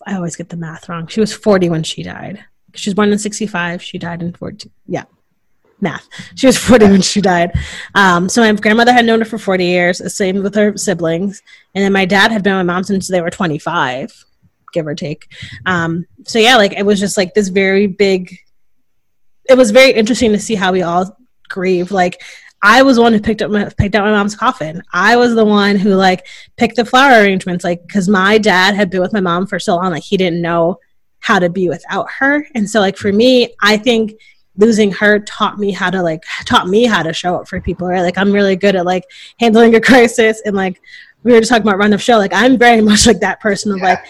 I 0.06 0.16
always 0.16 0.36
get 0.36 0.48
the 0.48 0.56
math 0.56 0.88
wrong. 0.88 1.06
She 1.06 1.20
was 1.20 1.32
40 1.32 1.70
when 1.70 1.82
she 1.82 2.02
died. 2.02 2.44
She 2.74 2.90
was 2.90 2.94
born 2.94 3.12
in 3.12 3.18
65. 3.18 3.82
She 3.82 3.98
died 3.98 4.22
in 4.22 4.32
14. 4.32 4.70
Yeah. 4.86 5.04
Math. 5.80 6.08
She 6.34 6.46
was 6.46 6.58
40 6.58 6.86
when 6.86 7.02
she 7.02 7.20
died. 7.20 7.52
Um, 7.94 8.28
so 8.28 8.40
my 8.40 8.52
grandmother 8.52 8.92
had 8.92 9.04
known 9.04 9.20
her 9.20 9.24
for 9.24 9.38
40 9.38 9.64
years, 9.64 9.98
the 9.98 10.10
same 10.10 10.42
with 10.42 10.54
her 10.54 10.76
siblings. 10.76 11.42
And 11.74 11.84
then 11.84 11.92
my 11.92 12.04
dad 12.04 12.32
had 12.32 12.42
been 12.42 12.56
with 12.56 12.66
my 12.66 12.74
mom 12.74 12.84
since 12.84 13.08
they 13.08 13.20
were 13.20 13.30
25, 13.30 14.24
give 14.72 14.86
or 14.86 14.94
take. 14.94 15.28
Um, 15.66 16.06
so 16.24 16.38
yeah, 16.38 16.56
like 16.56 16.72
it 16.72 16.86
was 16.86 17.00
just 17.00 17.16
like 17.16 17.34
this 17.34 17.48
very 17.48 17.86
big, 17.86 18.36
it 19.48 19.56
was 19.56 19.70
very 19.70 19.92
interesting 19.92 20.32
to 20.32 20.38
see 20.38 20.54
how 20.54 20.72
we 20.72 20.82
all 20.82 21.16
grieve. 21.48 21.90
Like 21.90 22.22
I 22.64 22.82
was 22.82 22.96
the 22.96 23.02
one 23.02 23.12
who 23.12 23.20
picked 23.20 23.42
up 23.42 23.50
my 23.50 23.68
picked 23.76 23.94
out 23.94 24.06
my 24.06 24.10
mom's 24.10 24.34
coffin. 24.34 24.82
I 24.94 25.16
was 25.16 25.34
the 25.34 25.44
one 25.44 25.76
who 25.76 25.90
like 25.90 26.26
picked 26.56 26.76
the 26.76 26.84
flower 26.86 27.20
arrangements, 27.20 27.62
like 27.62 27.86
because 27.86 28.08
my 28.08 28.38
dad 28.38 28.74
had 28.74 28.88
been 28.88 29.02
with 29.02 29.12
my 29.12 29.20
mom 29.20 29.46
for 29.46 29.58
so 29.58 29.76
long, 29.76 29.92
like 29.92 30.02
he 30.02 30.16
didn't 30.16 30.40
know 30.40 30.78
how 31.20 31.38
to 31.38 31.50
be 31.50 31.68
without 31.68 32.10
her. 32.18 32.46
And 32.54 32.68
so, 32.68 32.80
like 32.80 32.96
for 32.96 33.12
me, 33.12 33.54
I 33.60 33.76
think 33.76 34.14
losing 34.56 34.90
her 34.92 35.18
taught 35.20 35.58
me 35.58 35.72
how 35.72 35.90
to 35.90 36.02
like 36.02 36.22
taught 36.46 36.66
me 36.66 36.86
how 36.86 37.02
to 37.02 37.12
show 37.12 37.36
up 37.36 37.46
for 37.48 37.60
people. 37.60 37.86
Right, 37.86 38.00
like 38.00 38.16
I'm 38.16 38.32
really 38.32 38.56
good 38.56 38.76
at 38.76 38.86
like 38.86 39.04
handling 39.38 39.74
a 39.74 39.80
crisis, 39.90 40.40
and 40.46 40.56
like 40.56 40.80
we 41.22 41.32
were 41.32 41.40
just 41.40 41.50
talking 41.50 41.68
about 41.68 41.76
run 41.76 41.92
of 41.92 42.00
show. 42.00 42.16
Like 42.16 42.32
I'm 42.32 42.56
very 42.56 42.80
much 42.90 43.06
like 43.06 43.20
that 43.20 43.40
person 43.40 43.72
of 43.72 43.82
like 43.82 44.02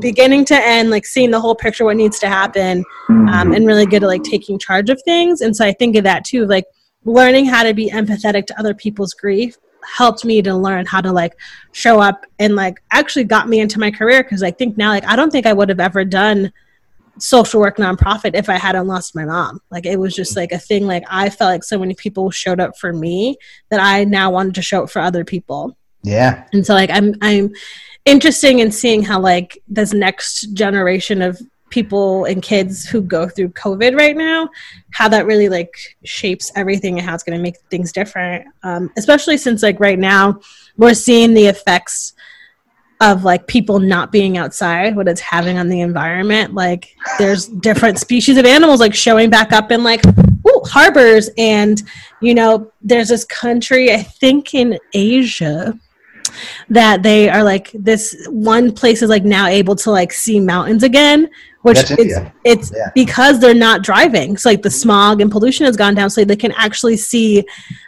beginning 0.00 0.44
to 0.46 0.56
end, 0.56 0.90
like 0.90 1.06
seeing 1.06 1.30
the 1.30 1.40
whole 1.40 1.54
picture, 1.54 1.84
what 1.84 1.96
needs 1.96 2.18
to 2.18 2.28
happen, 2.28 2.84
um, 3.08 3.52
and 3.52 3.64
really 3.64 3.86
good 3.86 4.02
at 4.02 4.08
like 4.08 4.24
taking 4.24 4.58
charge 4.58 4.90
of 4.90 5.00
things. 5.04 5.40
And 5.40 5.54
so 5.54 5.64
I 5.64 5.72
think 5.72 5.94
of 5.94 6.02
that 6.02 6.24
too, 6.24 6.46
like 6.46 6.64
learning 7.04 7.46
how 7.46 7.62
to 7.62 7.74
be 7.74 7.90
empathetic 7.90 8.46
to 8.46 8.58
other 8.58 8.74
people's 8.74 9.14
grief 9.14 9.56
helped 9.84 10.24
me 10.24 10.40
to 10.42 10.54
learn 10.54 10.86
how 10.86 11.00
to 11.00 11.12
like 11.12 11.36
show 11.72 12.00
up 12.00 12.24
and 12.38 12.54
like 12.54 12.82
actually 12.92 13.24
got 13.24 13.48
me 13.48 13.60
into 13.60 13.80
my 13.80 13.90
career 13.90 14.22
because 14.22 14.42
I 14.42 14.50
think 14.50 14.76
now 14.76 14.90
like 14.90 15.04
I 15.04 15.16
don't 15.16 15.30
think 15.30 15.46
I 15.46 15.52
would 15.52 15.68
have 15.68 15.80
ever 15.80 16.04
done 16.04 16.52
social 17.18 17.60
work 17.60 17.76
nonprofit 17.76 18.34
if 18.34 18.48
I 18.48 18.56
hadn't 18.56 18.86
lost 18.86 19.14
my 19.14 19.24
mom. 19.24 19.60
Like 19.70 19.86
it 19.86 19.98
was 19.98 20.14
just 20.14 20.36
like 20.36 20.52
a 20.52 20.58
thing 20.58 20.86
like 20.86 21.04
I 21.08 21.30
felt 21.30 21.50
like 21.50 21.64
so 21.64 21.78
many 21.78 21.94
people 21.94 22.30
showed 22.30 22.60
up 22.60 22.76
for 22.78 22.92
me 22.92 23.36
that 23.70 23.80
I 23.80 24.04
now 24.04 24.30
wanted 24.30 24.54
to 24.56 24.62
show 24.62 24.84
up 24.84 24.90
for 24.90 25.00
other 25.00 25.24
people. 25.24 25.76
Yeah. 26.02 26.44
And 26.52 26.66
so 26.66 26.74
like 26.74 26.90
I'm 26.90 27.14
I'm 27.20 27.50
interesting 28.04 28.58
in 28.60 28.72
seeing 28.72 29.02
how 29.02 29.20
like 29.20 29.58
this 29.68 29.92
next 29.92 30.52
generation 30.54 31.22
of 31.22 31.40
people 31.72 32.26
and 32.26 32.42
kids 32.42 32.86
who 32.86 33.00
go 33.00 33.28
through 33.28 33.48
COVID 33.48 33.98
right 33.98 34.16
now, 34.16 34.48
how 34.90 35.08
that 35.08 35.26
really 35.26 35.48
like 35.48 35.74
shapes 36.04 36.52
everything 36.54 36.98
and 36.98 37.08
how 37.08 37.14
it's 37.14 37.24
going 37.24 37.36
to 37.36 37.42
make 37.42 37.56
things 37.70 37.90
different. 37.90 38.46
Um, 38.62 38.90
especially 38.96 39.36
since 39.38 39.62
like 39.62 39.80
right 39.80 39.98
now 39.98 40.38
we're 40.76 40.94
seeing 40.94 41.34
the 41.34 41.46
effects 41.46 42.12
of 43.00 43.24
like 43.24 43.48
people 43.48 43.80
not 43.80 44.12
being 44.12 44.38
outside, 44.38 44.94
what 44.94 45.08
it's 45.08 45.20
having 45.20 45.58
on 45.58 45.68
the 45.68 45.80
environment. 45.80 46.54
Like 46.54 46.94
there's 47.18 47.48
different 47.48 47.98
species 47.98 48.36
of 48.36 48.46
animals 48.46 48.78
like 48.78 48.94
showing 48.94 49.28
back 49.28 49.52
up 49.52 49.72
in 49.72 49.82
like 49.82 50.06
ooh, 50.06 50.62
harbors, 50.66 51.28
and 51.36 51.82
you 52.20 52.34
know 52.34 52.70
there's 52.80 53.08
this 53.08 53.24
country 53.24 53.92
I 53.92 54.02
think 54.02 54.54
in 54.54 54.78
Asia 54.92 55.76
that 56.68 57.02
they 57.02 57.28
are 57.28 57.42
like 57.42 57.70
this 57.74 58.26
one 58.28 58.72
place 58.72 59.02
is 59.02 59.10
like 59.10 59.24
now 59.24 59.46
able 59.46 59.76
to 59.76 59.90
like 59.90 60.12
see 60.12 60.40
mountains 60.40 60.82
again 60.82 61.28
which 61.62 61.76
That's 61.76 61.90
it's, 61.92 62.00
India. 62.00 62.34
it's 62.44 62.72
Yeah. 62.74 62.90
because 62.94 63.38
they're 63.40 63.54
not 63.54 63.82
driving 63.82 64.36
so 64.36 64.48
like 64.50 64.62
the 64.62 64.70
smog 64.70 65.20
and 65.20 65.30
pollution 65.30 65.66
has 65.66 65.76
gone 65.76 65.94
down 65.94 66.10
so 66.10 66.24
they 66.24 66.36
can 66.36 66.52
actually 66.52 66.96
see 66.96 67.44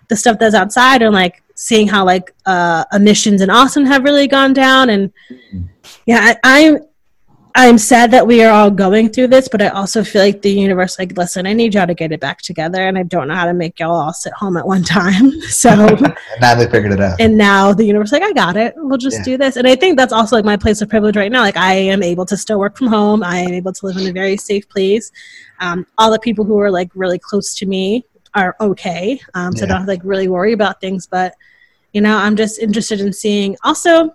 the 0.08 0.16
stuff 0.16 0.38
that's 0.38 0.54
outside 0.54 1.02
and 1.02 1.12
like 1.12 1.42
seeing 1.56 1.88
how 1.88 2.04
like 2.04 2.34
uh 2.46 2.84
emissions 2.92 3.40
in 3.40 3.50
austin 3.50 3.84
have 3.86 4.04
really 4.04 4.26
gone 4.28 4.52
down 4.52 4.90
and 4.90 5.12
yeah 6.06 6.18
I, 6.20 6.36
i'm 6.44 6.78
i'm 7.56 7.78
sad 7.78 8.10
that 8.10 8.26
we 8.26 8.42
are 8.42 8.50
all 8.52 8.70
going 8.70 9.08
through 9.08 9.28
this 9.28 9.46
but 9.48 9.62
i 9.62 9.68
also 9.68 10.02
feel 10.02 10.22
like 10.22 10.42
the 10.42 10.50
universe 10.50 10.98
like 10.98 11.16
listen 11.16 11.46
i 11.46 11.52
need 11.52 11.72
y'all 11.74 11.86
to 11.86 11.94
get 11.94 12.10
it 12.10 12.18
back 12.20 12.38
together 12.42 12.86
and 12.88 12.98
i 12.98 13.02
don't 13.04 13.28
know 13.28 13.34
how 13.34 13.44
to 13.46 13.54
make 13.54 13.78
y'all 13.78 13.94
all 13.94 14.12
sit 14.12 14.32
home 14.32 14.56
at 14.56 14.66
one 14.66 14.82
time. 14.82 15.30
So 15.48 15.70
now 16.40 16.54
they 16.56 16.66
figured 16.68 16.92
it 16.92 17.00
out. 17.00 17.20
and 17.20 17.38
now 17.38 17.72
the 17.72 17.84
universe 17.84 18.10
like 18.12 18.22
i 18.22 18.32
got 18.32 18.56
it. 18.56 18.74
We'll 18.76 18.98
just 18.98 19.18
Yeah. 19.18 19.24
do 19.24 19.36
this. 19.38 19.56
And 19.56 19.68
i 19.68 19.76
think 19.76 19.96
that's 19.96 20.12
also 20.12 20.34
like 20.36 20.44
my 20.44 20.56
place 20.56 20.82
of 20.82 20.88
privilege 20.88 21.16
right 21.16 21.30
now. 21.30 21.42
Like 21.42 21.56
i 21.56 21.74
am 21.74 22.02
able 22.02 22.26
to 22.26 22.36
still 22.36 22.58
work 22.58 22.76
from 22.76 22.88
home. 22.88 23.22
I 23.22 23.38
am 23.38 23.52
able 23.52 23.72
to 23.72 23.86
live 23.86 23.96
in 23.98 24.08
a 24.08 24.12
very 24.12 24.36
safe 24.36 24.68
place. 24.68 25.12
Um, 25.60 25.86
all 25.98 26.10
the 26.10 26.18
people 26.18 26.44
who 26.44 26.58
are 26.58 26.70
like 26.70 26.90
really 26.94 27.18
close 27.18 27.54
to 27.54 27.66
me 27.66 28.04
are 28.34 28.56
okay. 28.60 29.20
Um, 29.34 29.54
so 29.54 29.64
i 29.64 29.68
don't 29.68 29.78
have 29.78 29.88
like 29.88 30.02
really 30.02 30.26
worry 30.28 30.52
about 30.52 30.80
things 30.80 31.06
but 31.06 31.34
you 31.92 32.00
know 32.00 32.16
i'm 32.16 32.34
just 32.34 32.58
interested 32.58 33.00
in 33.00 33.12
seeing. 33.12 33.56
Also 33.62 34.12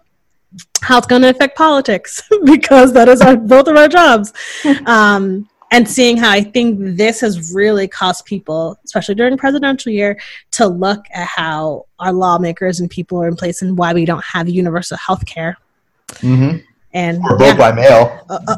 how 0.82 0.98
it's 0.98 1.08
going 1.08 1.22
to 1.22 1.30
affect 1.30 1.58
politics 1.58 2.22
because 2.46 2.94
that 2.94 3.08
is 3.08 3.22
our 3.22 3.36
both 3.38 3.68
of 3.68 3.76
our 3.76 3.88
jobs. 3.88 4.34
Um, 4.86 5.48
and 5.72 5.88
seeing 5.88 6.18
how 6.18 6.32
i 6.32 6.42
think 6.42 6.80
this 6.98 7.22
has 7.22 7.54
really 7.54 7.88
caused 7.88 8.26
people 8.26 8.76
especially 8.86 9.14
during 9.14 9.38
presidential 9.38 9.92
year 9.92 10.20
to 10.50 10.66
look 10.66 11.06
at 11.14 11.28
how 11.28 11.86
our 12.00 12.12
lawmakers 12.12 12.80
and 12.80 12.90
people 12.90 13.22
are 13.22 13.28
in 13.28 13.36
place 13.36 13.62
and 13.62 13.78
why 13.78 13.94
we 13.94 14.04
don't 14.04 14.24
have 14.24 14.50
universal 14.50 14.98
health 14.98 15.24
care. 15.28 15.58
Hmm 16.22 16.58
and 16.92 17.22
Or 17.24 17.38
vote 17.38 17.46
yeah, 17.46 17.58
by 17.58 17.72
mail. 17.72 18.26
uh, 18.32 18.40
uh, 18.48 18.58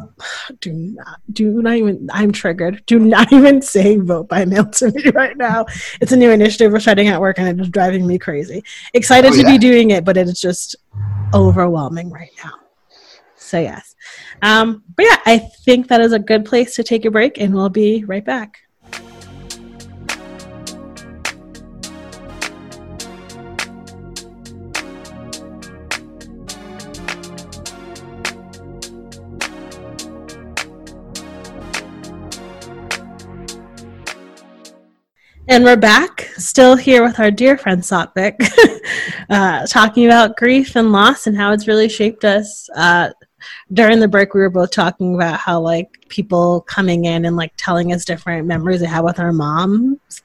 do 0.60 0.72
not 0.72 1.20
do 1.34 1.60
not 1.60 1.74
even 1.74 2.08
i'm 2.14 2.32
triggered. 2.32 2.82
Do 2.86 2.98
not 2.98 3.30
even 3.38 3.60
say 3.60 3.96
vote 3.98 4.28
by 4.28 4.46
mail 4.46 4.64
to 4.70 4.90
me 4.90 5.10
right 5.10 5.36
now. 5.36 5.66
It's 6.00 6.12
a 6.12 6.16
new 6.16 6.30
initiative 6.30 6.72
we're 6.72 6.80
starting 6.80 7.08
at 7.08 7.20
work 7.20 7.38
and 7.38 7.46
it 7.46 7.60
is 7.62 7.68
driving 7.68 8.06
me 8.06 8.18
crazy. 8.18 8.64
Excited 8.94 9.32
Oh, 9.32 9.36
to 9.36 9.42
yeah. 9.42 9.52
be 9.52 9.58
doing 9.58 9.90
it 9.90 10.06
but 10.06 10.16
it's 10.16 10.40
just 10.40 10.76
overwhelming 11.34 12.10
right 12.10 12.30
now. 12.44 12.52
So 13.36 13.58
yes. 13.58 13.94
Um 14.40 14.82
but 14.96 15.04
yeah 15.04 15.18
i 15.26 15.38
think 15.38 15.88
that 15.88 16.00
is 16.00 16.12
a 16.12 16.18
good 16.18 16.44
place 16.44 16.74
to 16.76 16.82
take 16.82 17.04
a 17.04 17.10
break 17.10 17.38
and 17.38 17.54
we'll 17.54 17.68
be 17.68 18.04
right 18.04 18.24
back 18.24 18.61
And 35.48 35.64
we're 35.64 35.76
back, 35.76 36.30
still 36.36 36.76
here 36.76 37.02
with 37.02 37.18
our 37.18 37.32
dear 37.32 37.58
friend 37.58 37.82
Satvik, 37.82 38.36
uh, 39.30 39.66
talking 39.66 40.06
about 40.06 40.36
grief 40.36 40.76
and 40.76 40.92
loss 40.92 41.26
and 41.26 41.36
how 41.36 41.52
it's 41.52 41.66
really 41.66 41.88
shaped 41.88 42.24
us. 42.24 42.70
Uh, 42.76 43.10
during 43.72 43.98
the 43.98 44.06
break, 44.06 44.34
we 44.34 44.40
were 44.40 44.50
both 44.50 44.70
talking 44.70 45.16
about 45.16 45.40
how 45.40 45.58
like 45.58 46.06
people 46.08 46.60
coming 46.60 47.06
in 47.06 47.24
and 47.24 47.34
like 47.34 47.52
telling 47.56 47.92
us 47.92 48.04
different 48.04 48.46
memories 48.46 48.80
they 48.80 48.86
have 48.86 49.04
with 49.04 49.18
our 49.18 49.32
moms, 49.32 50.22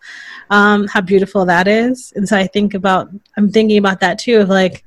um, 0.51 0.85
how 0.87 1.01
beautiful 1.01 1.45
that 1.45 1.67
is. 1.67 2.13
And 2.15 2.29
so 2.29 2.37
I 2.37 2.45
think 2.45 2.75
about, 2.75 3.09
I'm 3.37 3.51
thinking 3.51 3.79
about 3.79 3.99
that 4.01 4.19
too 4.19 4.37
of 4.41 4.49
like 4.49 4.85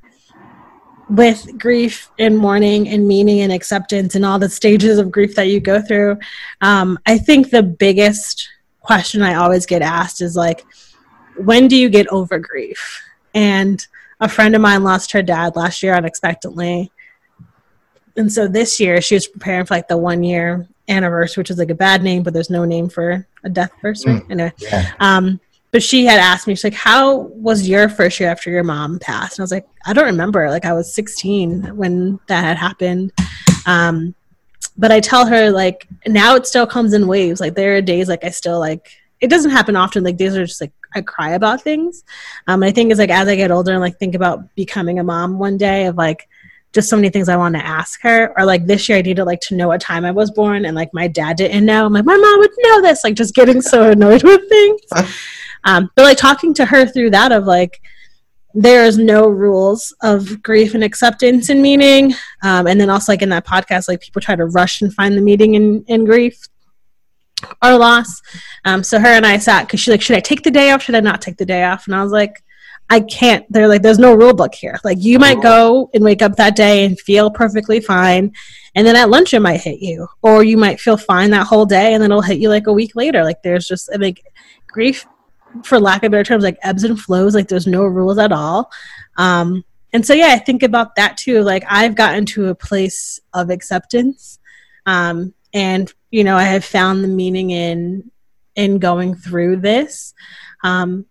with 1.09 1.59
grief 1.59 2.09
and 2.19 2.37
mourning 2.37 2.87
and 2.87 3.05
meaning 3.05 3.41
and 3.41 3.51
acceptance 3.51 4.15
and 4.15 4.25
all 4.25 4.39
the 4.39 4.47
stages 4.47 4.97
of 4.97 5.11
grief 5.11 5.35
that 5.35 5.49
you 5.49 5.59
go 5.59 5.81
through. 5.81 6.17
Um, 6.61 6.97
I 7.05 7.17
think 7.17 7.49
the 7.49 7.63
biggest 7.63 8.47
question 8.81 9.21
I 9.21 9.35
always 9.35 9.65
get 9.65 9.81
asked 9.81 10.21
is 10.21 10.35
like, 10.35 10.65
when 11.37 11.67
do 11.67 11.75
you 11.77 11.89
get 11.89 12.07
over 12.07 12.37
grief? 12.39 13.01
And 13.33 13.85
a 14.19 14.27
friend 14.27 14.55
of 14.55 14.61
mine 14.61 14.83
lost 14.83 15.11
her 15.13 15.21
dad 15.21 15.55
last 15.55 15.81
year 15.81 15.95
unexpectedly. 15.95 16.91
And 18.17 18.31
so 18.31 18.47
this 18.47 18.79
year 18.79 19.01
she 19.01 19.15
was 19.15 19.27
preparing 19.27 19.65
for 19.65 19.73
like 19.75 19.87
the 19.87 19.97
one 19.97 20.23
year 20.23 20.67
anniversary, 20.89 21.41
which 21.41 21.49
is 21.51 21.57
like 21.57 21.69
a 21.69 21.75
bad 21.75 22.03
name, 22.03 22.23
but 22.23 22.33
there's 22.33 22.49
no 22.49 22.65
name 22.65 22.89
for 22.89 23.25
a 23.43 23.49
death 23.49 23.71
anniversary. 23.75 24.21
Anyway, 24.29 24.51
Yeah. 24.57 24.91
um, 24.99 25.39
but 25.71 25.81
she 25.81 26.05
had 26.05 26.19
asked 26.19 26.47
me, 26.47 26.53
she's 26.55 26.65
like, 26.65 26.73
How 26.73 27.15
was 27.15 27.67
your 27.67 27.87
first 27.87 28.19
year 28.19 28.29
after 28.29 28.51
your 28.51 28.63
mom 28.65 28.99
passed? 28.99 29.37
And 29.39 29.43
I 29.43 29.45
was 29.45 29.51
like, 29.51 29.65
I 29.85 29.93
don't 29.93 30.05
remember. 30.05 30.49
Like, 30.49 30.65
I 30.65 30.73
was 30.73 30.93
16 30.93 31.75
when 31.77 32.19
that 32.27 32.43
had 32.43 32.57
happened. 32.57 33.13
Um, 33.65 34.13
but 34.77 34.91
I 34.91 34.99
tell 34.99 35.25
her, 35.25 35.51
like, 35.51 35.87
now 36.07 36.35
it 36.35 36.47
still 36.47 36.67
comes 36.67 36.93
in 36.93 37.07
waves. 37.07 37.39
Like, 37.39 37.55
there 37.55 37.75
are 37.75 37.81
days, 37.81 38.09
like, 38.09 38.23
I 38.23 38.29
still, 38.29 38.59
like, 38.59 38.91
it 39.19 39.29
doesn't 39.29 39.51
happen 39.51 39.75
often. 39.75 40.03
Like, 40.03 40.17
days 40.17 40.35
are 40.35 40.45
just 40.45 40.61
like, 40.61 40.73
I 40.95 41.01
cry 41.01 41.31
about 41.31 41.61
things. 41.61 42.03
Um, 42.47 42.63
I 42.63 42.71
think 42.71 42.91
is 42.91 42.99
like, 42.99 43.09
as 43.09 43.27
I 43.27 43.35
get 43.35 43.51
older 43.51 43.71
and, 43.71 43.81
like, 43.81 43.97
think 43.97 44.15
about 44.15 44.53
becoming 44.55 44.99
a 44.99 45.03
mom 45.03 45.39
one 45.39 45.57
day, 45.57 45.85
of 45.85 45.95
like, 45.95 46.27
just 46.73 46.89
so 46.89 46.95
many 46.95 47.09
things 47.09 47.27
I 47.27 47.35
want 47.35 47.55
to 47.55 47.65
ask 47.65 48.01
her. 48.01 48.33
Or 48.37 48.45
like 48.45 48.65
this 48.65 48.87
year, 48.87 48.97
I 48.97 49.01
needed 49.01 49.25
like 49.25 49.41
to 49.41 49.55
know 49.55 49.67
what 49.67 49.81
time 49.81 50.05
I 50.05 50.11
was 50.11 50.31
born, 50.31 50.65
and 50.65 50.75
like 50.75 50.93
my 50.93 51.07
dad 51.07 51.37
didn't 51.37 51.65
know. 51.65 51.85
I'm 51.85 51.93
like, 51.93 52.05
my 52.05 52.15
mom 52.15 52.39
would 52.39 52.51
know 52.59 52.81
this. 52.81 53.03
Like 53.03 53.15
just 53.15 53.35
getting 53.35 53.61
so 53.61 53.91
annoyed 53.91 54.23
with 54.23 54.47
things. 54.47 54.81
Um, 55.63 55.91
but 55.95 56.03
like 56.03 56.17
talking 56.17 56.53
to 56.55 56.65
her 56.65 56.85
through 56.85 57.11
that 57.11 57.31
of 57.31 57.45
like, 57.45 57.81
there 58.53 58.85
is 58.85 58.97
no 58.97 59.27
rules 59.27 59.93
of 60.01 60.41
grief 60.43 60.73
and 60.73 60.83
acceptance 60.83 61.49
and 61.49 61.61
meaning. 61.61 62.13
Um, 62.43 62.67
and 62.67 62.79
then 62.79 62.89
also 62.89 63.11
like 63.11 63.21
in 63.21 63.29
that 63.29 63.45
podcast, 63.45 63.87
like 63.87 64.01
people 64.01 64.21
try 64.21 64.35
to 64.35 64.45
rush 64.45 64.81
and 64.81 64.93
find 64.93 65.17
the 65.17 65.21
meaning 65.21 65.55
in, 65.55 65.83
in 65.87 66.05
grief 66.05 66.47
or 67.63 67.77
loss. 67.77 68.21
Um, 68.65 68.83
so 68.83 68.99
her 68.99 69.07
and 69.07 69.25
I 69.25 69.37
sat 69.37 69.67
because 69.67 69.79
she's 69.79 69.91
like, 69.91 70.01
should 70.01 70.17
I 70.17 70.21
take 70.21 70.43
the 70.43 70.51
day 70.51 70.71
off? 70.71 70.83
Should 70.83 70.95
I 70.95 70.99
not 70.99 71.21
take 71.21 71.37
the 71.37 71.45
day 71.45 71.63
off? 71.63 71.87
And 71.87 71.95
I 71.95 72.03
was 72.03 72.11
like, 72.11 72.43
I 72.89 72.99
can't. 72.99 73.45
They're 73.49 73.69
like, 73.69 73.81
there's 73.81 73.99
no 73.99 74.13
rule 74.13 74.33
book 74.33 74.53
here. 74.53 74.77
Like 74.83 74.97
you 74.99 75.17
might 75.17 75.41
go 75.41 75.89
and 75.93 76.03
wake 76.03 76.21
up 76.21 76.35
that 76.35 76.57
day 76.57 76.83
and 76.83 76.99
feel 76.99 77.31
perfectly 77.31 77.79
fine. 77.79 78.33
And 78.75 78.85
then 78.85 78.97
at 78.97 79.09
lunch 79.09 79.33
it 79.33 79.39
might 79.39 79.61
hit 79.61 79.79
you. 79.79 80.07
Or 80.21 80.43
you 80.43 80.57
might 80.57 80.79
feel 80.79 80.97
fine 80.97 81.29
that 81.31 81.47
whole 81.47 81.65
day 81.65 81.93
and 81.93 82.03
then 82.03 82.11
it'll 82.11 82.21
hit 82.21 82.39
you 82.39 82.49
like 82.49 82.67
a 82.67 82.73
week 82.73 82.95
later. 82.95 83.23
Like 83.23 83.43
there's 83.43 83.65
just 83.65 83.89
think 83.97 84.21
grief 84.67 85.05
for 85.63 85.79
lack 85.79 86.03
of 86.03 86.11
better 86.11 86.23
terms, 86.23 86.43
like 86.43 86.57
ebbs 86.63 86.83
and 86.83 86.99
flows, 86.99 87.35
like 87.35 87.47
there's 87.47 87.67
no 87.67 87.83
rules 87.83 88.17
at 88.17 88.31
all. 88.31 88.71
Um 89.17 89.63
and 89.93 90.05
so 90.05 90.13
yeah, 90.13 90.29
I 90.29 90.39
think 90.39 90.63
about 90.63 90.95
that 90.95 91.17
too. 91.17 91.41
Like 91.41 91.63
I've 91.69 91.95
gotten 91.95 92.25
to 92.27 92.47
a 92.47 92.55
place 92.55 93.19
of 93.33 93.49
acceptance. 93.49 94.39
Um 94.85 95.33
and 95.53 95.93
you 96.11 96.23
know, 96.23 96.37
I 96.37 96.43
have 96.43 96.65
found 96.65 97.03
the 97.03 97.09
meaning 97.09 97.51
in 97.51 98.11
in 98.55 98.79
going 98.79 99.15
through 99.15 99.57
this. 99.57 100.13
Um 100.63 101.05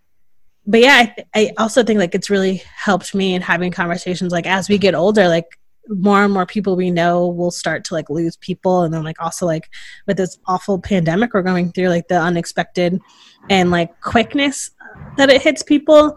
but 0.66 0.80
yeah, 0.80 0.96
I, 1.00 1.06
th- 1.06 1.28
I 1.34 1.52
also 1.58 1.82
think 1.82 1.98
like 1.98 2.14
it's 2.14 2.30
really 2.30 2.62
helped 2.76 3.14
me 3.14 3.34
in 3.34 3.42
having 3.42 3.72
conversations 3.72 4.32
like 4.32 4.46
as 4.46 4.68
we 4.68 4.78
get 4.78 4.94
older, 4.94 5.26
like 5.28 5.58
more 5.88 6.24
and 6.24 6.32
more 6.32 6.46
people 6.46 6.76
we 6.76 6.90
know 6.90 7.28
will 7.28 7.50
start 7.50 7.84
to 7.84 7.94
like 7.94 8.10
lose 8.10 8.36
people. 8.36 8.82
And 8.82 8.92
then 8.92 9.02
like 9.02 9.20
also 9.20 9.46
like 9.46 9.68
with 10.06 10.16
this 10.16 10.38
awful 10.46 10.78
pandemic 10.78 11.34
we're 11.34 11.42
going 11.42 11.72
through 11.72 11.88
like 11.88 12.08
the 12.08 12.20
unexpected 12.20 13.00
and 13.48 13.70
like 13.70 14.00
quickness 14.00 14.70
that 15.16 15.30
it 15.30 15.42
hits 15.42 15.62
people. 15.62 16.16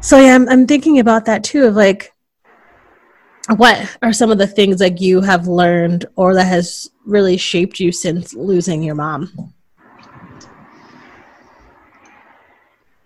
So 0.00 0.18
yeah 0.18 0.34
I'm, 0.34 0.48
I'm 0.48 0.66
thinking 0.66 0.98
about 0.98 1.24
that 1.26 1.44
too 1.44 1.64
of 1.64 1.74
like 1.74 2.12
what 3.54 3.96
are 4.02 4.12
some 4.12 4.32
of 4.32 4.38
the 4.38 4.46
things 4.46 4.80
like 4.80 5.00
you 5.00 5.20
have 5.20 5.46
learned 5.46 6.06
or 6.16 6.34
that 6.34 6.46
has 6.46 6.90
really 7.04 7.36
shaped 7.36 7.78
you 7.78 7.92
since 7.92 8.34
losing 8.34 8.82
your 8.82 8.96
mom? 8.96 9.52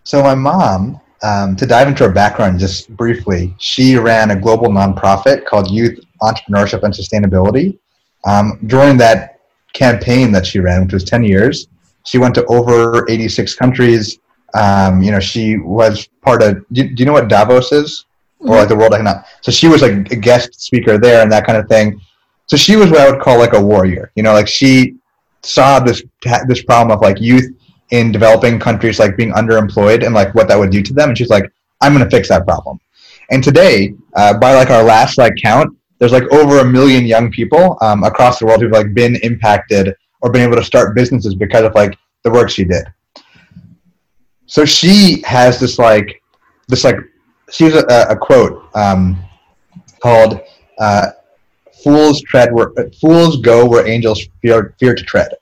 So 0.05 0.23
my 0.23 0.35
mom, 0.35 1.01
um, 1.23 1.57
to 1.57 1.67
dive 1.67 1.89
into 1.89 2.05
her 2.05 2.13
background 2.13 2.59
just 2.59 2.95
briefly, 2.97 3.55
she 3.59 3.97
ran 3.97 4.31
a 4.31 4.37
global 4.37 4.69
nonprofit 4.69 5.45
called 5.45 5.71
Youth 5.71 5.99
Entrepreneurship 6.23 6.83
and 6.83 6.95
Sustainability. 6.95 7.79
Um, 8.25 8.59
during 8.67 8.97
that 8.99 9.41
campaign 9.73 10.33
that 10.33 10.47
she 10.47 10.61
ran, 10.61 10.83
which 10.83 10.93
was 10.93 11.05
10 11.05 11.25
years, 11.25 11.69
she 12.05 12.19
went 12.19 12.35
to 12.37 12.45
over 12.47 13.09
86 13.11 13.55
countries. 13.55 14.19
Um, 14.55 15.03
you 15.03 15.11
know, 15.11 15.21
she 15.21 15.59
was 15.59 16.09
part 16.23 16.43
of, 16.43 16.65
do, 16.73 16.89
do 16.89 16.95
you 16.97 17.05
know 17.05 17.13
what 17.13 17.29
Davos 17.29 17.73
is? 17.73 18.07
Or 18.41 18.57
like 18.57 18.69
the 18.69 18.77
World 18.77 18.95
Economic. 18.95 19.25
So 19.43 19.53
she 19.53 19.69
was 19.69 19.83
like 19.83 20.11
a 20.11 20.17
guest 20.17 20.61
speaker 20.61 20.97
there 20.97 21.23
and 21.23 21.31
that 21.31 21.45
kind 21.45 21.59
of 21.59 21.69
thing. 21.69 22.01
So 22.47 22.57
she 22.57 22.77
was 22.77 22.91
what 22.91 23.01
I 23.01 23.11
would 23.11 23.21
call 23.21 23.39
like 23.39 23.53
a 23.53 23.61
warrior. 23.61 24.11
You 24.15 24.23
know, 24.23 24.33
like 24.33 24.49
she 24.49 24.97
saw 25.43 25.79
this 25.81 26.03
this 26.49 26.63
problem 26.63 26.97
of 26.97 27.03
like 27.03 27.21
youth 27.21 27.51
in 27.91 28.13
developing 28.13 28.59
countries 28.59 28.99
like 28.99 29.17
being 29.17 29.33
underemployed 29.33 30.05
and 30.05 30.15
like 30.15 30.35
what 30.35 30.49
that 30.49 30.59
would 30.59 30.71
do 30.71 30.83
to 30.83 30.93
them. 30.93 31.11
And 31.11 31.19
she's 31.19 31.31
like 31.31 31.51
i'm 31.81 31.95
going 31.95 32.05
to 32.05 32.11
fix 32.11 32.29
that 32.29 32.45
problem. 32.47 32.79
And 33.31 33.43
today 33.43 33.95
uh, 34.17 34.39
by 34.39 34.55
like 34.55 34.71
our 34.71 34.83
last 34.83 35.19
like 35.19 35.35
count 35.43 35.77
there's 36.01 36.13
like 36.13 36.25
over 36.33 36.61
a 36.61 36.65
million 36.65 37.05
young 37.05 37.31
people 37.31 37.77
um, 37.83 38.03
across 38.05 38.39
the 38.39 38.47
world 38.47 38.63
who've 38.63 38.73
like 38.73 38.93
been 38.95 39.17
impacted 39.17 39.95
or 40.23 40.33
been 40.33 40.43
able 40.43 40.57
to 40.57 40.65
start 40.65 40.97
businesses 40.97 41.35
because 41.35 41.63
of 41.65 41.75
like 41.75 41.97
the 42.25 42.31
work 42.31 42.51
she 42.51 42.65
did. 42.65 42.85
So 44.47 44.65
she 44.65 45.23
has 45.27 45.61
this 45.61 45.79
like 45.79 46.23
this 46.69 46.85
like 46.85 46.97
she 47.53 47.65
has 47.65 47.75
a, 47.75 48.07
a 48.11 48.17
quote 48.17 48.65
um, 48.75 49.23
called 50.03 50.41
uh, 50.79 51.09
"Fools 51.85 52.23
tread 52.23 52.53
where 52.53 52.73
fools 53.01 53.41
go 53.43 53.67
where 53.67 53.87
angels 53.87 54.27
fear 54.43 54.75
fear 54.81 54.95
to 54.95 55.05
tread." 55.05 55.33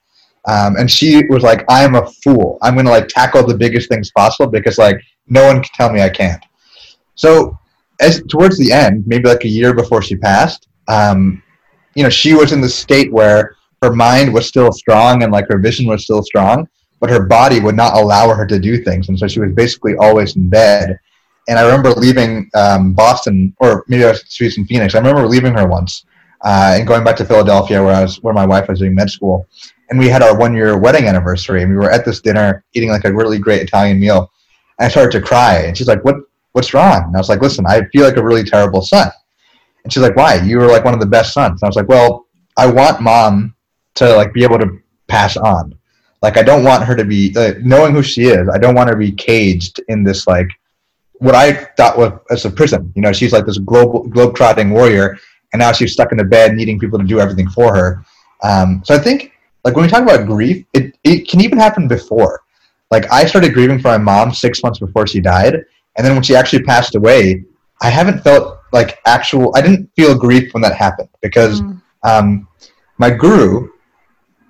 Um, 0.49 0.77
and 0.77 0.91
she 0.91 1.25
was 1.29 1.43
like, 1.43 1.65
"I 1.69 1.85
am 1.85 1.95
a 1.95 2.07
fool. 2.07 2.59
I'm 2.63 2.75
gonna 2.75 2.91
like 2.91 3.09
tackle 3.09 3.47
the 3.47 3.57
biggest 3.57 3.89
things 3.89 4.11
possible 4.11 4.51
because 4.51 4.79
like 4.79 5.01
no 5.27 5.45
one 5.45 5.63
can 5.63 5.71
tell 5.75 5.93
me 5.93 6.01
I 6.01 6.09
can't." 6.09 6.43
So, 7.15 7.59
as 8.01 8.23
towards 8.29 8.59
the 8.59 8.73
end, 8.73 9.05
maybe 9.07 9.29
like 9.29 9.45
a 9.45 9.49
year 9.49 9.75
before 9.75 10.03
she 10.03 10.17
passed, 10.17 10.69
um, 10.89 11.43
you 11.95 12.03
know, 12.03 12.09
she 12.09 12.35
was 12.35 12.53
in 12.53 12.61
the 12.61 12.69
state 12.69 13.13
where 13.13 13.57
her 13.83 13.93
mind 13.93 14.33
was 14.33 14.49
still 14.49 14.73
strong 14.73 15.23
and 15.23 15.33
like 15.33 15.47
her 15.49 15.59
vision 15.59 15.87
was 15.87 16.05
still 16.05 16.23
strong, 16.23 16.67
but 17.01 17.11
her 17.11 17.27
body 17.27 17.61
would 17.61 17.77
not 17.77 17.97
allow 17.97 18.33
her 18.33 18.47
to 18.47 18.59
do 18.59 18.83
things, 18.83 19.09
and 19.09 19.19
so 19.19 19.29
she 19.29 19.41
was 19.41 19.53
basically 19.53 19.97
always 19.97 20.37
in 20.37 20.49
bed. 20.49 20.99
And 21.49 21.59
I 21.59 21.63
remember 21.63 21.91
leaving 21.91 22.51
um, 22.55 22.93
Boston, 22.93 23.55
or 23.59 23.85
maybe 23.89 24.05
I 24.05 24.11
was, 24.11 24.25
she 24.29 24.45
was 24.45 24.59
in 24.59 24.67
Phoenix. 24.67 24.95
I 24.95 24.99
remember 24.99 25.27
leaving 25.27 25.55
her 25.55 25.67
once 25.67 26.05
uh, 26.45 26.75
and 26.77 26.87
going 26.87 27.05
back 27.05 27.17
to 27.17 27.25
Philadelphia, 27.25 27.83
where 27.83 27.95
I 27.95 28.03
was, 28.03 28.23
where 28.23 28.35
my 28.35 28.47
wife 28.47 28.69
was 28.69 28.79
doing 28.79 28.95
med 28.95 29.11
school, 29.11 29.47
and 29.91 29.99
we 29.99 30.09
had 30.09 30.23
our 30.23 30.37
one 30.37 30.55
year 30.55 30.77
wedding 30.77 31.07
anniversary, 31.07 31.63
and 31.63 31.71
we 31.71 31.77
were 31.77 31.91
at 31.91 32.05
this 32.05 32.21
dinner 32.21 32.65
eating 32.75 32.91
like 32.91 33.05
a 33.05 33.13
really 33.13 33.39
great 33.39 33.63
Italian 33.63 33.99
meal. 33.99 34.31
And 34.79 34.87
I 34.87 34.89
started 34.89 35.13
to 35.13 35.21
cry, 35.21 35.63
and 35.63 35.77
she's 35.77 35.89
like, 35.89 36.05
"What? 36.05 36.17
What's 36.53 36.75
wrong?" 36.75 37.05
And 37.07 37.17
I 37.17 37.19
was 37.19 37.29
like, 37.29 37.41
"Listen, 37.41 37.65
I 37.67 37.83
feel 37.93 38.05
like 38.05 38.17
a 38.17 38.25
really 38.25 38.45
terrible 38.45 38.83
son." 38.83 39.11
And 39.85 39.93
she's 39.93 40.03
like, 40.03 40.17
"Why? 40.17 40.37
You 40.37 40.59
were 40.59 40.67
like 40.67 40.85
one 40.85 40.95
of 40.95 41.01
the 41.01 41.07
best 41.07 41.33
sons." 41.33 41.63
And 41.63 41.67
I 41.67 41.69
was 41.69 41.77
like, 41.77 41.89
"Well, 41.89 42.27
I 42.57 42.67
want 42.67 43.01
mom 43.01 43.55
to 43.97 44.15
like 44.17 44.33
be 44.33 44.43
able 44.43 44.59
to 44.59 44.79
pass 45.07 45.37
on. 45.37 45.75
Like 46.23 46.37
I 46.37 46.43
don't 46.43 46.65
want 46.65 46.85
her 46.85 46.97
to 46.97 47.05
be 47.05 47.35
uh, 47.37 47.55
knowing 47.63 47.95
who 47.95 48.03
she 48.03 48.25
is. 48.25 48.49
I 48.49 48.59
don't 48.59 48.75
want 48.75 48.89
her 48.89 48.95
to 48.95 48.99
be 48.99 49.13
caged 49.13 49.81
in 49.89 50.03
this 50.03 50.27
like 50.27 50.49
what 51.15 51.35
I 51.35 51.53
thought 51.77 51.99
was 51.99 52.13
as 52.31 52.45
a 52.45 52.51
prison. 52.51 52.93
You 52.95 53.03
know, 53.03 53.13
she's 53.13 53.33
like 53.33 53.47
this 53.47 53.59
global 53.59 54.05
globe-trotting 54.05 54.71
warrior, 54.71 55.19
and 55.53 55.61
now 55.61 55.73
she's 55.73 55.93
stuck 55.93 56.13
in 56.13 56.21
a 56.21 56.25
bed, 56.25 56.55
needing 56.55 56.79
people 56.79 56.99
to 56.99 57.05
do 57.05 57.21
everything 57.21 57.49
for 57.49 57.75
her. 57.75 58.05
Um, 58.43 58.83
so 58.85 58.95
I 58.95 58.99
think 58.99 59.33
like 59.65 59.75
when 59.75 59.85
we 59.85 59.91
talk 59.91 60.03
about 60.03 60.27
grief, 60.27 60.65
it 60.73 60.97
it 61.05 61.29
can 61.29 61.41
even 61.41 61.59
happen 61.59 61.89
before. 61.89 62.43
Like 62.91 63.11
I 63.11 63.27
started 63.27 63.55
grieving 63.55 63.79
for 63.79 63.89
my 63.89 63.99
mom 63.99 64.33
six 64.33 64.63
months 64.63 64.79
before 64.79 65.07
she 65.07 65.21
died, 65.21 65.55
and 65.97 66.07
then 66.07 66.15
when 66.15 66.23
she 66.23 66.35
actually 66.35 66.63
passed 66.63 66.95
away, 66.95 67.45
I 67.83 67.91
haven't 67.91 68.23
felt 68.23 68.61
like 68.73 68.99
actual. 69.07 69.53
I 69.57 69.61
didn't 69.61 69.91
feel 69.97 70.17
grief 70.17 70.53
when 70.55 70.63
that 70.63 70.75
happened 70.75 71.09
because 71.21 71.61
mm. 71.61 71.81
um, 72.05 72.49
my 72.99 73.11
guru 73.11 73.69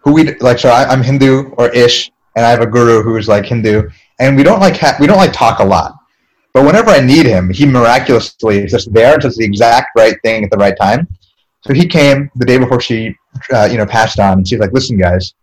who 0.02 0.12
we 0.12 0.34
like. 0.36 0.59
So 0.59 0.68
I, 0.68 0.92
am 0.92 1.02
Hindu 1.02 1.50
or 1.59 1.68
ish, 1.70 2.11
and 2.36 2.44
I 2.44 2.50
have 2.50 2.61
a 2.61 2.66
guru 2.66 3.02
who 3.02 3.16
is 3.16 3.28
like 3.28 3.46
Hindu, 3.46 3.88
and 4.20 4.36
we 4.36 4.42
don't 4.42 4.61
like 4.61 4.76
ha- 4.76 4.96
we 5.00 5.06
don't 5.06 5.16
like 5.16 5.32
talk 5.32 5.59
a 5.61 5.64
lot. 5.64 5.94
But 6.54 6.64
whenever 6.64 6.90
I 6.90 7.00
need 7.00 7.26
him, 7.26 7.50
he 7.50 7.66
miraculously 7.66 8.59
is 8.64 8.72
just 8.72 8.92
there 8.92 9.14
and 9.14 9.22
does 9.22 9.36
the 9.36 9.44
exact 9.44 9.90
right 9.96 10.16
thing 10.22 10.44
at 10.44 10.50
the 10.50 10.56
right 10.56 10.76
time. 10.80 11.06
So 11.62 11.74
he 11.74 11.86
came 11.86 12.30
the 12.36 12.46
day 12.46 12.59
before 12.59 12.80
she, 12.80 13.14
uh, 13.52 13.68
you 13.70 13.78
know, 13.78 13.86
passed 13.86 14.18
on, 14.18 14.38
and 14.38 14.48
she's 14.48 14.59
like, 14.59 14.72
"Listen, 14.72 14.96
guys, 14.96 15.34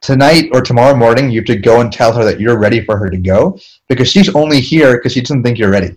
tonight 0.00 0.48
or 0.52 0.60
tomorrow 0.60 0.96
morning, 0.96 1.30
you 1.30 1.40
have 1.40 1.46
to 1.46 1.56
go 1.56 1.80
and 1.80 1.92
tell 1.92 2.12
her 2.12 2.24
that 2.24 2.40
you're 2.40 2.58
ready 2.58 2.84
for 2.84 2.96
her 2.98 3.08
to 3.08 3.18
go 3.18 3.58
because 3.88 4.08
she's 4.08 4.34
only 4.34 4.60
here 4.60 4.96
because 4.96 5.12
she 5.12 5.20
doesn't 5.20 5.42
think 5.42 5.58
you're 5.58 5.70
ready." 5.70 5.96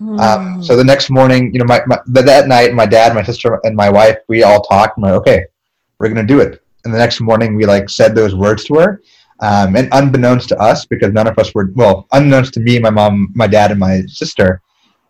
Mm. 0.00 0.20
Um, 0.20 0.62
so 0.62 0.76
the 0.76 0.84
next 0.84 1.10
morning, 1.10 1.52
you 1.52 1.60
know, 1.60 1.64
my, 1.64 1.80
my, 1.86 1.98
that 2.06 2.48
night, 2.48 2.74
my 2.74 2.86
dad, 2.86 3.14
my 3.14 3.22
sister, 3.22 3.60
and 3.64 3.76
my 3.76 3.88
wife, 3.88 4.18
we 4.28 4.42
all 4.42 4.60
talked. 4.62 4.98
I'm 4.98 5.04
like, 5.04 5.14
okay, 5.14 5.44
we're 5.98 6.08
gonna 6.08 6.24
do 6.24 6.40
it 6.40 6.62
and 6.84 6.92
the 6.92 6.98
next 6.98 7.20
morning 7.20 7.54
we 7.54 7.66
like 7.66 7.88
said 7.88 8.14
those 8.14 8.34
words 8.34 8.64
to 8.64 8.74
her. 8.74 9.02
Um, 9.40 9.74
and 9.74 9.88
unbeknownst 9.92 10.50
to 10.50 10.58
us, 10.58 10.86
because 10.86 11.12
none 11.12 11.26
of 11.26 11.36
us 11.38 11.52
were 11.54 11.70
well, 11.74 12.06
unbeknownst 12.12 12.54
to 12.54 12.60
me, 12.60 12.78
my 12.78 12.90
mom, 12.90 13.32
my 13.34 13.48
dad, 13.48 13.72
and 13.72 13.80
my 13.80 14.02
sister, 14.06 14.62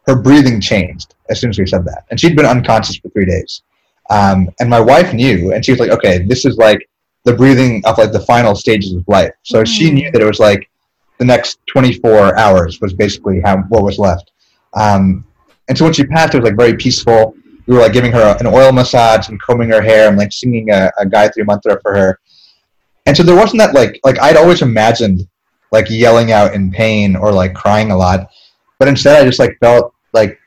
her 0.06 0.16
breathing 0.16 0.60
changed 0.60 1.14
as 1.30 1.40
soon 1.40 1.50
as 1.50 1.58
we 1.58 1.66
said 1.66 1.84
that, 1.84 2.04
and 2.10 2.20
she'd 2.20 2.36
been 2.36 2.46
unconscious 2.46 2.96
for 2.96 3.08
three 3.10 3.26
days. 3.26 3.62
Um, 4.10 4.50
and 4.60 4.68
my 4.68 4.80
wife 4.80 5.14
knew, 5.14 5.52
and 5.52 5.64
she 5.64 5.72
was 5.72 5.80
like, 5.80 5.90
"Okay, 5.90 6.18
this 6.26 6.44
is 6.44 6.56
like 6.56 6.88
the 7.24 7.32
breathing 7.32 7.82
of 7.86 7.98
like 7.98 8.12
the 8.12 8.20
final 8.20 8.54
stages 8.54 8.92
of 8.92 9.04
life." 9.08 9.32
So 9.42 9.58
mm-hmm. 9.58 9.72
she 9.72 9.90
knew 9.90 10.10
that 10.10 10.20
it 10.20 10.26
was 10.26 10.40
like 10.40 10.68
the 11.18 11.24
next 11.24 11.58
24 11.66 12.36
hours 12.38 12.80
was 12.80 12.92
basically 12.92 13.40
how 13.40 13.58
what 13.68 13.82
was 13.84 13.98
left. 13.98 14.32
Um, 14.74 15.24
and 15.68 15.78
so 15.78 15.84
when 15.84 15.94
she 15.94 16.04
passed, 16.04 16.34
it 16.34 16.40
was 16.40 16.50
like 16.50 16.58
very 16.58 16.76
peaceful 16.76 17.34
we 17.66 17.74
were 17.74 17.82
like 17.82 17.92
giving 17.92 18.12
her 18.12 18.36
an 18.40 18.46
oil 18.46 18.72
massage 18.72 19.28
and 19.28 19.40
combing 19.40 19.70
her 19.70 19.80
hair 19.80 20.08
and 20.08 20.18
like 20.18 20.32
singing 20.32 20.70
a, 20.70 20.90
a 20.98 21.06
Gayatri 21.06 21.46
mantra 21.46 21.80
for 21.80 21.94
her. 21.94 22.18
And 23.06 23.16
so 23.16 23.22
there 23.22 23.36
wasn't 23.36 23.58
that 23.60 23.74
like 23.74 24.00
like 24.04 24.20
I'd 24.20 24.36
always 24.36 24.62
imagined 24.62 25.26
like 25.70 25.86
yelling 25.88 26.32
out 26.32 26.54
in 26.54 26.70
pain 26.70 27.16
or 27.16 27.32
like 27.32 27.54
crying 27.54 27.90
a 27.90 27.96
lot, 27.96 28.30
but 28.82 28.88
instead 28.88 29.22
I 29.22 29.24
just 29.24 29.38
like 29.38 29.56
felt 29.60 29.94
like 30.12 30.40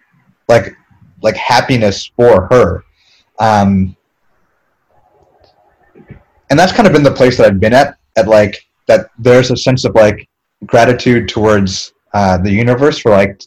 like 0.50 0.76
like 1.22 1.38
happiness 1.38 2.12
for 2.18 2.48
her. 2.52 2.84
Um, 3.40 3.96
and 6.50 6.60
that's 6.60 6.74
kind 6.74 6.86
of 6.86 6.92
been 6.92 7.02
the 7.02 7.14
place 7.14 7.38
that 7.38 7.46
I've 7.48 7.62
been 7.62 7.74
at 7.74 7.96
at 8.18 8.28
like 8.28 8.68
that 8.88 9.08
there's 9.18 9.52
a 9.52 9.56
sense 9.56 9.86
of 9.86 9.96
like 9.96 10.28
gratitude 10.66 11.30
towards 11.30 11.94
uh, 12.14 12.38
the 12.38 12.52
universe 12.52 13.00
for 13.00 13.12
like 13.12 13.42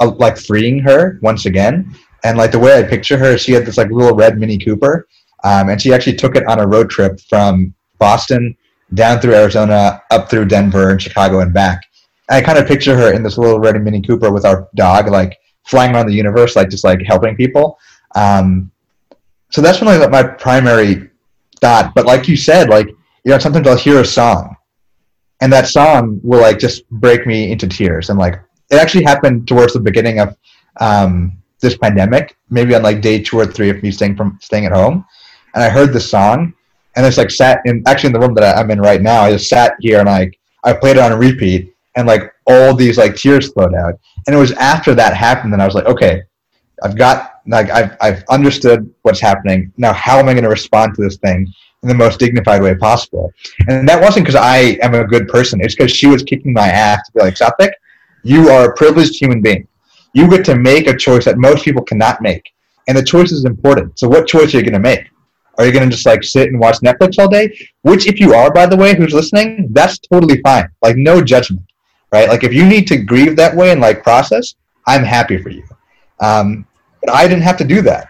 uh, 0.00 0.10
like 0.10 0.36
freeing 0.36 0.80
her 0.80 1.18
once 1.22 1.46
again 1.46 1.96
and 2.22 2.36
like 2.36 2.52
the 2.52 2.58
way 2.58 2.78
I 2.78 2.82
picture 2.82 3.16
her, 3.16 3.38
she 3.38 3.52
had 3.52 3.64
this 3.64 3.78
like 3.78 3.90
little 3.90 4.14
red 4.14 4.36
Mini 4.36 4.58
Cooper, 4.58 5.08
um, 5.44 5.70
and 5.70 5.80
she 5.80 5.94
actually 5.94 6.16
took 6.16 6.36
it 6.36 6.46
on 6.46 6.60
a 6.60 6.66
road 6.66 6.90
trip 6.90 7.18
from 7.30 7.72
Boston 7.98 8.54
down 8.92 9.18
through 9.18 9.34
Arizona, 9.34 10.02
up 10.10 10.28
through 10.28 10.44
Denver 10.44 10.90
and 10.90 11.00
Chicago 11.00 11.40
and 11.40 11.54
back. 11.54 11.80
I 12.28 12.40
kind 12.42 12.58
of 12.58 12.66
picture 12.66 12.96
her 12.96 13.12
in 13.12 13.22
this 13.22 13.38
little 13.38 13.60
red 13.60 13.80
Mini 13.82 14.02
Cooper 14.02 14.32
with 14.32 14.44
our 14.44 14.68
dog, 14.74 15.08
like 15.08 15.38
flying 15.64 15.94
around 15.94 16.06
the 16.06 16.14
universe, 16.14 16.56
like 16.56 16.70
just 16.70 16.84
like 16.84 17.00
helping 17.02 17.36
people. 17.36 17.78
Um, 18.14 18.70
so 19.50 19.60
that's 19.60 19.80
really 19.80 20.06
my 20.08 20.22
primary 20.22 21.10
thought. 21.60 21.94
But 21.94 22.06
like 22.06 22.28
you 22.28 22.36
said, 22.36 22.68
like 22.68 22.88
you 22.88 23.32
know, 23.32 23.38
sometimes 23.38 23.66
I'll 23.66 23.76
hear 23.76 24.00
a 24.00 24.04
song, 24.04 24.56
and 25.40 25.52
that 25.52 25.68
song 25.68 26.20
will 26.22 26.40
like 26.40 26.58
just 26.58 26.88
break 26.90 27.26
me 27.26 27.52
into 27.52 27.68
tears. 27.68 28.10
And 28.10 28.18
like 28.18 28.40
it 28.70 28.76
actually 28.76 29.04
happened 29.04 29.46
towards 29.46 29.72
the 29.72 29.80
beginning 29.80 30.20
of 30.20 30.36
um, 30.80 31.38
this 31.60 31.76
pandemic, 31.76 32.36
maybe 32.50 32.74
on 32.74 32.82
like 32.82 33.00
day 33.00 33.20
two 33.22 33.38
or 33.38 33.46
three 33.46 33.70
of 33.70 33.82
me 33.82 33.90
staying 33.90 34.16
from 34.16 34.38
staying 34.42 34.66
at 34.66 34.72
home, 34.72 35.04
and 35.54 35.62
I 35.62 35.68
heard 35.68 35.92
the 35.92 36.00
song, 36.00 36.54
and 36.96 37.06
it's 37.06 37.18
like 37.18 37.30
sat 37.30 37.60
in 37.66 37.82
actually 37.86 38.08
in 38.08 38.12
the 38.14 38.20
room 38.20 38.34
that 38.34 38.56
I'm 38.56 38.70
in 38.70 38.80
right 38.80 39.00
now. 39.00 39.22
I 39.22 39.32
just 39.32 39.48
sat 39.48 39.74
here 39.80 40.00
and 40.00 40.08
like 40.08 40.38
I 40.64 40.72
played 40.72 40.96
it 40.96 41.02
on 41.02 41.16
repeat, 41.18 41.75
and 41.96 42.06
like 42.06 42.32
all 42.46 42.74
these 42.74 42.98
like 42.98 43.16
tears 43.16 43.52
flowed 43.52 43.74
out. 43.74 43.98
And 44.26 44.36
it 44.36 44.38
was 44.38 44.52
after 44.52 44.94
that 44.94 45.14
happened 45.14 45.52
that 45.52 45.60
I 45.60 45.66
was 45.66 45.74
like, 45.74 45.86
okay, 45.86 46.22
I've 46.82 46.96
got 46.96 47.40
like 47.46 47.70
I've 47.70 47.96
I've 48.00 48.24
understood 48.28 48.92
what's 49.02 49.20
happening. 49.20 49.72
Now 49.76 49.92
how 49.92 50.18
am 50.18 50.28
I 50.28 50.34
going 50.34 50.44
to 50.44 50.50
respond 50.50 50.94
to 50.96 51.02
this 51.02 51.16
thing 51.16 51.52
in 51.82 51.88
the 51.88 51.94
most 51.94 52.18
dignified 52.18 52.62
way 52.62 52.74
possible? 52.74 53.32
And 53.68 53.88
that 53.88 54.00
wasn't 54.00 54.26
because 54.26 54.40
I 54.40 54.78
am 54.82 54.94
a 54.94 55.06
good 55.06 55.28
person. 55.28 55.60
It's 55.60 55.74
because 55.74 55.92
she 55.92 56.06
was 56.06 56.22
kicking 56.22 56.52
my 56.52 56.68
ass 56.68 57.06
to 57.06 57.12
be 57.12 57.20
like, 57.20 57.34
Satvik, 57.34 57.72
you 58.22 58.50
are 58.50 58.70
a 58.70 58.74
privileged 58.74 59.18
human 59.18 59.40
being 59.40 59.66
you 60.16 60.26
get 60.30 60.46
to 60.46 60.56
make 60.56 60.86
a 60.86 60.96
choice 60.96 61.26
that 61.26 61.36
most 61.36 61.62
people 61.62 61.82
cannot 61.82 62.22
make. 62.22 62.50
And 62.88 62.96
the 62.96 63.02
choice 63.02 63.32
is 63.32 63.44
important. 63.44 63.98
So 63.98 64.08
what 64.08 64.26
choice 64.26 64.54
are 64.54 64.56
you 64.56 64.62
going 64.62 64.72
to 64.72 64.88
make? 64.92 65.04
Are 65.58 65.66
you 65.66 65.72
going 65.72 65.84
to 65.84 65.94
just 65.94 66.06
like 66.06 66.24
sit 66.24 66.48
and 66.48 66.58
watch 66.58 66.78
Netflix 66.78 67.18
all 67.18 67.28
day? 67.28 67.54
Which, 67.82 68.06
if 68.06 68.18
you 68.18 68.32
are, 68.32 68.50
by 68.50 68.64
the 68.64 68.76
way, 68.76 68.96
who's 68.96 69.12
listening, 69.12 69.68
that's 69.72 69.98
totally 69.98 70.40
fine. 70.40 70.70
Like, 70.80 70.96
no 70.96 71.20
judgment, 71.20 71.66
right? 72.12 72.28
Like, 72.28 72.44
if 72.44 72.52
you 72.52 72.64
need 72.64 72.86
to 72.88 72.96
grieve 72.96 73.36
that 73.36 73.54
way 73.54 73.70
and 73.70 73.80
like 73.80 74.02
process, 74.02 74.54
I'm 74.86 75.02
happy 75.02 75.38
for 75.38 75.50
you. 75.50 75.64
Um, 76.20 76.66
but 77.02 77.14
I 77.14 77.26
didn't 77.28 77.42
have 77.42 77.56
to 77.58 77.64
do 77.64 77.82
that. 77.82 78.08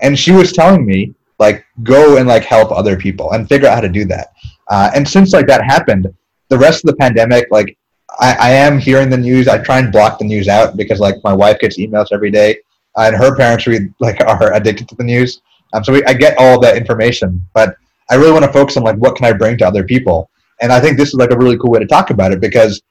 And 0.00 0.18
she 0.18 0.32
was 0.32 0.52
telling 0.52 0.86
me, 0.86 1.14
like, 1.38 1.64
go 1.82 2.16
and 2.16 2.28
like 2.28 2.44
help 2.44 2.70
other 2.72 2.96
people 2.96 3.32
and 3.32 3.48
figure 3.48 3.68
out 3.68 3.74
how 3.74 3.80
to 3.80 3.88
do 3.88 4.04
that. 4.06 4.32
Uh, 4.68 4.90
and 4.94 5.08
since 5.08 5.32
like 5.32 5.46
that 5.46 5.64
happened, 5.64 6.12
the 6.48 6.58
rest 6.58 6.84
of 6.84 6.90
the 6.90 6.96
pandemic, 6.96 7.46
like, 7.50 7.76
I, 8.18 8.34
I 8.34 8.50
am 8.50 8.78
hearing 8.78 9.10
the 9.10 9.18
news. 9.18 9.48
I 9.48 9.58
try 9.58 9.78
and 9.78 9.92
block 9.92 10.18
the 10.18 10.24
news 10.24 10.48
out 10.48 10.76
because 10.76 11.00
like 11.00 11.16
my 11.24 11.32
wife 11.32 11.58
gets 11.58 11.78
emails 11.78 12.08
every 12.12 12.30
day, 12.30 12.58
and 12.96 13.16
her 13.16 13.36
parents 13.36 13.66
read 13.66 13.92
like 14.00 14.20
are 14.20 14.52
addicted 14.54 14.88
to 14.88 14.94
the 14.96 15.04
news. 15.04 15.40
Um, 15.74 15.84
so 15.84 15.92
we, 15.92 16.04
I 16.04 16.14
get 16.14 16.36
all 16.38 16.58
that 16.60 16.76
information, 16.76 17.44
but 17.52 17.76
I 18.10 18.14
really 18.14 18.32
want 18.32 18.44
to 18.44 18.52
focus 18.52 18.76
on 18.76 18.82
like 18.82 18.96
what 18.96 19.16
can 19.16 19.26
I 19.26 19.32
bring 19.32 19.58
to 19.58 19.66
other 19.66 19.84
people, 19.84 20.30
and 20.60 20.72
I 20.72 20.80
think 20.80 20.96
this 20.96 21.08
is 21.08 21.14
like 21.14 21.30
a 21.30 21.36
really 21.36 21.58
cool 21.58 21.70
way 21.70 21.80
to 21.80 21.86
talk 21.86 22.10
about 22.10 22.32
it 22.32 22.40
because 22.40 22.82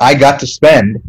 I 0.00 0.14
got 0.14 0.40
to 0.40 0.46
spend, 0.46 1.02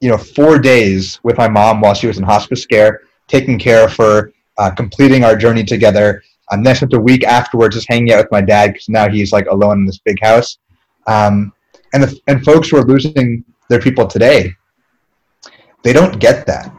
you 0.00 0.10
know, 0.10 0.18
four 0.18 0.58
days 0.58 1.20
with 1.22 1.38
my 1.38 1.48
mom 1.48 1.80
while 1.80 1.94
she 1.94 2.06
was 2.06 2.18
in 2.18 2.24
hospice 2.24 2.66
care, 2.66 3.02
taking 3.28 3.58
care 3.58 3.84
of 3.84 3.96
her, 3.96 4.32
uh, 4.58 4.70
completing 4.70 5.24
our 5.24 5.36
journey 5.36 5.64
together. 5.64 6.22
And 6.50 6.66
then 6.66 6.74
spent 6.74 6.92
a 6.94 7.00
week 7.00 7.24
afterwards 7.24 7.76
just 7.76 7.88
hanging 7.88 8.12
out 8.12 8.24
with 8.24 8.32
my 8.32 8.40
dad 8.40 8.72
because 8.72 8.88
now 8.88 9.08
he's 9.08 9.32
like 9.32 9.46
alone 9.46 9.78
in 9.78 9.86
this 9.86 9.98
big 9.98 10.20
house. 10.20 10.58
Um, 11.06 11.52
and 11.92 12.02
the, 12.02 12.20
and 12.26 12.44
folks 12.44 12.68
who 12.68 12.76
are 12.78 12.84
losing 12.84 13.44
their 13.68 13.80
people 13.80 14.06
today, 14.06 14.52
they 15.82 15.92
don't 15.92 16.18
get 16.18 16.46
that. 16.46 16.74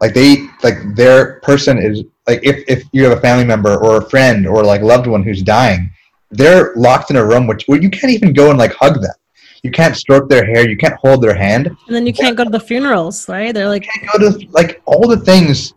Like 0.00 0.14
they 0.14 0.48
like 0.62 0.94
their 0.94 1.40
person 1.40 1.78
is 1.78 2.04
like 2.26 2.40
if 2.42 2.64
if 2.68 2.84
you 2.92 3.04
have 3.04 3.16
a 3.16 3.20
family 3.20 3.44
member 3.44 3.76
or 3.78 3.98
a 3.98 4.10
friend 4.10 4.46
or 4.46 4.62
like 4.62 4.80
loved 4.80 5.06
one 5.06 5.22
who's 5.22 5.42
dying, 5.42 5.90
they're 6.30 6.72
locked 6.76 7.10
in 7.10 7.16
a 7.16 7.24
room 7.24 7.46
which 7.46 7.64
where 7.66 7.80
you 7.80 7.90
can't 7.90 8.12
even 8.12 8.32
go 8.32 8.50
and 8.50 8.58
like 8.58 8.72
hug 8.74 9.00
them. 9.00 9.14
You 9.62 9.70
can't 9.70 9.96
stroke 9.96 10.28
their 10.28 10.44
hair, 10.44 10.68
you 10.68 10.76
can't 10.76 10.94
hold 10.94 11.22
their 11.22 11.34
hand. 11.34 11.66
And 11.86 11.94
then 11.96 12.06
you 12.06 12.12
can't 12.12 12.36
go 12.36 12.44
to 12.44 12.50
the 12.50 12.60
funerals, 12.60 13.28
right? 13.28 13.52
They're 13.52 13.68
like, 13.68 13.84
You 13.84 13.90
can't 14.00 14.12
go 14.12 14.30
to 14.30 14.46
like 14.50 14.80
all 14.86 15.06
the 15.08 15.16
things 15.18 15.74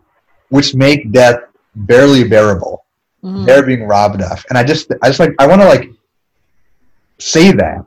which 0.50 0.74
make 0.74 1.10
death 1.12 1.40
barely 1.74 2.24
bearable. 2.24 2.84
mm, 3.24 3.46
They're 3.46 3.64
being 3.64 3.84
robbed 3.84 4.22
of, 4.22 4.44
and 4.48 4.58
I 4.58 4.64
just, 4.64 4.92
I 5.02 5.08
just 5.08 5.18
like, 5.20 5.34
I 5.38 5.46
want 5.46 5.60
to 5.62 5.66
like 5.68 5.90
say 7.18 7.52
that 7.52 7.84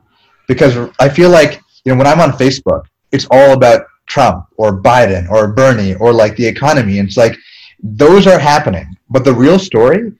because 0.48 0.90
I 0.98 1.08
feel 1.08 1.30
like 1.30 1.60
you 1.84 1.92
know 1.92 1.98
when 1.98 2.06
I'm 2.06 2.20
on 2.20 2.32
Facebook, 2.32 2.84
it's 3.12 3.26
all 3.30 3.52
about 3.52 3.86
Trump 4.06 4.46
or 4.56 4.80
Biden 4.80 5.28
or 5.30 5.48
Bernie 5.48 5.94
or 5.96 6.12
like 6.12 6.36
the 6.36 6.46
economy. 6.46 6.98
And 6.98 7.08
it's 7.08 7.16
like 7.16 7.36
those 7.82 8.26
are 8.26 8.38
happening, 8.38 8.86
but 9.10 9.24
the 9.24 9.32
real 9.32 9.58
story 9.58 10.12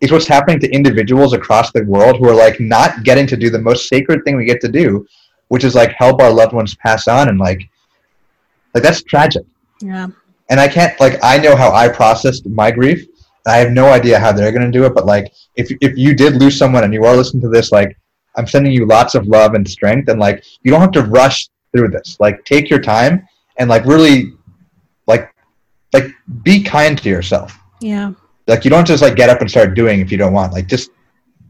is 0.00 0.10
what's 0.10 0.26
happening 0.26 0.58
to 0.60 0.68
individuals 0.70 1.32
across 1.32 1.70
the 1.72 1.84
world 1.84 2.16
who 2.18 2.28
are 2.28 2.34
like 2.34 2.58
not 2.58 3.04
getting 3.04 3.26
to 3.28 3.36
do 3.36 3.50
the 3.50 3.58
most 3.60 3.88
sacred 3.88 4.24
thing 4.24 4.36
we 4.36 4.44
get 4.44 4.60
to 4.60 4.68
do, 4.68 5.06
which 5.48 5.64
is 5.64 5.74
like 5.74 5.92
help 5.92 6.20
our 6.20 6.32
loved 6.32 6.52
ones 6.52 6.74
pass 6.76 7.08
on 7.08 7.28
and 7.28 7.38
like 7.38 7.68
like 8.74 8.82
that's 8.82 9.02
tragic. 9.02 9.44
yeah, 9.80 10.06
And 10.50 10.58
I 10.58 10.68
can't 10.68 10.98
like 11.00 11.18
I 11.22 11.38
know 11.38 11.56
how 11.56 11.72
I 11.72 11.88
processed 11.88 12.46
my 12.46 12.70
grief. 12.70 13.06
I 13.46 13.56
have 13.56 13.72
no 13.72 13.86
idea 13.88 14.18
how 14.18 14.32
they're 14.32 14.52
gonna 14.52 14.70
do 14.70 14.84
it, 14.84 14.94
but 14.94 15.04
like 15.06 15.32
if 15.56 15.70
if 15.80 15.96
you 15.96 16.14
did 16.14 16.36
lose 16.36 16.56
someone 16.56 16.84
and 16.84 16.94
you 16.94 17.04
are 17.04 17.16
listening 17.16 17.42
to 17.42 17.48
this, 17.48 17.72
like 17.72 17.96
I'm 18.36 18.46
sending 18.46 18.72
you 18.72 18.86
lots 18.86 19.14
of 19.14 19.26
love 19.26 19.54
and 19.54 19.68
strength 19.68 20.08
and 20.08 20.18
like 20.18 20.42
you 20.62 20.70
don't 20.70 20.80
have 20.80 20.92
to 20.92 21.02
rush 21.02 21.48
through 21.72 21.88
this. 21.88 22.16
Like 22.20 22.44
take 22.44 22.70
your 22.70 22.80
time 22.80 23.26
and 23.58 23.68
like 23.68 23.84
really 23.84 24.32
like 25.06 25.34
like 25.92 26.06
be 26.42 26.62
kind 26.62 26.96
to 27.02 27.08
yourself. 27.10 27.58
yeah, 27.80 28.12
Like 28.46 28.64
you 28.64 28.70
don't 28.70 28.86
just 28.86 29.02
like 29.02 29.16
get 29.16 29.28
up 29.28 29.40
and 29.42 29.50
start 29.50 29.74
doing 29.74 30.00
if 30.00 30.10
you 30.10 30.16
don't 30.16 30.32
want. 30.32 30.52
Like 30.54 30.66
just 30.66 30.90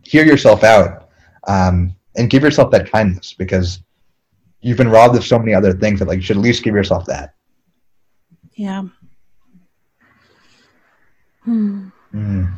hear 0.03 0.24
yourself 0.24 0.64
out 0.64 1.09
um, 1.47 1.95
and 2.16 2.30
give 2.30 2.42
yourself 2.42 2.70
that 2.70 2.90
kindness 2.90 3.32
because 3.32 3.80
you've 4.60 4.76
been 4.76 4.88
robbed 4.88 5.16
of 5.16 5.24
so 5.24 5.38
many 5.38 5.54
other 5.54 5.72
things 5.72 5.98
that 5.98 6.08
like 6.08 6.16
you 6.16 6.22
should 6.22 6.36
at 6.36 6.42
least 6.42 6.62
give 6.62 6.74
yourself 6.74 7.06
that. 7.06 7.34
yeah. 8.54 8.82
Hmm. 11.44 11.88
Mm. 12.14 12.52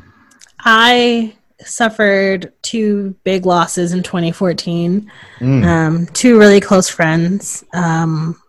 I 0.60 1.36
suffered 1.60 2.52
two 2.62 3.14
big 3.24 3.46
losses 3.46 3.92
in 3.92 4.02
2014. 4.02 5.10
Mm. 5.38 5.64
Um, 5.64 6.06
two 6.08 6.38
really 6.38 6.60
close 6.60 6.88
friends. 6.88 7.64
Um, 7.72 8.40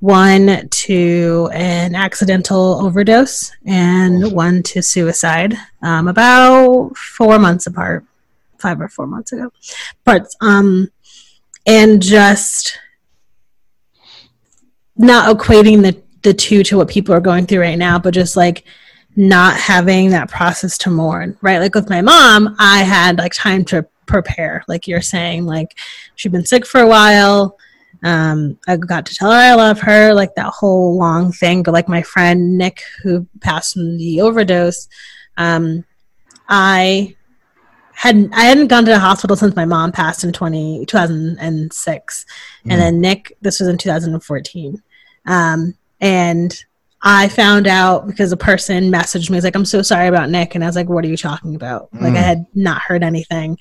one 0.00 0.68
to 0.68 1.48
an 1.54 1.94
accidental 1.94 2.84
overdose, 2.84 3.50
and 3.64 4.32
one 4.32 4.62
to 4.64 4.82
suicide. 4.82 5.54
Um, 5.80 6.08
about 6.08 6.94
four 6.94 7.38
months 7.38 7.66
apart, 7.66 8.04
five 8.64 8.80
or 8.80 8.88
four 8.88 9.06
months 9.06 9.32
ago. 9.32 9.52
But 10.04 10.26
um, 10.40 10.88
and 11.66 12.02
just 12.02 12.78
not 14.96 15.36
equating 15.36 15.82
the 15.82 16.02
the 16.22 16.34
two 16.34 16.62
to 16.64 16.78
what 16.78 16.88
people 16.88 17.14
are 17.14 17.20
going 17.20 17.44
through 17.46 17.60
right 17.60 17.78
now, 17.78 17.98
but 17.98 18.14
just 18.14 18.36
like 18.36 18.64
not 19.14 19.56
having 19.56 20.10
that 20.10 20.30
process 20.30 20.78
to 20.78 20.90
mourn, 20.90 21.36
right? 21.42 21.58
Like 21.58 21.74
with 21.74 21.90
my 21.90 22.00
mom, 22.00 22.56
I 22.58 22.82
had 22.82 23.18
like 23.18 23.34
time 23.34 23.64
to 23.66 23.86
prepare, 24.06 24.64
like 24.66 24.88
you're 24.88 25.02
saying, 25.02 25.44
like 25.44 25.76
she'd 26.14 26.32
been 26.32 26.46
sick 26.46 26.66
for 26.66 26.80
a 26.80 26.88
while. 26.88 27.58
Um, 28.02 28.58
I 28.66 28.76
got 28.76 29.04
to 29.06 29.14
tell 29.14 29.30
her 29.30 29.36
I 29.36 29.54
love 29.54 29.80
her, 29.80 30.14
like 30.14 30.34
that 30.34 30.52
whole 30.52 30.96
long 30.96 31.30
thing. 31.30 31.62
But 31.62 31.74
like 31.74 31.88
my 31.88 32.02
friend 32.02 32.56
Nick, 32.56 32.82
who 33.02 33.26
passed 33.40 33.74
from 33.74 33.98
the 33.98 34.22
overdose, 34.22 34.88
um, 35.36 35.84
I 36.48 37.16
hadn't 37.94 38.32
I 38.34 38.42
hadn't 38.44 38.68
gone 38.68 38.84
to 38.84 38.90
the 38.90 38.98
hospital 38.98 39.36
since 39.36 39.54
my 39.56 39.64
mom 39.64 39.92
passed 39.92 40.24
in 40.24 40.32
20, 40.32 40.86
2006. 40.86 42.26
Mm. 42.66 42.72
and 42.72 42.80
then 42.80 43.00
Nick, 43.00 43.36
this 43.40 43.60
was 43.60 43.68
in 43.68 43.78
2014. 43.78 44.82
Um, 45.26 45.74
and 46.00 46.64
I 47.06 47.28
found 47.28 47.66
out 47.66 48.06
because 48.06 48.32
a 48.32 48.36
person 48.36 48.90
messaged 48.90 49.28
me, 49.28 49.36
was 49.36 49.44
like, 49.44 49.54
I'm 49.54 49.66
so 49.66 49.82
sorry 49.82 50.08
about 50.08 50.30
Nick. 50.30 50.54
And 50.54 50.64
I 50.64 50.66
was 50.66 50.74
like, 50.76 50.88
what 50.88 51.04
are 51.04 51.08
you 51.08 51.18
talking 51.18 51.54
about? 51.54 51.88
Like, 51.92 52.14
I 52.14 52.16
Mm. 52.16 52.22
had 52.22 52.46
not 52.54 52.80
heard 52.80 53.02
anything. 53.04 53.58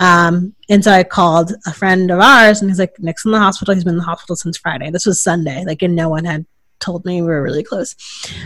Um, 0.00 0.54
and 0.68 0.82
so 0.82 0.90
I 0.90 1.04
called 1.04 1.52
a 1.66 1.72
friend 1.72 2.10
of 2.10 2.18
ours 2.18 2.60
and 2.60 2.68
he's 2.70 2.80
like, 2.80 2.98
Nick's 2.98 3.24
in 3.24 3.30
the 3.30 3.38
hospital. 3.38 3.74
He's 3.74 3.84
been 3.84 3.94
in 3.94 3.98
the 3.98 4.04
hospital 4.04 4.34
since 4.34 4.58
Friday. 4.58 4.90
This 4.90 5.06
was 5.06 5.22
Sunday. 5.22 5.64
Like, 5.64 5.82
and 5.82 5.94
no 5.94 6.08
one 6.08 6.24
had 6.24 6.44
told 6.82 7.04
me 7.06 7.22
we 7.22 7.28
were 7.28 7.42
really 7.42 7.62
close. 7.62 7.96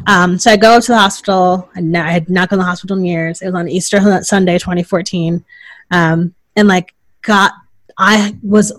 Um, 0.06 0.38
so 0.38 0.50
I 0.52 0.56
go 0.56 0.78
to 0.78 0.92
the 0.92 0.98
hospital. 0.98 1.68
and 1.74 1.96
I 1.96 2.10
had 2.12 2.28
not 2.28 2.48
gone 2.48 2.58
to 2.58 2.62
the 2.62 2.68
hospital 2.68 2.96
in 2.98 3.04
years. 3.04 3.42
It 3.42 3.46
was 3.46 3.54
on 3.54 3.68
Easter 3.68 4.22
Sunday, 4.22 4.58
2014. 4.58 5.44
Um, 5.90 6.34
and 6.54 6.68
like, 6.68 6.94
got, 7.22 7.52
I 7.98 8.36
was 8.42 8.72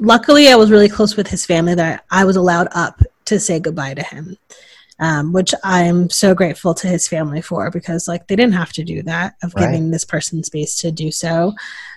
luckily 0.00 0.48
I 0.48 0.56
was 0.56 0.70
really 0.70 0.88
close 0.88 1.16
with 1.16 1.28
his 1.28 1.46
family 1.46 1.74
that 1.76 2.04
I 2.10 2.24
was 2.24 2.36
allowed 2.36 2.68
up 2.72 3.00
to 3.26 3.38
say 3.40 3.60
goodbye 3.60 3.94
to 3.94 4.02
him. 4.02 4.36
Um, 5.00 5.32
which 5.32 5.52
I'm 5.64 6.08
so 6.08 6.34
grateful 6.36 6.72
to 6.74 6.86
his 6.86 7.08
family 7.08 7.42
for 7.42 7.68
because 7.68 8.06
like 8.06 8.28
they 8.28 8.36
didn't 8.36 8.54
have 8.54 8.72
to 8.74 8.84
do 8.84 9.02
that 9.02 9.34
of 9.42 9.52
Right. 9.54 9.62
giving 9.62 9.90
this 9.90 10.04
person 10.04 10.44
space 10.44 10.76
to 10.78 10.92
do 10.92 11.10
so. 11.10 11.52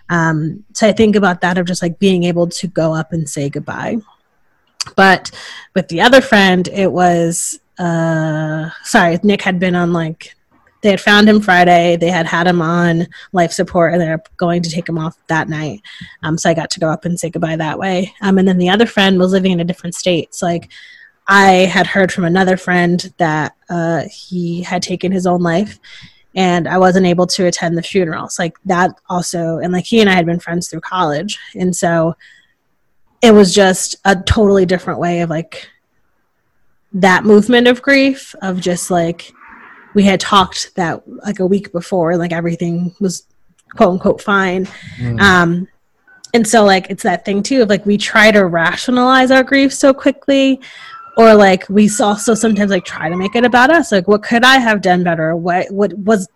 Um, 0.09 0.63
so 0.73 0.87
I 0.87 0.93
think 0.93 1.15
about 1.15 1.41
that 1.41 1.59
of 1.59 1.67
just 1.67 1.83
like 1.83 1.99
being 1.99 2.23
able 2.23 2.47
to 2.47 2.67
go 2.67 2.95
up 2.95 3.13
and 3.13 3.29
say 3.29 3.49
goodbye. 3.49 3.97
But 4.95 5.31
with 5.75 5.87
the 5.87 6.01
other 6.01 6.21
friend, 6.21 6.67
it 6.69 6.91
was 6.91 7.59
uh 7.77 8.69
sorry, 8.83 9.19
Nick 9.23 9.41
had 9.41 9.59
been 9.59 9.75
on 9.75 9.93
like 9.93 10.35
they 10.81 10.91
had 10.91 11.01
found 11.01 11.27
him 11.27 11.41
Friday. 11.41 11.97
They 11.97 12.09
had 12.09 12.25
had 12.25 12.47
him 12.47 12.61
on 12.61 13.07
life 13.33 13.51
support, 13.51 13.93
and 13.93 14.01
they're 14.01 14.23
going 14.37 14.61
to 14.61 14.69
take 14.69 14.87
him 14.87 14.97
off 14.97 15.17
that 15.27 15.49
night. 15.49 15.81
Um, 16.23 16.37
so 16.37 16.49
I 16.49 16.53
got 16.53 16.69
to 16.71 16.79
go 16.79 16.89
up 16.89 17.05
and 17.05 17.19
say 17.19 17.29
goodbye 17.29 17.55
that 17.55 17.79
way. 17.79 18.13
Um, 18.21 18.37
and 18.37 18.47
then 18.47 18.57
the 18.57 18.69
other 18.69 18.85
friend 18.85 19.17
was 19.17 19.31
living 19.31 19.51
in 19.51 19.59
a 19.59 19.65
different 19.65 19.95
state. 19.95 20.35
So 20.35 20.45
like 20.45 20.69
I 21.27 21.51
had 21.65 21.87
heard 21.87 22.11
from 22.11 22.25
another 22.25 22.57
friend 22.57 23.11
that 23.17 23.55
uh, 23.69 24.03
he 24.09 24.61
had 24.61 24.81
taken 24.81 25.11
his 25.11 25.25
own 25.27 25.41
life, 25.41 25.79
and 26.35 26.67
I 26.67 26.77
wasn't 26.77 27.07
able 27.07 27.27
to 27.27 27.47
attend 27.47 27.77
the 27.77 27.83
funeral. 27.83 28.29
So 28.29 28.43
like 28.43 28.57
that 28.65 28.91
also, 29.09 29.57
and 29.57 29.73
like 29.73 29.85
he 29.85 29.99
and 29.99 30.09
I 30.09 30.13
had 30.13 30.25
been 30.25 30.39
friends 30.39 30.69
through 30.69 30.81
college, 30.81 31.37
and 31.55 31.75
so 31.75 32.15
it 33.21 33.31
was 33.31 33.53
just 33.53 33.95
a 34.05 34.15
totally 34.15 34.65
different 34.65 34.99
way 34.99 35.21
of 35.21 35.29
like 35.29 35.69
that 36.93 37.25
movement 37.25 37.67
of 37.67 37.81
grief 37.81 38.35
of 38.41 38.59
just 38.59 38.89
like 38.89 39.31
we 39.93 40.03
had 40.03 40.19
talked 40.19 40.73
that 40.75 41.01
like 41.25 41.39
a 41.39 41.45
week 41.45 41.71
before 41.71 42.15
like 42.17 42.31
everything 42.31 42.93
was 42.99 43.23
quote 43.75 43.93
unquote 43.93 44.21
fine. 44.21 44.65
Mm. 44.97 45.19
um 45.19 45.67
and 46.33 46.47
so 46.47 46.63
like 46.63 46.87
it's 46.89 47.03
that 47.03 47.25
thing 47.25 47.41
too 47.41 47.61
of 47.61 47.69
like 47.69 47.85
we 47.85 47.97
try 47.97 48.31
to 48.31 48.45
rationalize 48.45 49.31
our 49.31 49.43
grief 49.43 49.73
so 49.73 49.93
quickly 49.93 50.59
or 51.17 51.33
like 51.33 51.67
we 51.67 51.89
also 51.99 52.35
sometimes 52.35 52.69
like 52.69 52.85
try 52.85 53.09
to 53.09 53.17
make 53.17 53.35
it 53.35 53.43
about 53.43 53.71
us. 53.71 53.91
Like 53.91 54.07
what 54.07 54.23
could 54.23 54.43
i 54.43 54.57
have 54.57 54.81
done 54.81 55.03
better? 55.03 55.35
What 55.35 55.69
what 55.71 55.93
was 55.93 56.27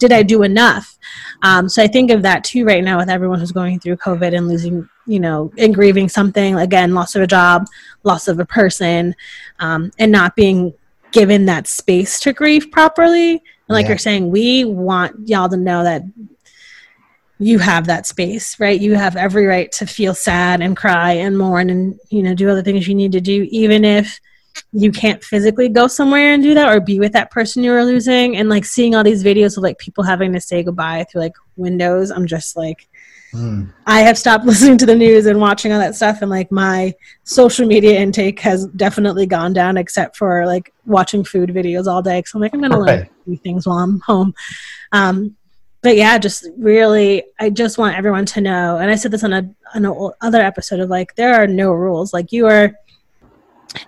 did 0.00 0.12
i 0.12 0.22
do 0.22 0.42
enough 0.42 0.98
um 1.42 1.68
so 1.68 1.82
i 1.82 1.86
think 1.86 2.10
of 2.10 2.22
that 2.22 2.42
too 2.42 2.64
right 2.64 2.82
now 2.82 2.98
with 2.98 3.08
everyone 3.08 3.38
who's 3.38 3.52
going 3.52 3.78
through 3.78 3.96
covid 3.96 4.36
and 4.36 4.48
losing 4.48 4.88
you 5.06 5.20
know 5.20 5.52
and 5.58 5.74
grieving 5.74 6.08
something 6.08 6.56
again 6.56 6.94
loss 6.94 7.14
of 7.14 7.22
a 7.22 7.26
job 7.26 7.66
loss 8.02 8.26
of 8.26 8.40
a 8.40 8.44
person 8.44 9.14
um 9.60 9.90
and 9.98 10.10
not 10.10 10.34
being 10.34 10.74
given 11.12 11.46
that 11.46 11.66
space 11.66 12.18
to 12.20 12.32
grieve 12.32 12.70
properly 12.72 13.32
and 13.32 13.40
like 13.68 13.84
Yeah. 13.84 13.90
you're 13.90 13.98
saying 13.98 14.30
we 14.30 14.64
want 14.64 15.28
y'all 15.28 15.48
to 15.48 15.56
know 15.56 15.84
that 15.84 16.02
you 17.42 17.58
have 17.58 17.86
that 17.86 18.06
space, 18.06 18.60
right? 18.60 18.78
You 18.78 18.94
have 18.96 19.16
every 19.16 19.46
right 19.46 19.72
to 19.72 19.86
feel 19.86 20.14
sad 20.14 20.60
and 20.60 20.76
cry 20.76 21.12
and 21.12 21.38
mourn 21.38 21.70
and, 21.70 21.98
you 22.10 22.22
know, 22.22 22.34
do 22.34 22.50
other 22.50 22.62
things 22.62 22.86
you 22.86 22.94
need 22.94 23.12
to 23.12 23.20
do, 23.22 23.48
even 23.50 23.82
if 23.82 24.20
you 24.72 24.92
can't 24.92 25.22
physically 25.22 25.68
go 25.68 25.86
somewhere 25.86 26.32
and 26.34 26.42
do 26.42 26.54
that 26.54 26.68
or 26.72 26.80
be 26.80 26.98
with 27.00 27.12
that 27.12 27.30
person 27.30 27.62
you 27.64 27.70
were 27.72 27.84
losing. 27.84 28.36
And 28.36 28.48
like 28.48 28.64
seeing 28.64 28.94
all 28.94 29.04
these 29.04 29.24
videos 29.24 29.56
of 29.56 29.62
like 29.62 29.78
people 29.78 30.04
having 30.04 30.32
to 30.32 30.40
say 30.40 30.62
goodbye 30.62 31.04
through 31.10 31.22
like 31.22 31.34
windows, 31.56 32.10
I'm 32.10 32.26
just 32.26 32.56
like, 32.56 32.88
Mm. 33.32 33.72
I 33.86 34.00
have 34.00 34.18
stopped 34.18 34.44
listening 34.46 34.76
to 34.78 34.86
the 34.86 34.94
news 34.96 35.26
and 35.26 35.40
watching 35.40 35.72
all 35.72 35.78
that 35.78 35.94
stuff, 35.94 36.20
and 36.20 36.28
like 36.30 36.50
my 36.50 36.92
social 37.22 37.64
media 37.64 37.96
intake 37.96 38.40
has 38.40 38.66
definitely 38.66 39.24
gone 39.26 39.52
down, 39.52 39.76
except 39.76 40.16
for 40.16 40.44
like 40.46 40.72
watching 40.84 41.22
food 41.22 41.50
videos 41.50 41.86
all 41.86 42.02
day. 42.02 42.22
So 42.26 42.36
I'm 42.36 42.42
like, 42.42 42.52
I'm 42.54 42.60
gonna 42.60 42.76
learn 42.76 42.86
Right. 42.88 43.02
a 43.08 43.24
few 43.24 43.36
things 43.36 43.68
while 43.68 43.78
I'm 43.78 44.00
home. 44.00 44.34
Um, 44.90 45.36
but 45.82 45.96
yeah, 45.96 46.18
just 46.18 46.48
really, 46.58 47.22
I 47.38 47.50
just 47.50 47.78
want 47.78 47.96
everyone 47.96 48.26
to 48.26 48.40
know, 48.40 48.78
and 48.78 48.90
I 48.90 48.96
said 48.96 49.12
this 49.12 49.22
on 49.22 49.32
a 49.32 49.48
on 49.76 49.84
a 49.84 49.94
other 50.20 50.40
episode 50.40 50.80
of 50.80 50.90
like, 50.90 51.14
there 51.14 51.34
are 51.40 51.46
no 51.46 51.70
rules. 51.70 52.12
Like 52.12 52.32
you 52.32 52.46
are 52.48 52.72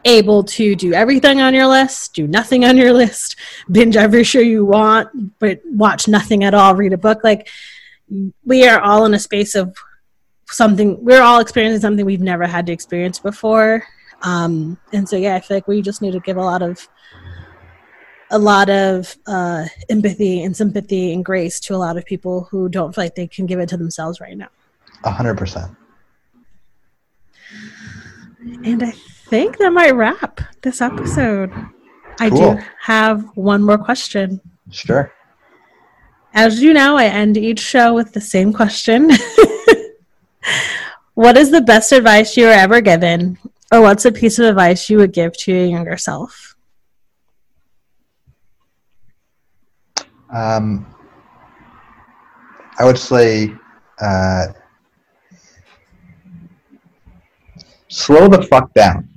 able 0.05 0.45
to 0.45 0.75
do 0.77 0.93
everything 0.93 1.41
on 1.41 1.55
your 1.55 1.67
list, 1.67 2.15
do 2.15 2.27
nothing 2.27 2.65
on 2.65 2.77
your 2.77 2.93
list, 2.93 3.37
binge 3.71 3.97
every 3.97 4.25
show 4.25 4.41
you 4.41 4.65
want, 4.65 5.39
but 5.39 5.61
watch 5.65 6.09
nothing 6.09 6.45
at 6.45 6.55
all, 6.55 6.75
read 6.75 6.93
a 6.93 6.99
book. 6.99 7.25
Like 7.25 7.49
we 8.45 8.67
are 8.67 8.81
all 8.81 9.05
in 9.07 9.15
a 9.15 9.19
space 9.19 9.55
of 9.55 9.75
something 10.49 11.03
we're 11.03 11.23
all 11.23 11.41
experiencing 11.41 11.81
something 11.81 12.05
we've 12.05 12.21
never 12.21 12.47
had 12.47 12.67
to 12.67 12.73
experience 12.73 13.19
before 13.19 13.83
um 14.23 14.77
and 14.93 15.09
so 15.09 15.17
yeah 15.17 15.35
i 15.35 15.41
feel 15.41 15.57
like 15.57 15.67
we 15.67 15.81
just 15.81 16.03
need 16.03 16.13
to 16.13 16.21
give 16.21 16.37
a 16.37 16.43
lot 16.43 16.61
of 16.61 16.87
a 18.33 18.39
lot 18.39 18.69
of 18.69 19.17
uh 19.27 19.65
empathy 19.89 20.43
and 20.43 20.55
sympathy 20.55 21.15
and 21.15 21.25
grace 21.25 21.59
to 21.59 21.75
a 21.75 21.77
lot 21.77 21.97
of 21.97 22.05
people 22.05 22.45
who 22.51 22.69
don't 22.69 22.95
feel 22.95 23.05
like 23.05 23.15
they 23.15 23.27
can 23.27 23.47
give 23.47 23.61
it 23.61 23.69
to 23.69 23.79
themselves 23.79 24.21
right 24.21 24.37
now 24.37 24.49
A 25.05 25.11
hundred 25.11 25.39
percent. 25.39 25.75
And 28.65 28.83
I 28.83 28.93
think 29.33 29.57
that 29.57 29.73
might 29.73 29.95
wrap 29.95 30.43
this 30.61 30.83
episode. 30.83 31.51
I 32.21 32.29
Cool. 32.29 32.57
do 32.57 32.63
have 32.83 33.25
one 33.35 33.63
more 33.63 33.79
question. 33.79 34.43
Sure. 34.71 35.11
As 36.35 36.61
you 36.61 36.75
know, 36.75 36.99
I 36.99 37.07
end 37.07 37.39
each 37.39 37.59
show 37.59 37.95
with 37.95 38.13
the 38.13 38.21
same 38.21 38.53
question. 38.53 39.09
what 41.15 41.39
is 41.39 41.51
the 41.51 41.63
best 41.63 41.93
advice 41.93 42.37
you 42.37 42.45
were 42.45 42.53
ever 42.53 42.83
given? 42.83 43.39
Or 43.73 43.81
what's 43.81 44.05
a 44.05 44.13
piece 44.13 44.39
of 44.39 44.45
advice 44.45 44.91
you 44.91 44.99
would 44.99 45.15
give 45.15 45.35
to 45.39 45.51
your 45.51 45.65
younger 45.65 45.97
self? 45.97 46.55
Um, 50.29 50.85
I 52.79 52.85
would 52.85 52.99
say 52.99 53.51
uh, 53.99 54.49
slow 57.89 58.29
the 58.29 58.43
fuck 58.43 58.75
down. 58.75 59.09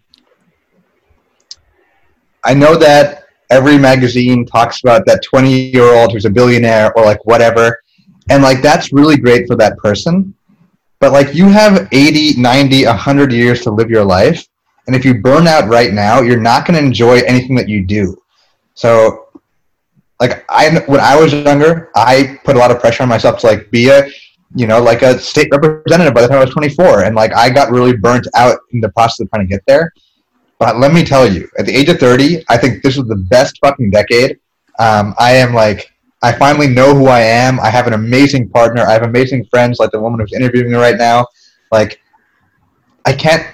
I 2.46 2.54
know 2.54 2.76
that 2.78 3.26
every 3.50 3.78
magazine 3.78 4.46
talks 4.46 4.82
about 4.82 5.06
that 5.06 5.24
20 5.24 5.72
year 5.72 5.96
old 5.96 6.12
who's 6.12 6.26
a 6.26 6.30
billionaire 6.30 6.98
or 6.98 7.04
like 7.04 7.26
whatever, 7.26 7.82
and 8.30 8.44
like 8.44 8.62
that's 8.62 8.94
really 8.94 9.18
great 9.18 9.48
for 9.48 9.56
that 9.58 9.78
person. 9.78 10.34
But 11.00 11.12
like 11.12 11.36
you 11.36 11.48
have 11.50 11.88
80, 11.92 12.40
90, 12.42 12.86
100 12.86 13.34
years 13.34 13.62
to 13.64 13.72
live 13.72 13.90
your 13.90 14.06
life. 14.06 14.48
And 14.88 14.96
if 14.96 15.04
you 15.04 15.16
burn 15.22 15.48
out 15.48 15.68
right 15.68 15.94
now, 15.94 16.22
you're 16.22 16.40
not 16.40 16.66
going 16.66 16.80
to 16.80 16.86
enjoy 16.86 17.20
anything 17.22 17.56
that 17.56 17.68
you 17.68 17.86
do. 17.86 18.16
So 18.76 19.26
like 20.20 20.46
I 20.50 20.80
when 20.88 21.00
I 21.00 21.16
was 21.16 21.34
younger, 21.34 21.90
I 21.96 22.40
put 22.44 22.56
a 22.56 22.60
lot 22.60 22.72
of 22.72 22.80
pressure 22.80 23.04
on 23.04 23.10
myself 23.10 23.40
to 23.40 23.48
like 23.48 23.70
be 23.72 23.90
a 23.90 24.08
you 24.56 24.68
know 24.68 24.82
like 24.82 25.02
a 25.02 25.20
state 25.20 25.50
representative 25.52 26.14
by 26.14 26.22
the 26.22 26.28
time 26.28 26.38
I 26.38 26.46
was 26.46 26.54
24, 26.54 27.04
and 27.04 27.16
like 27.16 27.34
I 27.34 27.50
got 27.50 27.72
really 27.72 27.98
burnt 27.98 28.28
out 28.36 28.60
in 28.72 28.80
the 28.80 28.90
process 28.90 29.22
of 29.22 29.30
trying 29.30 29.48
to 29.48 29.50
get 29.50 29.64
there. 29.68 29.92
But 30.60 30.78
let 30.78 30.94
me 30.94 31.04
tell 31.04 31.32
you, 31.32 31.50
at 31.58 31.66
the 31.66 31.76
age 31.76 31.90
of 31.90 32.00
30, 32.00 32.46
I 32.50 32.58
think 32.58 32.82
this 32.82 32.98
was 32.98 33.08
the 33.08 33.16
best 33.16 33.60
fucking 33.60 33.92
decade. 33.92 34.40
Um, 34.80 35.14
I 35.18 35.32
am 35.32 35.54
like 35.54 35.92
I 36.24 36.32
finally 36.32 36.68
know 36.68 36.96
who 36.96 37.08
I 37.08 37.20
am. 37.20 37.60
I 37.60 37.70
have 37.70 37.88
an 37.88 37.94
amazing 37.94 38.50
partner. 38.50 38.82
I 38.82 38.94
have 38.94 39.04
amazing 39.04 39.46
friends 39.46 39.80
like 39.80 39.92
the 39.92 40.00
woman 40.00 40.20
who's 40.20 40.34
interviewing 40.34 40.72
me 40.72 40.78
right 40.78 40.98
now. 40.98 41.28
Like 41.72 42.02
I 43.06 43.14
can't. 43.14 43.46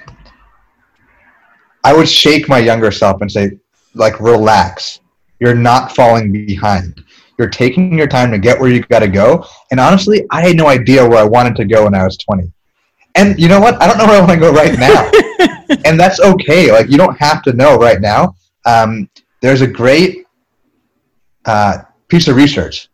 I 1.83 1.93
would 1.93 2.07
shake 2.07 2.47
my 2.47 2.59
younger 2.59 2.91
self 2.91 3.21
and 3.21 3.31
say, 3.31 3.57
like, 3.95 4.19
relax 4.19 5.01
you're 5.41 5.55
not 5.55 5.93
falling 5.93 6.31
behind. 6.31 7.03
You're 7.37 7.49
taking 7.49 7.97
your 7.97 8.07
time 8.07 8.31
to 8.31 8.37
get 8.37 8.59
where 8.59 8.69
you've 8.69 8.87
got 8.87 8.99
to 8.99 9.07
go. 9.07 9.43
And 9.71 9.79
honestly, 9.79 10.23
I 10.29 10.47
had 10.47 10.55
no 10.55 10.67
idea 10.67 11.05
where 11.05 11.17
I 11.17 11.23
wanted 11.23 11.55
to 11.55 11.65
go 11.65 11.85
when 11.85 11.95
I 11.95 12.03
was 12.03 12.15
20. 12.17 12.49
And 13.15 13.37
you 13.39 13.49
know 13.49 13.59
what? 13.59 13.81
I 13.81 13.87
don't 13.87 13.97
know 13.97 14.05
where 14.05 14.17
I 14.17 14.19
want 14.19 14.31
to 14.31 14.37
go 14.37 14.53
right 14.53 14.77
now. 14.77 15.09
and 15.85 15.99
that's 15.99 16.19
okay. 16.19 16.71
Like, 16.71 16.89
you 16.89 16.97
don't 16.97 17.17
have 17.17 17.41
to 17.43 17.53
know 17.53 17.77
right 17.77 18.01
now. 18.01 18.35
Um, 18.65 19.09
there's 19.41 19.61
a 19.61 19.67
great 19.67 20.25
uh, 21.45 21.79
piece 22.07 22.27
of 22.27 22.35
research 22.35 22.89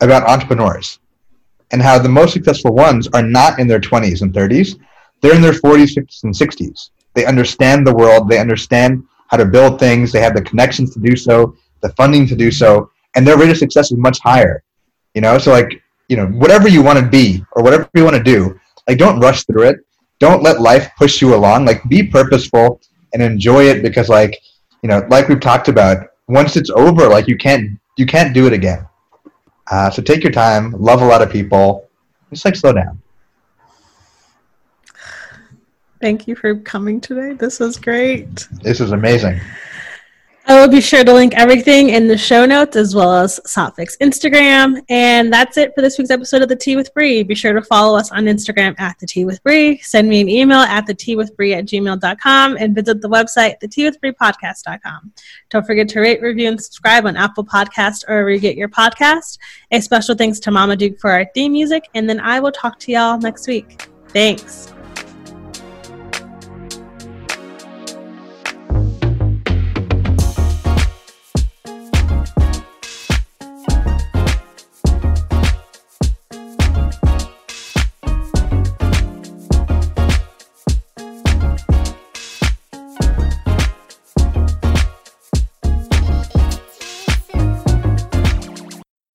about 0.00 0.28
entrepreneurs 0.28 0.98
and 1.70 1.80
how 1.80 1.98
the 1.98 2.08
most 2.08 2.32
successful 2.32 2.74
ones 2.74 3.08
are 3.14 3.22
not 3.22 3.58
in 3.58 3.66
their 3.66 3.80
20s 3.80 4.22
and 4.22 4.32
30s. 4.32 4.78
They're 5.20 5.34
in 5.34 5.42
their 5.42 5.52
40s, 5.52 5.96
50s, 5.96 6.24
and 6.24 6.34
60s. 6.34 6.90
They 7.14 7.24
understand 7.26 7.86
the 7.86 7.94
world. 7.94 8.28
They 8.28 8.38
understand 8.38 9.04
how 9.28 9.36
to 9.36 9.44
build 9.44 9.78
things. 9.78 10.12
They 10.12 10.20
have 10.20 10.34
the 10.34 10.42
connections 10.42 10.92
to 10.94 11.00
do 11.00 11.16
so 11.16 11.54
the 11.82 11.90
funding 11.90 12.26
to 12.28 12.34
do 12.34 12.50
so, 12.50 12.90
and 13.14 13.26
their 13.26 13.36
rate 13.36 13.50
of 13.50 13.58
success 13.58 13.92
is 13.92 13.98
much 13.98 14.18
higher. 14.20 14.62
You 15.14 15.20
know, 15.20 15.36
so 15.36 15.52
like, 15.52 15.82
you 16.08 16.16
know, 16.16 16.26
whatever 16.28 16.68
you 16.68 16.82
want 16.82 16.98
to 16.98 17.04
be 17.04 17.44
or 17.52 17.62
whatever 17.62 17.88
you 17.94 18.04
want 18.04 18.16
to 18.16 18.22
do, 18.22 18.58
like 18.88 18.96
don't 18.96 19.20
rush 19.20 19.44
through 19.44 19.64
it. 19.64 19.80
Don't 20.22 20.44
let 20.44 20.60
life 20.60 20.88
push 20.96 21.20
you 21.20 21.34
along. 21.34 21.64
Like 21.64 21.82
be 21.88 22.00
purposeful 22.04 22.80
and 23.12 23.20
enjoy 23.20 23.64
it 23.64 23.82
because 23.82 24.08
like, 24.08 24.40
you 24.80 24.88
know, 24.88 25.04
like 25.10 25.26
we've 25.26 25.40
talked 25.40 25.66
about, 25.66 26.06
once 26.28 26.54
it's 26.56 26.70
over, 26.70 27.08
like 27.08 27.26
you 27.26 27.36
can't 27.36 27.76
you 27.98 28.06
can't 28.06 28.32
do 28.32 28.46
it 28.46 28.52
again. 28.52 28.86
Uh, 29.68 29.90
so 29.90 30.00
take 30.00 30.22
your 30.22 30.30
time, 30.30 30.70
love 30.78 31.02
a 31.02 31.04
lot 31.04 31.22
of 31.22 31.28
people, 31.28 31.88
just 32.30 32.44
like 32.44 32.54
slow 32.54 32.72
down. 32.72 33.02
Thank 36.00 36.28
you 36.28 36.36
for 36.36 36.54
coming 36.54 37.00
today. 37.00 37.32
This 37.32 37.58
was 37.58 37.76
great. 37.76 38.46
This 38.62 38.80
is 38.80 38.92
amazing. 38.92 39.40
I 40.44 40.60
will 40.60 40.68
be 40.68 40.80
sure 40.80 41.04
to 41.04 41.12
link 41.12 41.34
everything 41.36 41.90
in 41.90 42.08
the 42.08 42.18
show 42.18 42.44
notes 42.44 42.74
as 42.74 42.96
well 42.96 43.14
as 43.14 43.38
Satvik's 43.46 43.96
Instagram. 43.98 44.82
And 44.88 45.32
that's 45.32 45.56
it 45.56 45.72
for 45.72 45.82
this 45.82 45.98
week's 45.98 46.10
episode 46.10 46.42
of 46.42 46.48
The 46.48 46.56
Tea 46.56 46.74
with 46.74 46.92
Bree. 46.94 47.22
Be 47.22 47.36
sure 47.36 47.52
to 47.52 47.62
follow 47.62 47.96
us 47.96 48.10
on 48.10 48.24
Instagram 48.24 48.78
at 48.80 48.98
The 48.98 49.06
Tea 49.06 49.24
with 49.24 49.40
Bree. 49.44 49.78
Send 49.78 50.08
me 50.08 50.20
an 50.20 50.28
email 50.28 50.58
at 50.58 50.84
the 50.86 50.94
tea 50.94 51.14
with 51.14 51.36
Bree 51.36 51.54
at 51.54 51.66
gmail.com 51.66 52.56
and 52.56 52.74
visit 52.74 53.00
the 53.00 53.08
website, 53.08 53.60
the 53.60 53.68
tea 53.68 53.84
with 53.84 54.00
Bree 54.00 54.12
podcast.com. 54.12 55.12
Don't 55.48 55.64
forget 55.64 55.88
to 55.90 56.00
rate, 56.00 56.20
review, 56.20 56.48
and 56.48 56.60
subscribe 56.60 57.06
on 57.06 57.16
Apple 57.16 57.44
Podcast 57.44 58.04
or 58.08 58.14
wherever 58.14 58.30
you 58.30 58.40
get 58.40 58.56
your 58.56 58.68
podcast. 58.68 59.38
A 59.70 59.80
special 59.80 60.16
thanks 60.16 60.40
to 60.40 60.50
Mama 60.50 60.76
Duke 60.76 60.98
for 60.98 61.12
our 61.12 61.24
theme 61.34 61.52
music. 61.52 61.88
And 61.94 62.10
then 62.10 62.18
I 62.18 62.40
will 62.40 62.52
talk 62.52 62.80
to 62.80 62.92
y'all 62.92 63.16
next 63.16 63.46
week. 63.46 63.86
Thanks. 64.08 64.74